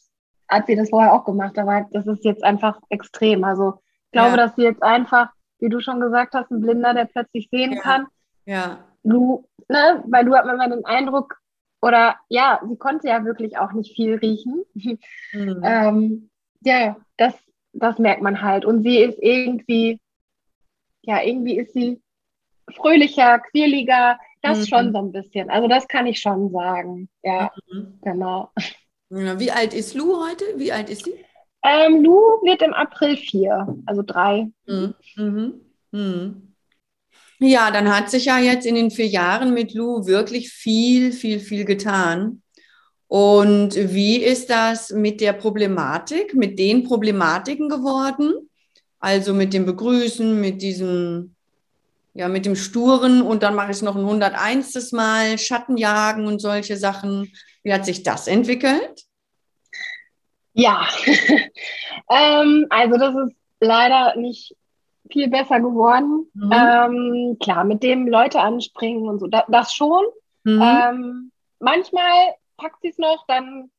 hat 0.48 0.66
sie 0.66 0.76
das 0.76 0.90
vorher 0.90 1.12
auch 1.12 1.24
gemacht, 1.24 1.58
aber 1.58 1.86
das 1.92 2.06
ist 2.06 2.24
jetzt 2.24 2.44
einfach 2.44 2.80
extrem. 2.88 3.44
Also 3.44 3.80
ich 4.06 4.12
glaube, 4.12 4.30
ja. 4.30 4.36
dass 4.36 4.56
sie 4.56 4.62
jetzt 4.62 4.82
einfach, 4.82 5.30
wie 5.58 5.68
du 5.68 5.80
schon 5.80 6.00
gesagt 6.00 6.34
hast, 6.34 6.50
ein 6.50 6.60
Blinder, 6.60 6.94
der 6.94 7.06
plötzlich 7.06 7.48
sehen 7.50 7.72
ja. 7.72 7.80
kann, 7.80 8.06
Ja. 8.44 8.78
Du, 9.02 9.46
ne, 9.68 10.02
weil 10.08 10.24
du 10.24 10.34
hat 10.34 10.46
man 10.46 10.70
den 10.70 10.84
Eindruck, 10.84 11.36
oder 11.82 12.16
ja, 12.28 12.60
sie 12.66 12.76
konnte 12.76 13.08
ja 13.08 13.24
wirklich 13.24 13.58
auch 13.58 13.72
nicht 13.72 13.94
viel 13.94 14.16
riechen. 14.16 14.64
Mhm. 14.74 14.98
ähm, 15.64 16.30
ja, 16.62 16.96
das, 17.16 17.34
das 17.72 17.98
merkt 17.98 18.22
man 18.22 18.42
halt. 18.42 18.64
Und 18.64 18.82
sie 18.82 18.98
ist 18.98 19.18
irgendwie, 19.20 20.00
ja, 21.06 21.22
irgendwie 21.22 21.56
ist 21.58 21.72
sie 21.72 22.00
fröhlicher, 22.74 23.38
quirliger, 23.50 24.18
das 24.42 24.58
mhm. 24.58 24.66
schon 24.66 24.92
so 24.92 24.98
ein 24.98 25.12
bisschen. 25.12 25.50
Also 25.50 25.68
das 25.68 25.88
kann 25.88 26.06
ich 26.06 26.20
schon 26.20 26.50
sagen. 26.50 27.08
Ja, 27.22 27.50
mhm. 27.70 27.98
genau. 28.02 28.50
Wie 29.08 29.50
alt 29.50 29.72
ist 29.72 29.94
Lou 29.94 30.16
heute? 30.26 30.44
Wie 30.56 30.72
alt 30.72 30.90
ist 30.90 31.04
sie? 31.04 31.14
Ähm, 31.62 32.02
Lou 32.02 32.20
wird 32.44 32.62
im 32.62 32.74
April 32.74 33.16
vier, 33.16 33.66
also 33.86 34.02
drei. 34.02 34.48
Mhm. 34.66 34.94
mhm. 35.16 35.60
mhm. 35.92 36.42
Ja, 37.38 37.70
dann 37.70 37.94
hat 37.94 38.10
sich 38.10 38.24
ja 38.24 38.38
jetzt 38.38 38.64
in 38.64 38.76
den 38.76 38.90
vier 38.90 39.08
Jahren 39.08 39.52
mit 39.52 39.74
Lou 39.74 40.06
wirklich 40.06 40.50
viel, 40.50 41.12
viel, 41.12 41.38
viel 41.38 41.66
getan. 41.66 42.42
Und 43.08 43.74
wie 43.76 44.16
ist 44.16 44.48
das 44.48 44.90
mit 44.90 45.20
der 45.20 45.34
Problematik, 45.34 46.34
mit 46.34 46.58
den 46.58 46.84
Problematiken 46.84 47.68
geworden? 47.68 48.48
Also 49.06 49.34
mit 49.34 49.54
dem 49.54 49.66
Begrüßen, 49.66 50.40
mit 50.40 50.62
diesem, 50.62 51.36
ja, 52.12 52.26
mit 52.26 52.44
dem 52.44 52.56
Sturen 52.56 53.22
und 53.22 53.44
dann 53.44 53.54
mache 53.54 53.70
ich 53.70 53.76
es 53.76 53.82
noch 53.82 53.94
ein 53.94 54.02
101. 54.02 54.90
Mal, 54.90 55.38
Schattenjagen 55.38 56.26
und 56.26 56.40
solche 56.40 56.76
Sachen. 56.76 57.32
Wie 57.62 57.72
hat 57.72 57.86
sich 57.86 58.02
das 58.02 58.26
entwickelt? 58.26 59.04
Ja, 60.54 60.88
ähm, 62.10 62.66
also 62.68 62.98
das 62.98 63.14
ist 63.28 63.36
leider 63.60 64.16
nicht 64.16 64.56
viel 65.08 65.28
besser 65.28 65.60
geworden. 65.60 66.28
Mhm. 66.34 66.52
Ähm, 66.52 67.36
klar, 67.40 67.62
mit 67.62 67.84
dem 67.84 68.08
Leute 68.08 68.40
anspringen 68.40 69.08
und 69.08 69.20
so, 69.20 69.28
da, 69.28 69.44
das 69.46 69.72
schon. 69.72 70.02
Mhm. 70.42 70.60
Ähm, 70.60 71.32
manchmal 71.60 72.34
packt 72.56 72.82
sie 72.82 72.88
es 72.88 72.98
noch, 72.98 73.24
dann 73.28 73.70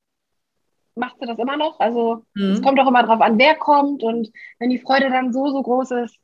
macht 0.98 1.20
sie 1.20 1.28
das 1.28 1.40
immer 1.40 1.58
noch. 1.58 1.80
Also 1.80 2.26
mhm. 2.34 2.52
es 2.52 2.62
kommt 2.62 2.80
auch 2.80 2.88
immer 2.88 3.04
drauf 3.04 3.22
an, 3.22 3.38
wer 3.40 3.56
kommt 3.56 4.04
und 4.04 4.32
wenn 4.60 4.70
die 4.70 4.80
Freude 4.80 5.10
dann 5.10 5.34
so, 5.34 5.50
so 5.50 5.62
groß 5.62 5.92
ist, 5.92 6.18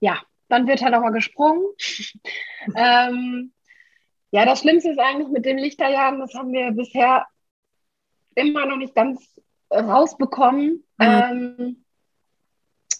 ja, 0.00 0.18
dann 0.48 0.66
wird 0.66 0.82
halt 0.82 0.94
auch 0.94 1.00
mal 1.00 1.10
gesprungen. 1.10 1.64
ähm, 2.76 3.52
ja, 4.30 4.44
das 4.44 4.60
Schlimmste 4.60 4.90
ist 4.90 4.98
eigentlich 4.98 5.28
mit 5.28 5.44
dem 5.44 5.56
Lichterjagen, 5.56 6.20
das 6.20 6.34
haben 6.34 6.52
wir 6.52 6.70
bisher 6.72 7.26
immer 8.34 8.66
noch 8.66 8.76
nicht 8.76 8.94
ganz 8.94 9.40
rausbekommen. 9.70 10.84
Mhm. 10.98 11.04
Ähm, 11.04 11.84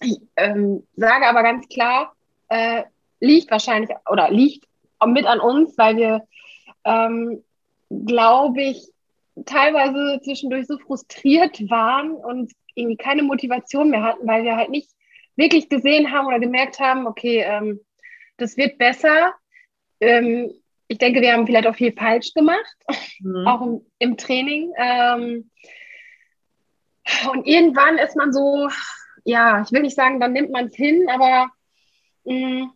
ich 0.01 0.21
ähm, 0.37 0.87
sage 0.95 1.27
aber 1.27 1.43
ganz 1.43 1.69
klar, 1.69 2.15
äh, 2.49 2.85
liegt 3.21 3.51
wahrscheinlich 3.51 3.91
oder 4.11 4.31
liegt 4.31 4.67
mit 5.07 5.27
an 5.27 5.41
uns, 5.41 5.77
weil 5.79 5.97
wir, 5.97 6.27
ähm, 6.85 7.43
glaube 7.89 8.63
ich, 8.63 8.89
teilweise 9.45 10.21
zwischendurch 10.23 10.67
so 10.67 10.79
frustriert 10.79 11.69
waren 11.71 12.13
und 12.13 12.53
irgendwie 12.75 12.97
keine 12.97 13.23
Motivation 13.23 13.91
mehr 13.91 14.03
hatten, 14.03 14.27
weil 14.27 14.45
wir 14.45 14.57
halt 14.57 14.71
nicht 14.71 14.91
wirklich 15.37 15.69
gesehen 15.69 16.11
haben 16.13 16.27
oder 16.27 16.39
gemerkt 16.39 16.81
haben, 16.81 17.07
okay, 17.07 17.45
ähm, 17.47 17.81
das 18.39 18.57
wird 18.57 18.79
besser. 18.79 19.35
Ähm, 20.01 20.53
ich 20.89 20.99
denke, 20.99 21.21
wir 21.21 21.33
haben 21.33 21.47
vielleicht 21.47 21.67
auch 21.67 21.75
viel 21.75 21.93
falsch 21.93 22.33
gemacht, 22.33 22.77
mhm. 23.21 23.47
auch 23.47 23.61
im, 23.63 23.87
im 23.99 24.17
Training. 24.17 24.73
Ähm, 24.79 25.51
und 27.31 27.47
irgendwann 27.47 27.99
ist 27.99 28.17
man 28.17 28.33
so, 28.33 28.69
ja, 29.25 29.63
ich 29.63 29.73
will 29.73 29.83
nicht 29.83 29.97
sagen, 29.97 30.21
dann 30.21 30.33
nimmt 30.33 30.51
man 30.51 30.67
es 30.67 30.77
hin, 30.77 31.09
aber 31.11 31.51
mh, 32.25 32.35
mm, 32.35 32.73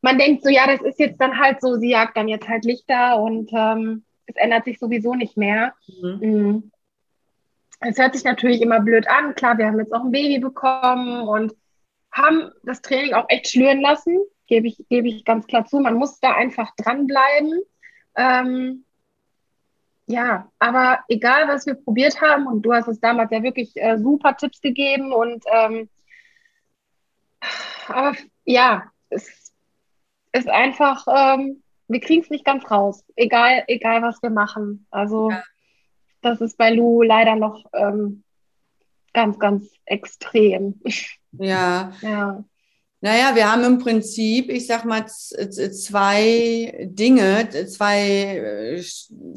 man 0.00 0.18
denkt 0.18 0.42
so, 0.42 0.50
ja, 0.50 0.66
das 0.66 0.82
ist 0.82 0.98
jetzt 0.98 1.18
dann 1.18 1.38
halt 1.38 1.62
so, 1.62 1.76
sie 1.76 1.88
jagt 1.88 2.14
dann 2.16 2.28
jetzt 2.28 2.46
halt 2.46 2.66
Lichter 2.66 3.22
und 3.22 3.50
ähm, 3.54 4.04
es 4.26 4.36
ändert 4.36 4.64
sich 4.64 4.78
sowieso 4.78 5.14
nicht 5.14 5.36
mehr. 5.36 5.74
Mhm. 5.86 6.20
Mm. 6.20 6.70
Es 7.80 7.98
hört 7.98 8.14
sich 8.14 8.24
natürlich 8.24 8.62
immer 8.62 8.80
blöd 8.80 9.06
an. 9.08 9.34
Klar, 9.34 9.58
wir 9.58 9.66
haben 9.66 9.78
jetzt 9.78 9.92
auch 9.92 10.04
ein 10.04 10.12
Baby 10.12 10.38
bekommen 10.38 11.28
und 11.28 11.54
haben 12.12 12.50
das 12.62 12.80
Training 12.80 13.14
auch 13.14 13.26
echt 13.28 13.48
schlüren 13.48 13.80
lassen, 13.80 14.18
gebe 14.46 14.68
ich, 14.68 14.84
gebe 14.88 15.08
ich 15.08 15.24
ganz 15.24 15.46
klar 15.46 15.66
zu. 15.66 15.80
Man 15.80 15.94
muss 15.94 16.20
da 16.20 16.34
einfach 16.34 16.70
dranbleiben. 16.76 17.60
Ähm, 18.16 18.84
ja, 20.06 20.50
aber 20.58 21.00
egal, 21.08 21.48
was 21.48 21.66
wir 21.66 21.74
probiert 21.74 22.20
haben, 22.20 22.46
und 22.46 22.62
du 22.62 22.72
hast 22.72 22.88
es 22.88 23.00
damals 23.00 23.30
ja 23.32 23.42
wirklich 23.42 23.72
äh, 23.76 23.98
super 23.98 24.36
Tipps 24.36 24.60
gegeben 24.60 25.12
und 25.12 25.44
ähm, 25.52 25.88
aber 27.88 28.14
ja, 28.44 28.90
es 29.10 29.52
ist 30.32 30.48
einfach, 30.48 31.06
ähm, 31.08 31.63
wir 31.88 32.00
kriegen 32.00 32.22
es 32.22 32.30
nicht 32.30 32.44
ganz 32.44 32.70
raus, 32.70 33.04
egal, 33.16 33.64
egal 33.66 34.02
was 34.02 34.22
wir 34.22 34.30
machen. 34.30 34.86
Also 34.90 35.30
ja. 35.30 35.42
das 36.22 36.40
ist 36.40 36.56
bei 36.56 36.70
Lou 36.70 37.02
leider 37.02 37.36
noch 37.36 37.64
ähm, 37.72 38.24
ganz, 39.12 39.38
ganz 39.38 39.70
extrem. 39.84 40.80
Ja. 41.32 41.92
ja. 42.02 42.44
Naja, 43.00 43.34
wir 43.34 43.52
haben 43.52 43.64
im 43.64 43.78
Prinzip, 43.80 44.48
ich 44.48 44.66
sag 44.66 44.86
mal, 44.86 45.04
zwei 45.06 46.88
Dinge, 46.90 47.50
zwei, 47.66 48.80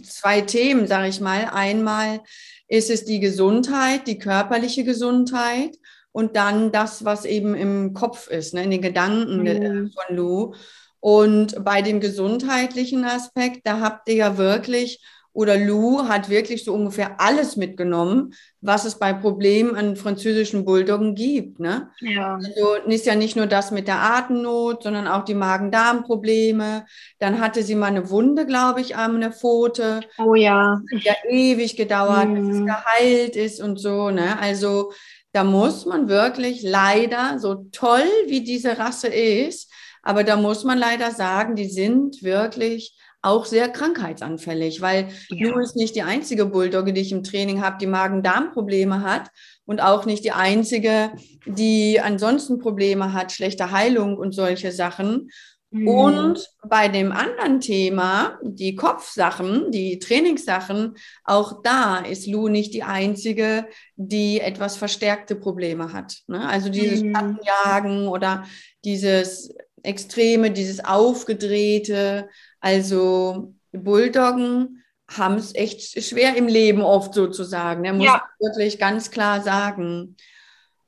zwei 0.03 0.41
Themen, 0.41 0.87
sage 0.87 1.09
ich 1.09 1.19
mal. 1.19 1.49
Einmal 1.51 2.21
ist 2.69 2.89
es 2.89 3.03
die 3.03 3.19
Gesundheit, 3.19 4.07
die 4.07 4.19
körperliche 4.19 4.85
Gesundheit 4.85 5.77
und 6.13 6.37
dann 6.37 6.71
das, 6.71 7.03
was 7.03 7.25
eben 7.25 7.55
im 7.55 7.93
Kopf 7.93 8.29
ist, 8.29 8.53
ne, 8.53 8.63
in 8.63 8.71
den 8.71 8.81
Gedanken 8.81 9.43
mhm. 9.43 9.91
von 9.91 10.15
Lou. 10.15 10.53
Und 10.99 11.63
bei 11.63 11.81
dem 11.81 11.99
gesundheitlichen 11.99 13.05
Aspekt, 13.05 13.61
da 13.65 13.79
habt 13.79 14.09
ihr 14.09 14.15
ja 14.15 14.37
wirklich 14.37 14.99
oder 15.37 15.55
Lou 15.55 16.07
hat 16.07 16.29
wirklich 16.29 16.65
so 16.65 16.73
ungefähr 16.73 17.21
alles 17.21 17.57
mitgenommen, 17.57 18.33
was 18.59 18.85
es 18.85 18.97
bei 18.97 19.13
Problemen 19.13 19.75
an 19.75 19.95
französischen 19.95 20.65
Bulldoggen 20.65 21.13
gibt. 21.13 21.59
Ne? 21.59 21.91
Ja. 21.99 22.37
Also 22.37 22.73
ist 22.87 23.05
ja 23.05 23.13
nicht 23.13 23.35
nur 23.35 23.45
das 23.45 23.69
mit 23.69 23.87
der 23.87 24.01
Atemnot, 24.01 24.81
sondern 24.81 25.07
auch 25.07 25.25
die 25.25 25.35
Magen-Darm-Probleme. 25.35 26.87
Dann 27.19 27.39
hatte 27.39 27.61
sie 27.61 27.75
mal 27.75 27.85
eine 27.85 28.09
Wunde, 28.09 28.47
glaube 28.47 28.81
ich, 28.81 28.95
an 28.95 29.21
der 29.21 29.31
Pfote. 29.31 29.99
Oh 30.17 30.33
ja. 30.33 30.81
Das 30.89 31.01
hat 31.01 31.05
ja 31.05 31.29
ewig 31.29 31.75
gedauert, 31.75 32.29
mhm. 32.29 32.33
bis 32.33 32.55
es 32.55 32.61
mhm. 32.61 32.65
geheilt 32.65 33.35
ist 33.35 33.61
und 33.61 33.79
so. 33.79 34.09
Ne? 34.09 34.39
Also 34.39 34.91
da 35.33 35.43
muss 35.43 35.85
man 35.85 36.09
wirklich 36.09 36.63
leider, 36.63 37.37
so 37.37 37.67
toll 37.71 38.09
wie 38.25 38.43
diese 38.43 38.79
Rasse 38.79 39.09
ist, 39.09 39.66
aber 40.07 40.23
da 40.23 40.37
muss 40.37 40.63
man 40.63 40.77
leider 40.77 41.11
sagen, 41.11 41.57
die 41.57 41.67
sind 41.67 42.23
wirklich 42.23 42.97
auch 43.21 43.43
sehr 43.43 43.67
krankheitsanfällig, 43.67 44.79
weil 44.79 45.09
ja. 45.27 45.49
Lou 45.49 45.59
ist 45.59 45.75
nicht 45.75 45.97
die 45.97 46.03
einzige 46.03 46.45
Bulldogge, 46.45 46.93
die 46.93 47.01
ich 47.01 47.11
im 47.11 47.23
Training 47.23 47.61
habe, 47.61 47.75
die 47.77 47.87
Magen-Darm-Probleme 47.87 49.01
hat 49.01 49.29
und 49.65 49.81
auch 49.81 50.05
nicht 50.05 50.23
die 50.23 50.31
einzige, 50.31 51.11
die 51.45 51.99
ansonsten 51.99 52.57
Probleme 52.57 53.11
hat, 53.11 53.33
schlechte 53.33 53.71
Heilung 53.71 54.17
und 54.17 54.31
solche 54.31 54.71
Sachen. 54.71 55.29
Mhm. 55.71 55.87
Und 55.89 56.47
bei 56.63 56.87
dem 56.87 57.11
anderen 57.11 57.59
Thema, 57.59 58.39
die 58.41 58.75
Kopfsachen, 58.75 59.71
die 59.71 59.99
Trainingssachen, 59.99 60.95
auch 61.25 61.61
da 61.63 61.97
ist 61.97 62.27
Lou 62.27 62.47
nicht 62.47 62.73
die 62.73 62.83
einzige, 62.83 63.67
die 63.97 64.39
etwas 64.39 64.77
verstärkte 64.77 65.35
Probleme 65.35 65.91
hat. 65.91 66.19
Ne? 66.27 66.47
Also 66.47 66.69
dieses 66.69 67.03
mhm. 67.03 67.13
Schattenjagen 67.13 68.07
oder 68.07 68.45
dieses 68.85 69.53
Extreme, 69.87 70.51
dieses 70.51 70.83
Aufgedrehte, 70.83 72.29
also 72.59 73.53
Bulldoggen 73.71 74.83
haben 75.09 75.35
es 75.35 75.55
echt 75.55 76.03
schwer 76.03 76.35
im 76.35 76.47
Leben 76.47 76.81
oft 76.81 77.13
sozusagen. 77.13 77.85
Er 77.85 77.93
muss 77.93 78.05
ja. 78.05 78.23
wirklich 78.39 78.77
ganz 78.77 79.09
klar 79.09 79.41
sagen. 79.41 80.17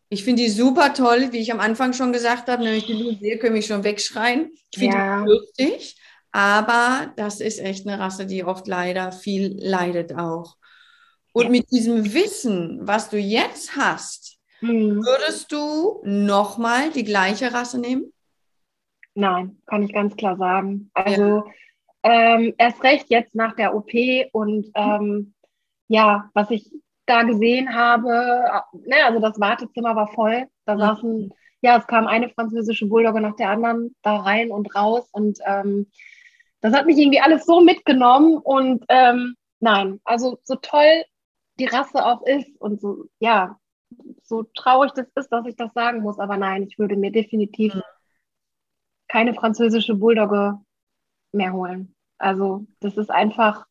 Ich 0.10 0.24
finde 0.24 0.43
die 0.43 0.50
super 0.50 0.93
toll, 0.93 1.32
wie 1.32 1.38
ich 1.38 1.52
am 1.52 1.60
Anfang 1.60 1.93
schon 1.93 2.12
gesagt 2.12 2.50
habe, 2.50 2.64
nämlich 2.64 2.86
die 2.86 2.93
Lucie 2.93 3.38
können 3.38 3.54
mich 3.54 3.68
schon 3.68 3.84
wegschreien. 3.84 4.52
Ich 4.72 4.80
finde 4.80 4.97
ja. 4.97 5.22
die 5.24 5.30
lustig, 5.30 5.95
aber 6.32 7.14
das 7.16 7.39
ist 7.39 7.60
echt 7.60 7.88
eine 7.88 8.00
Rasse, 8.00 8.26
die 8.26 8.43
oft 8.43 8.68
leider 8.68 9.12
viel 9.12 9.56
leidet 9.60 10.16
auch. 10.16 10.58
Und 11.32 11.45
ja. 11.45 11.50
mit 11.52 11.72
diesem 11.72 12.14
Wissen, 12.14 12.80
was 12.82 13.10
du 13.10 13.18
jetzt 13.18 13.76
hast, 13.76 14.38
mhm. 14.62 15.04
würdest 15.06 15.52
du 15.52 16.02
nochmal 16.04 16.89
die 16.91 17.04
gleiche 17.04 17.54
Rasse 17.54 17.80
nehmen? 17.80 18.12
Nein, 19.20 19.57
kann 19.65 19.84
ich 19.84 19.91
ganz 19.91 20.15
klar 20.15 20.38
sagen. 20.38 20.91
Also 20.93 21.43
ja. 22.05 22.36
ähm, 22.36 22.53
erst 22.57 22.82
recht 22.86 23.09
jetzt 23.09 23.36
nach 23.36 23.53
der 23.53 23.76
OP 23.76 23.91
und 24.32 24.72
ähm, 24.76 25.34
ja, 25.89 26.30
was 26.34 26.49
ich 26.51 26.72
da 27.05 27.24
gesehen 27.24 27.76
habe, 27.76 28.07
ne, 28.72 29.03
also 29.03 29.20
das 29.20 29.38
Wartezimmer 29.38 29.93
war 29.97 30.07
voll. 30.07 30.47
Da 30.63 30.76
mhm. 30.76 30.80
saßen, 30.80 31.34
ja, 31.61 31.78
es 31.78 31.86
kam 31.88 32.07
eine 32.07 32.30
französische 32.30 32.86
Bulldogge 32.86 33.20
nach 33.20 33.36
der 33.36 33.49
anderen 33.49 33.93
da 34.03 34.15
rein 34.15 34.51
und 34.51 34.74
raus 34.74 35.09
und 35.11 35.39
ähm, 35.45 35.88
das 36.61 36.74
hat 36.74 36.86
mich 36.86 36.97
irgendwie 36.97 37.20
alles 37.20 37.45
so 37.45 37.59
mitgenommen 37.59 38.38
und 38.38 38.86
ähm, 38.88 39.36
nein, 39.59 39.99
also 40.05 40.39
so 40.43 40.55
toll 40.55 41.03
die 41.59 41.65
Rasse 41.65 42.05
auch 42.05 42.22
ist 42.22 42.55
und 42.61 42.80
so, 42.80 43.03
ja, 43.20 43.59
so 44.24 44.43
traurig 44.55 44.93
das 44.93 45.07
ist, 45.15 45.28
dass 45.30 45.45
ich 45.45 45.57
das 45.57 45.74
sagen 45.74 46.03
muss, 46.03 46.20
aber 46.20 46.38
nein, 46.38 46.63
ich 46.63 46.80
würde 46.80 46.95
mir 46.95 47.11
definitiv 47.11 47.76
mhm 47.76 47.82
keine 49.10 49.34
französische 49.34 49.95
Bulldogge 49.95 50.60
mehr 51.34 51.51
holen. 51.51 51.95
Also 52.18 52.66
das 52.80 52.97
ist 52.97 53.12
einfach, 53.12 53.66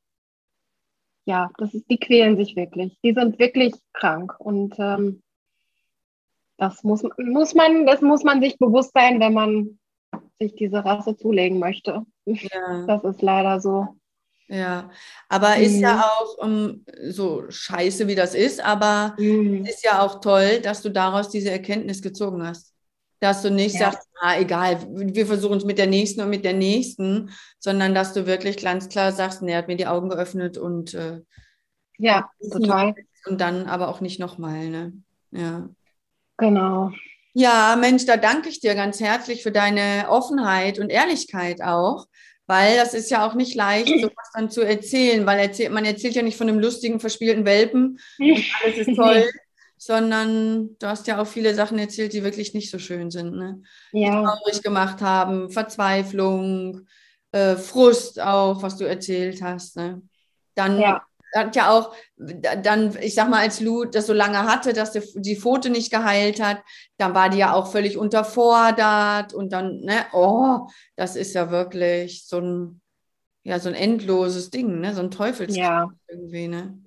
ja, 1.25 1.51
das 1.59 1.75
ist, 1.75 1.91
die 1.91 1.99
quälen 1.99 2.37
sich 2.37 2.57
wirklich. 2.57 2.99
Die 3.03 3.15
sind 3.15 3.39
wirklich 3.39 3.75
krank 3.93 4.35
und 4.39 4.75
ähm, 4.79 5.23
das 6.59 6.83
muss, 6.83 7.03
muss 7.19 7.55
man, 7.55 7.87
das 7.87 8.03
muss 8.03 8.25
man 8.25 8.43
sich 8.43 8.59
bewusst 8.59 8.93
sein, 8.93 9.21
wenn 9.21 9.33
man 9.33 9.79
sich 10.41 10.55
diese 10.55 10.85
Rasse 10.85 11.17
zulegen 11.17 11.59
möchte. 11.59 12.05
Ja. 12.27 12.85
Das 12.87 13.05
ist 13.05 13.23
leider 13.23 13.61
so. 13.61 13.99
Ja, 14.49 14.91
aber 15.29 15.57
mhm. 15.57 15.63
ist 15.63 15.79
ja 15.79 15.97
mhm. 15.97 16.03
auch 16.03 16.39
um, 16.39 16.85
so 17.09 17.45
scheiße, 17.51 18.09
wie 18.09 18.15
das 18.15 18.35
ist, 18.35 18.65
aber 18.65 19.15
mhm. 19.19 19.67
ist 19.67 19.85
ja 19.85 20.01
auch 20.03 20.21
toll, 20.21 20.61
dass 20.63 20.81
du 20.81 20.91
daraus 20.91 21.29
diese 21.29 21.51
Erkenntnis 21.51 22.01
gezogen 22.01 22.47
hast. 22.47 22.75
Dass 23.21 23.43
du 23.43 23.51
nicht 23.51 23.75
ja. 23.75 23.91
sagst, 23.91 24.09
ah, 24.21 24.39
egal, 24.39 24.87
wir 24.91 25.27
versuchen 25.27 25.59
es 25.59 25.65
mit 25.65 25.79
der 25.79 25.89
nächsten 25.89 26.21
und 26.21 26.31
mit 26.31 26.45
der 26.45 26.53
nächsten, 26.53 27.31
sondern 27.59 27.95
dass 27.95 28.13
du 28.13 28.27
wirklich 28.27 28.59
ganz 28.59 28.89
klar 28.89 29.13
sagst, 29.13 29.43
nee, 29.43 29.53
er 29.53 29.59
hat 29.59 29.69
mir 29.69 29.77
die 29.77 29.87
Augen 29.87 30.09
geöffnet 30.09 30.57
und 30.57 30.95
äh, 30.95 31.21
ja, 31.99 32.31
total. 32.53 32.95
Und 33.27 33.41
dann 33.41 33.67
aber 33.67 33.89
auch 33.89 34.01
nicht 34.01 34.21
nochmal, 34.21 34.69
ne? 34.69 34.93
Ja. 35.33 35.69
Genau. 36.37 36.93
Ja, 37.35 37.77
Mensch, 37.79 38.07
da 38.07 38.17
danke 38.17 38.49
ich 38.49 38.61
dir 38.61 38.75
ganz 38.75 39.01
herzlich 39.01 39.43
für 39.43 39.53
deine 39.53 40.07
Offenheit 40.09 40.79
und 40.79 40.91
Ehrlichkeit 40.91 41.63
auch, 41.63 42.07
weil 42.47 42.77
das 42.77 42.95
ist 42.95 43.11
ja 43.11 43.27
auch 43.27 43.35
nicht 43.35 43.55
leicht, 43.55 43.89
sowas 43.89 44.31
dann 44.35 44.51
zu 44.51 44.63
erzählen, 44.63 45.27
weil 45.27 45.39
erzählt, 45.39 45.73
man 45.73 45.85
erzählt 45.85 46.15
ja 46.15 46.23
nicht 46.23 46.39
von 46.39 46.49
einem 46.49 46.59
lustigen, 46.59 47.01
verspielten 47.01 47.45
Welpen 47.45 47.99
und 48.19 48.45
alles 48.65 48.79
ist 48.79 48.97
toll, 48.97 49.29
sondern 49.79 50.77
du 50.79 50.87
hast 50.87 51.07
ja 51.07 51.21
auch 51.21 51.27
viele 51.27 51.55
Sachen 51.55 51.79
erzählt, 51.79 52.13
die 52.13 52.25
wirklich 52.25 52.55
nicht 52.55 52.71
so 52.71 52.79
schön 52.79 53.11
sind, 53.11 53.35
ne? 53.35 53.63
Ja. 53.93 54.21
Die 54.21 54.27
traurig 54.27 54.63
gemacht 54.63 55.01
haben, 55.01 55.51
Verzweiflung, 55.51 56.87
äh, 57.33 57.57
Frust 57.57 58.21
auch, 58.21 58.63
was 58.63 58.77
du 58.77 58.85
erzählt 58.85 59.43
hast. 59.43 59.77
Ne? 59.77 60.03
Dann 60.55 60.81
ja 60.81 61.03
hat 61.35 61.57
ja 61.57 61.71
auch 61.71 61.95
dann, 62.17 62.97
ich 63.01 63.15
sag 63.15 63.29
mal, 63.29 63.41
als 63.41 63.61
Lou 63.61 63.85
das 63.85 64.07
so 64.07 64.13
lange 64.13 64.39
hatte, 64.39 64.73
dass 64.73 64.93
die, 64.93 65.03
die 65.17 65.37
Pfote 65.37 65.71
nicht 65.71 65.91
geheilt 65.91 66.41
hat, 66.41 66.63
dann 66.97 67.15
war 67.15 67.29
die 67.29 67.39
ja 67.39 67.53
auch 67.53 67.71
völlig 67.71 67.99
unterfordert 67.99 69.35
und 69.35 69.53
dann, 69.53 69.81
ne, 69.81 70.07
oh, 70.13 70.69
das 70.97 71.17
ist 71.17 71.35
ja 71.35 71.51
wirklich 71.51 72.27
so 72.27 72.39
ein, 72.39 72.81
ja, 73.45 73.59
so 73.59 73.69
ein 73.69 73.75
endloses 73.75 74.51
Ding, 74.51 74.81
ne, 74.81 74.95
so 74.95 75.03
ein 75.03 75.11
Teufelskreis 75.11 75.57
ja. 75.57 75.91
irgendwie, 76.09 76.49
ne. 76.49 76.79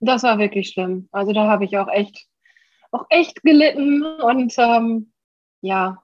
Das 0.00 0.22
war 0.22 0.38
wirklich 0.38 0.70
schlimm. 0.70 1.08
Also 1.12 1.32
da 1.32 1.46
habe 1.46 1.64
ich 1.64 1.76
auch 1.76 1.88
echt, 1.88 2.26
auch 2.92 3.06
echt 3.08 3.42
gelitten 3.42 4.02
und 4.02 4.54
ähm, 4.58 5.12
ja, 5.60 6.02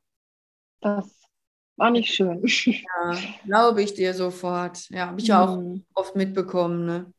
das 0.80 1.10
war 1.76 1.90
nicht 1.90 2.12
schön. 2.14 2.42
Ja, 3.04 3.18
glaube 3.44 3.82
ich 3.82 3.94
dir 3.94 4.14
sofort. 4.14 4.88
Ja, 4.90 5.08
habe 5.08 5.20
ich 5.20 5.28
ja 5.28 5.44
auch 5.44 5.58
mhm. 5.58 5.84
oft 5.94 6.16
mitbekommen, 6.16 6.86
ne. 6.86 7.12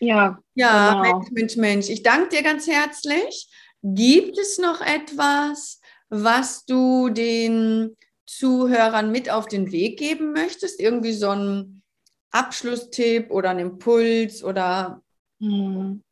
Ja. 0.00 0.38
Ja, 0.54 1.02
genau. 1.02 1.18
Mensch, 1.18 1.30
Mensch, 1.30 1.56
Mensch. 1.56 1.88
Ich 1.88 2.02
danke 2.02 2.28
dir 2.30 2.42
ganz 2.42 2.66
herzlich. 2.66 3.48
Gibt 3.82 4.38
es 4.38 4.58
noch 4.58 4.80
etwas, 4.80 5.80
was 6.08 6.64
du 6.64 7.08
den 7.08 7.96
Zuhörern 8.26 9.10
mit 9.10 9.30
auf 9.30 9.46
den 9.46 9.72
Weg 9.72 9.98
geben 9.98 10.32
möchtest? 10.32 10.80
Irgendwie 10.80 11.12
so 11.12 11.30
ein 11.30 11.82
Abschlusstipp 12.30 13.30
oder 13.30 13.50
ein 13.50 13.58
Impuls 13.58 14.42
oder? 14.44 15.02
Hm. 15.40 16.02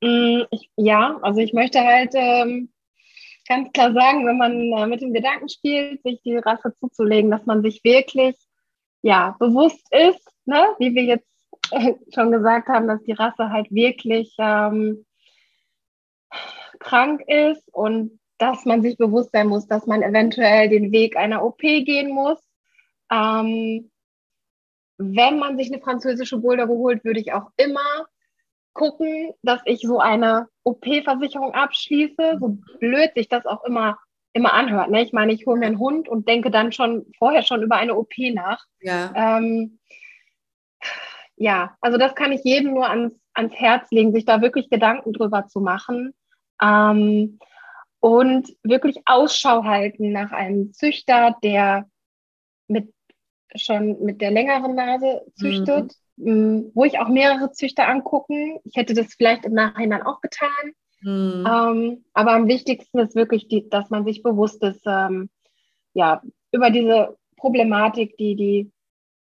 Ich, 0.00 0.70
ja, 0.76 1.18
also 1.22 1.40
ich 1.40 1.52
möchte 1.52 1.80
halt 1.80 2.12
ähm, 2.14 2.72
ganz 3.48 3.72
klar 3.72 3.92
sagen, 3.92 4.26
wenn 4.26 4.38
man 4.38 4.72
äh, 4.72 4.86
mit 4.86 5.00
dem 5.00 5.12
Gedanken 5.12 5.48
spielt, 5.48 6.02
sich 6.02 6.20
die 6.22 6.36
Rasse 6.36 6.74
zuzulegen, 6.78 7.30
dass 7.30 7.46
man 7.46 7.62
sich 7.62 7.82
wirklich 7.82 8.36
ja 9.02 9.36
bewusst 9.38 9.86
ist, 9.92 10.28
ne, 10.44 10.66
wie 10.78 10.94
wir 10.94 11.04
jetzt 11.04 11.28
schon 12.14 12.30
gesagt 12.30 12.68
haben, 12.68 12.86
dass 12.86 13.02
die 13.02 13.12
Rasse 13.12 13.50
halt 13.50 13.70
wirklich 13.70 14.34
ähm, 14.38 15.04
krank 16.78 17.22
ist 17.26 17.68
und 17.72 18.20
dass 18.38 18.64
man 18.64 18.82
sich 18.82 18.96
bewusst 18.96 19.32
sein 19.32 19.48
muss, 19.48 19.66
dass 19.66 19.86
man 19.86 20.02
eventuell 20.02 20.68
den 20.68 20.92
Weg 20.92 21.16
einer 21.16 21.44
OP 21.44 21.58
gehen 21.58 22.10
muss. 22.10 22.38
Ähm, 23.10 23.90
wenn 24.96 25.38
man 25.38 25.56
sich 25.56 25.72
eine 25.72 25.80
französische 25.80 26.38
Bulldogge 26.38 26.74
holt, 26.74 27.04
würde 27.04 27.20
ich 27.20 27.32
auch 27.32 27.50
immer 27.56 28.06
gucken, 28.78 29.34
dass 29.42 29.60
ich 29.64 29.80
so 29.80 29.98
eine 29.98 30.48
OP-Versicherung 30.62 31.52
abschließe, 31.52 32.38
so 32.38 32.58
blöd 32.78 33.10
sich 33.14 33.28
das 33.28 33.44
auch 33.44 33.64
immer, 33.64 33.98
immer 34.32 34.54
anhört. 34.54 34.90
Ne? 34.90 35.02
Ich 35.02 35.12
meine, 35.12 35.32
ich 35.32 35.46
hole 35.46 35.58
mir 35.58 35.66
einen 35.66 35.80
Hund 35.80 36.08
und 36.08 36.28
denke 36.28 36.50
dann 36.50 36.72
schon 36.72 37.06
vorher 37.18 37.42
schon 37.42 37.62
über 37.62 37.76
eine 37.76 37.96
OP 37.96 38.14
nach. 38.32 38.64
Ja. 38.80 39.12
Ähm, 39.14 39.80
ja, 41.36 41.76
also 41.80 41.98
das 41.98 42.14
kann 42.14 42.32
ich 42.32 42.42
jedem 42.44 42.74
nur 42.74 42.88
ans, 42.88 43.14
ans 43.34 43.54
Herz 43.54 43.90
legen, 43.90 44.12
sich 44.12 44.24
da 44.24 44.40
wirklich 44.40 44.70
Gedanken 44.70 45.12
drüber 45.12 45.46
zu 45.48 45.60
machen. 45.60 46.14
Ähm, 46.62 47.38
und 48.00 48.54
wirklich 48.62 49.02
Ausschau 49.06 49.64
halten 49.64 50.12
nach 50.12 50.30
einem 50.30 50.72
Züchter, 50.72 51.36
der 51.42 51.88
mit 52.68 52.94
schon 53.56 54.00
mit 54.04 54.20
der 54.20 54.30
längeren 54.30 54.76
Nase 54.76 55.22
züchtet, 55.34 55.84
mhm. 55.84 56.07
Wo 56.18 56.84
ich 56.84 56.98
auch 56.98 57.08
mehrere 57.08 57.52
Züchter 57.52 57.88
angucken. 57.88 58.58
Ich 58.64 58.76
hätte 58.76 58.94
das 58.94 59.14
vielleicht 59.14 59.44
im 59.44 59.52
Nachhinein 59.52 60.02
auch 60.02 60.20
getan. 60.20 60.48
Mhm. 61.00 61.46
Ähm, 61.46 62.04
aber 62.12 62.32
am 62.32 62.48
wichtigsten 62.48 62.98
ist 62.98 63.14
wirklich, 63.14 63.48
die, 63.48 63.68
dass 63.68 63.88
man 63.90 64.04
sich 64.04 64.22
bewusst 64.22 64.62
ist, 64.64 64.82
ähm, 64.86 65.30
ja, 65.94 66.22
über 66.50 66.70
diese 66.70 67.16
Problematik, 67.36 68.16
die 68.16 68.34
die 68.34 68.72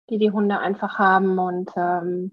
die 0.09 0.19
die 0.19 0.31
Hunde 0.31 0.59
einfach 0.59 0.99
haben. 0.99 1.39
Und 1.39 1.71
ähm, 1.77 2.33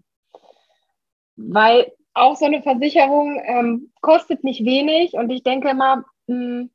weil 1.35 1.91
auch 2.13 2.35
so 2.35 2.45
eine 2.45 2.61
Versicherung 2.61 3.41
ähm, 3.43 3.91
kostet 4.01 4.43
nicht 4.43 4.65
wenig 4.65 5.13
und 5.13 5.29
ich 5.31 5.43
denke 5.43 5.69
immer, 5.69 6.05
mh, 6.27 6.67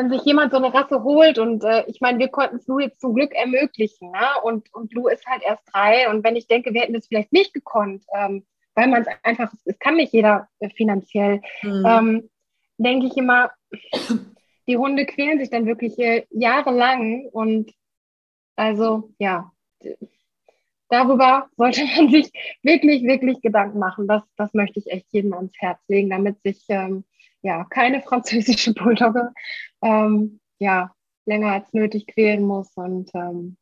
wenn 0.00 0.10
sich 0.10 0.22
jemand 0.24 0.50
so 0.50 0.56
eine 0.56 0.72
Rasse 0.72 1.02
holt 1.02 1.38
und 1.38 1.62
äh, 1.62 1.84
ich 1.86 2.00
meine, 2.00 2.18
wir 2.18 2.28
konnten 2.28 2.56
es 2.56 2.66
Lou 2.66 2.78
jetzt 2.78 3.00
zum 3.00 3.14
Glück 3.14 3.34
ermöglichen 3.34 4.10
ne? 4.10 4.26
und, 4.42 4.72
und 4.72 4.92
Lou 4.94 5.08
ist 5.08 5.26
halt 5.26 5.42
erst 5.42 5.62
drei 5.72 6.08
und 6.08 6.24
wenn 6.24 6.36
ich 6.36 6.48
denke, 6.48 6.72
wir 6.72 6.80
hätten 6.80 6.94
das 6.94 7.06
vielleicht 7.06 7.32
nicht 7.32 7.52
gekonnt, 7.52 8.04
ähm, 8.14 8.46
weil 8.74 8.88
man 8.88 9.02
es 9.02 9.08
einfach, 9.22 9.52
es 9.66 9.78
kann 9.78 9.96
nicht 9.96 10.14
jeder 10.14 10.48
äh, 10.60 10.70
finanziell, 10.70 11.42
mhm. 11.62 11.84
ähm, 11.86 12.30
denke 12.78 13.08
ich 13.08 13.16
immer, 13.18 13.50
die 14.66 14.78
Hunde 14.78 15.04
quälen 15.04 15.38
sich 15.38 15.50
dann 15.50 15.66
wirklich 15.66 15.98
äh, 15.98 16.24
jahrelang 16.30 17.26
und 17.32 17.70
also 18.56 19.10
ja, 19.18 19.52
darüber 20.88 21.48
sollte 21.58 21.84
man 21.96 22.10
sich 22.10 22.32
wirklich, 22.62 23.02
wirklich 23.02 23.42
Gedanken 23.42 23.78
machen. 23.78 24.08
Das, 24.08 24.22
das 24.36 24.54
möchte 24.54 24.78
ich 24.78 24.90
echt 24.90 25.08
jedem 25.10 25.34
ans 25.34 25.52
Herz 25.58 25.80
legen, 25.88 26.08
damit 26.08 26.40
sich 26.42 26.64
ähm, 26.68 27.04
ja 27.42 27.64
keine 27.64 28.02
französische 28.02 28.74
Bulldogge 28.74 29.32
ähm, 29.82 30.40
ja, 30.58 30.92
länger 31.26 31.52
als 31.52 31.72
nötig 31.72 32.06
quälen 32.06 32.44
muss 32.44 32.70
und 32.76 33.10
ähm, 33.14 33.56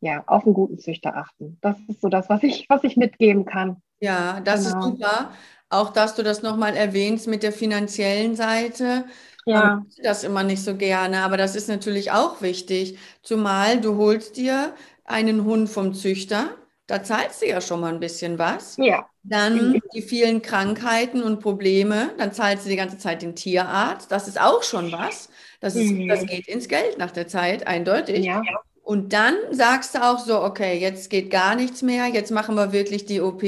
ja, 0.00 0.24
auf 0.26 0.44
einen 0.44 0.54
guten 0.54 0.78
Züchter 0.78 1.16
achten. 1.16 1.58
Das 1.60 1.76
ist 1.88 2.00
so 2.00 2.08
das, 2.08 2.28
was 2.28 2.42
ich, 2.42 2.66
was 2.68 2.82
ich 2.82 2.96
mitgeben 2.96 3.44
kann. 3.44 3.82
Ja, 4.00 4.40
das 4.40 4.66
genau. 4.66 4.78
ist 4.78 4.84
super. 4.84 5.30
Auch, 5.68 5.90
dass 5.90 6.14
du 6.16 6.22
das 6.22 6.42
nochmal 6.42 6.76
erwähnst 6.76 7.28
mit 7.28 7.42
der 7.42 7.52
finanziellen 7.52 8.34
Seite. 8.34 9.04
Ja. 9.46 9.76
Man 9.76 9.86
das 10.02 10.24
immer 10.24 10.42
nicht 10.42 10.62
so 10.62 10.76
gerne, 10.76 11.22
aber 11.22 11.36
das 11.36 11.56
ist 11.56 11.68
natürlich 11.68 12.10
auch 12.10 12.42
wichtig. 12.42 12.98
Zumal 13.22 13.80
du 13.80 13.96
holst 13.96 14.36
dir 14.36 14.74
einen 15.04 15.44
Hund 15.44 15.68
vom 15.68 15.94
Züchter, 15.94 16.50
da 16.92 17.02
zahlst 17.02 17.40
du 17.40 17.48
ja 17.48 17.60
schon 17.62 17.80
mal 17.80 17.92
ein 17.92 18.00
bisschen 18.00 18.38
was. 18.38 18.76
Ja. 18.76 19.06
Dann 19.22 19.80
die 19.94 20.02
vielen 20.02 20.42
Krankheiten 20.42 21.22
und 21.22 21.40
Probleme, 21.40 22.10
dann 22.18 22.32
zahlst 22.32 22.66
du 22.66 22.70
die 22.70 22.76
ganze 22.76 22.98
Zeit 22.98 23.22
den 23.22 23.34
Tierarzt, 23.34 24.12
das 24.12 24.28
ist 24.28 24.38
auch 24.38 24.62
schon 24.62 24.92
was. 24.92 25.30
Das, 25.60 25.74
ist, 25.74 25.90
mhm. 25.90 26.08
das 26.08 26.26
geht 26.26 26.48
ins 26.48 26.68
Geld 26.68 26.98
nach 26.98 27.10
der 27.10 27.28
Zeit, 27.28 27.66
eindeutig. 27.66 28.24
Ja. 28.24 28.42
Und 28.82 29.14
dann 29.14 29.34
sagst 29.52 29.94
du 29.94 30.02
auch 30.04 30.18
so, 30.18 30.42
okay, 30.42 30.78
jetzt 30.78 31.08
geht 31.08 31.30
gar 31.30 31.54
nichts 31.54 31.80
mehr, 31.80 32.08
jetzt 32.08 32.30
machen 32.30 32.56
wir 32.56 32.72
wirklich 32.72 33.06
die 33.06 33.20
OP 33.20 33.42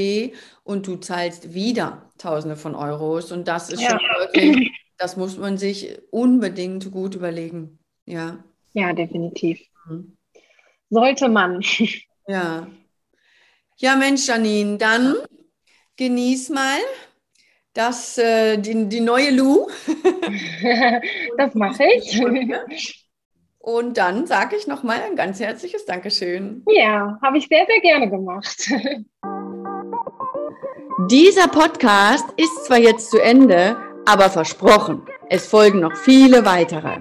und 0.63 0.87
du 0.87 0.97
zahlst 0.97 1.53
wieder 1.53 2.11
Tausende 2.17 2.57
von 2.57 2.75
Euros. 2.75 3.31
Und 3.31 3.47
das 3.47 3.69
ist 3.69 3.83
ja. 3.83 3.91
schon 3.91 4.01
wirklich, 4.21 4.71
das 4.97 5.17
muss 5.19 5.37
man 5.37 5.59
sich 5.59 5.99
unbedingt 6.11 6.91
gut 6.93 7.15
überlegen. 7.15 7.79
Ja. 8.07 8.43
Ja, 8.73 8.93
definitiv. 8.95 9.61
Mhm 9.87 10.17
sollte 10.95 11.29
man. 11.29 11.61
Ja. 12.27 12.67
Ja, 13.77 13.97
Mensch, 13.97 14.29
Janine, 14.29 14.79
dann 14.79 15.17
genieß 15.97 16.51
mal 16.51 16.79
das, 17.73 18.19
äh, 18.19 18.57
die, 18.57 18.89
die 18.89 19.01
neue 19.01 19.31
Lu. 19.31 19.67
das 21.39 21.55
mache 21.55 21.85
ich. 21.97 22.23
Und 23.59 23.99
dann 23.99 24.27
sage 24.27 24.55
ich 24.57 24.69
nochmal 24.69 25.01
ein 25.03 25.17
ganz 25.17 25.41
herzliches 25.41 25.85
Dankeschön. 25.87 26.63
Ja, 26.69 27.19
habe 27.21 27.39
ich 27.39 27.49
sehr, 27.49 27.67
sehr 27.67 27.81
gerne 27.81 28.09
gemacht. 28.09 28.71
Dieser 31.11 31.49
Podcast 31.49 32.27
ist 32.37 32.67
zwar 32.67 32.79
jetzt 32.79 33.11
zu 33.11 33.19
Ende, 33.19 33.77
aber 34.07 34.31
versprochen, 34.31 35.03
es 35.29 35.49
folgen 35.49 35.81
noch 35.81 35.97
viele 35.97 36.45
weitere. 36.45 36.99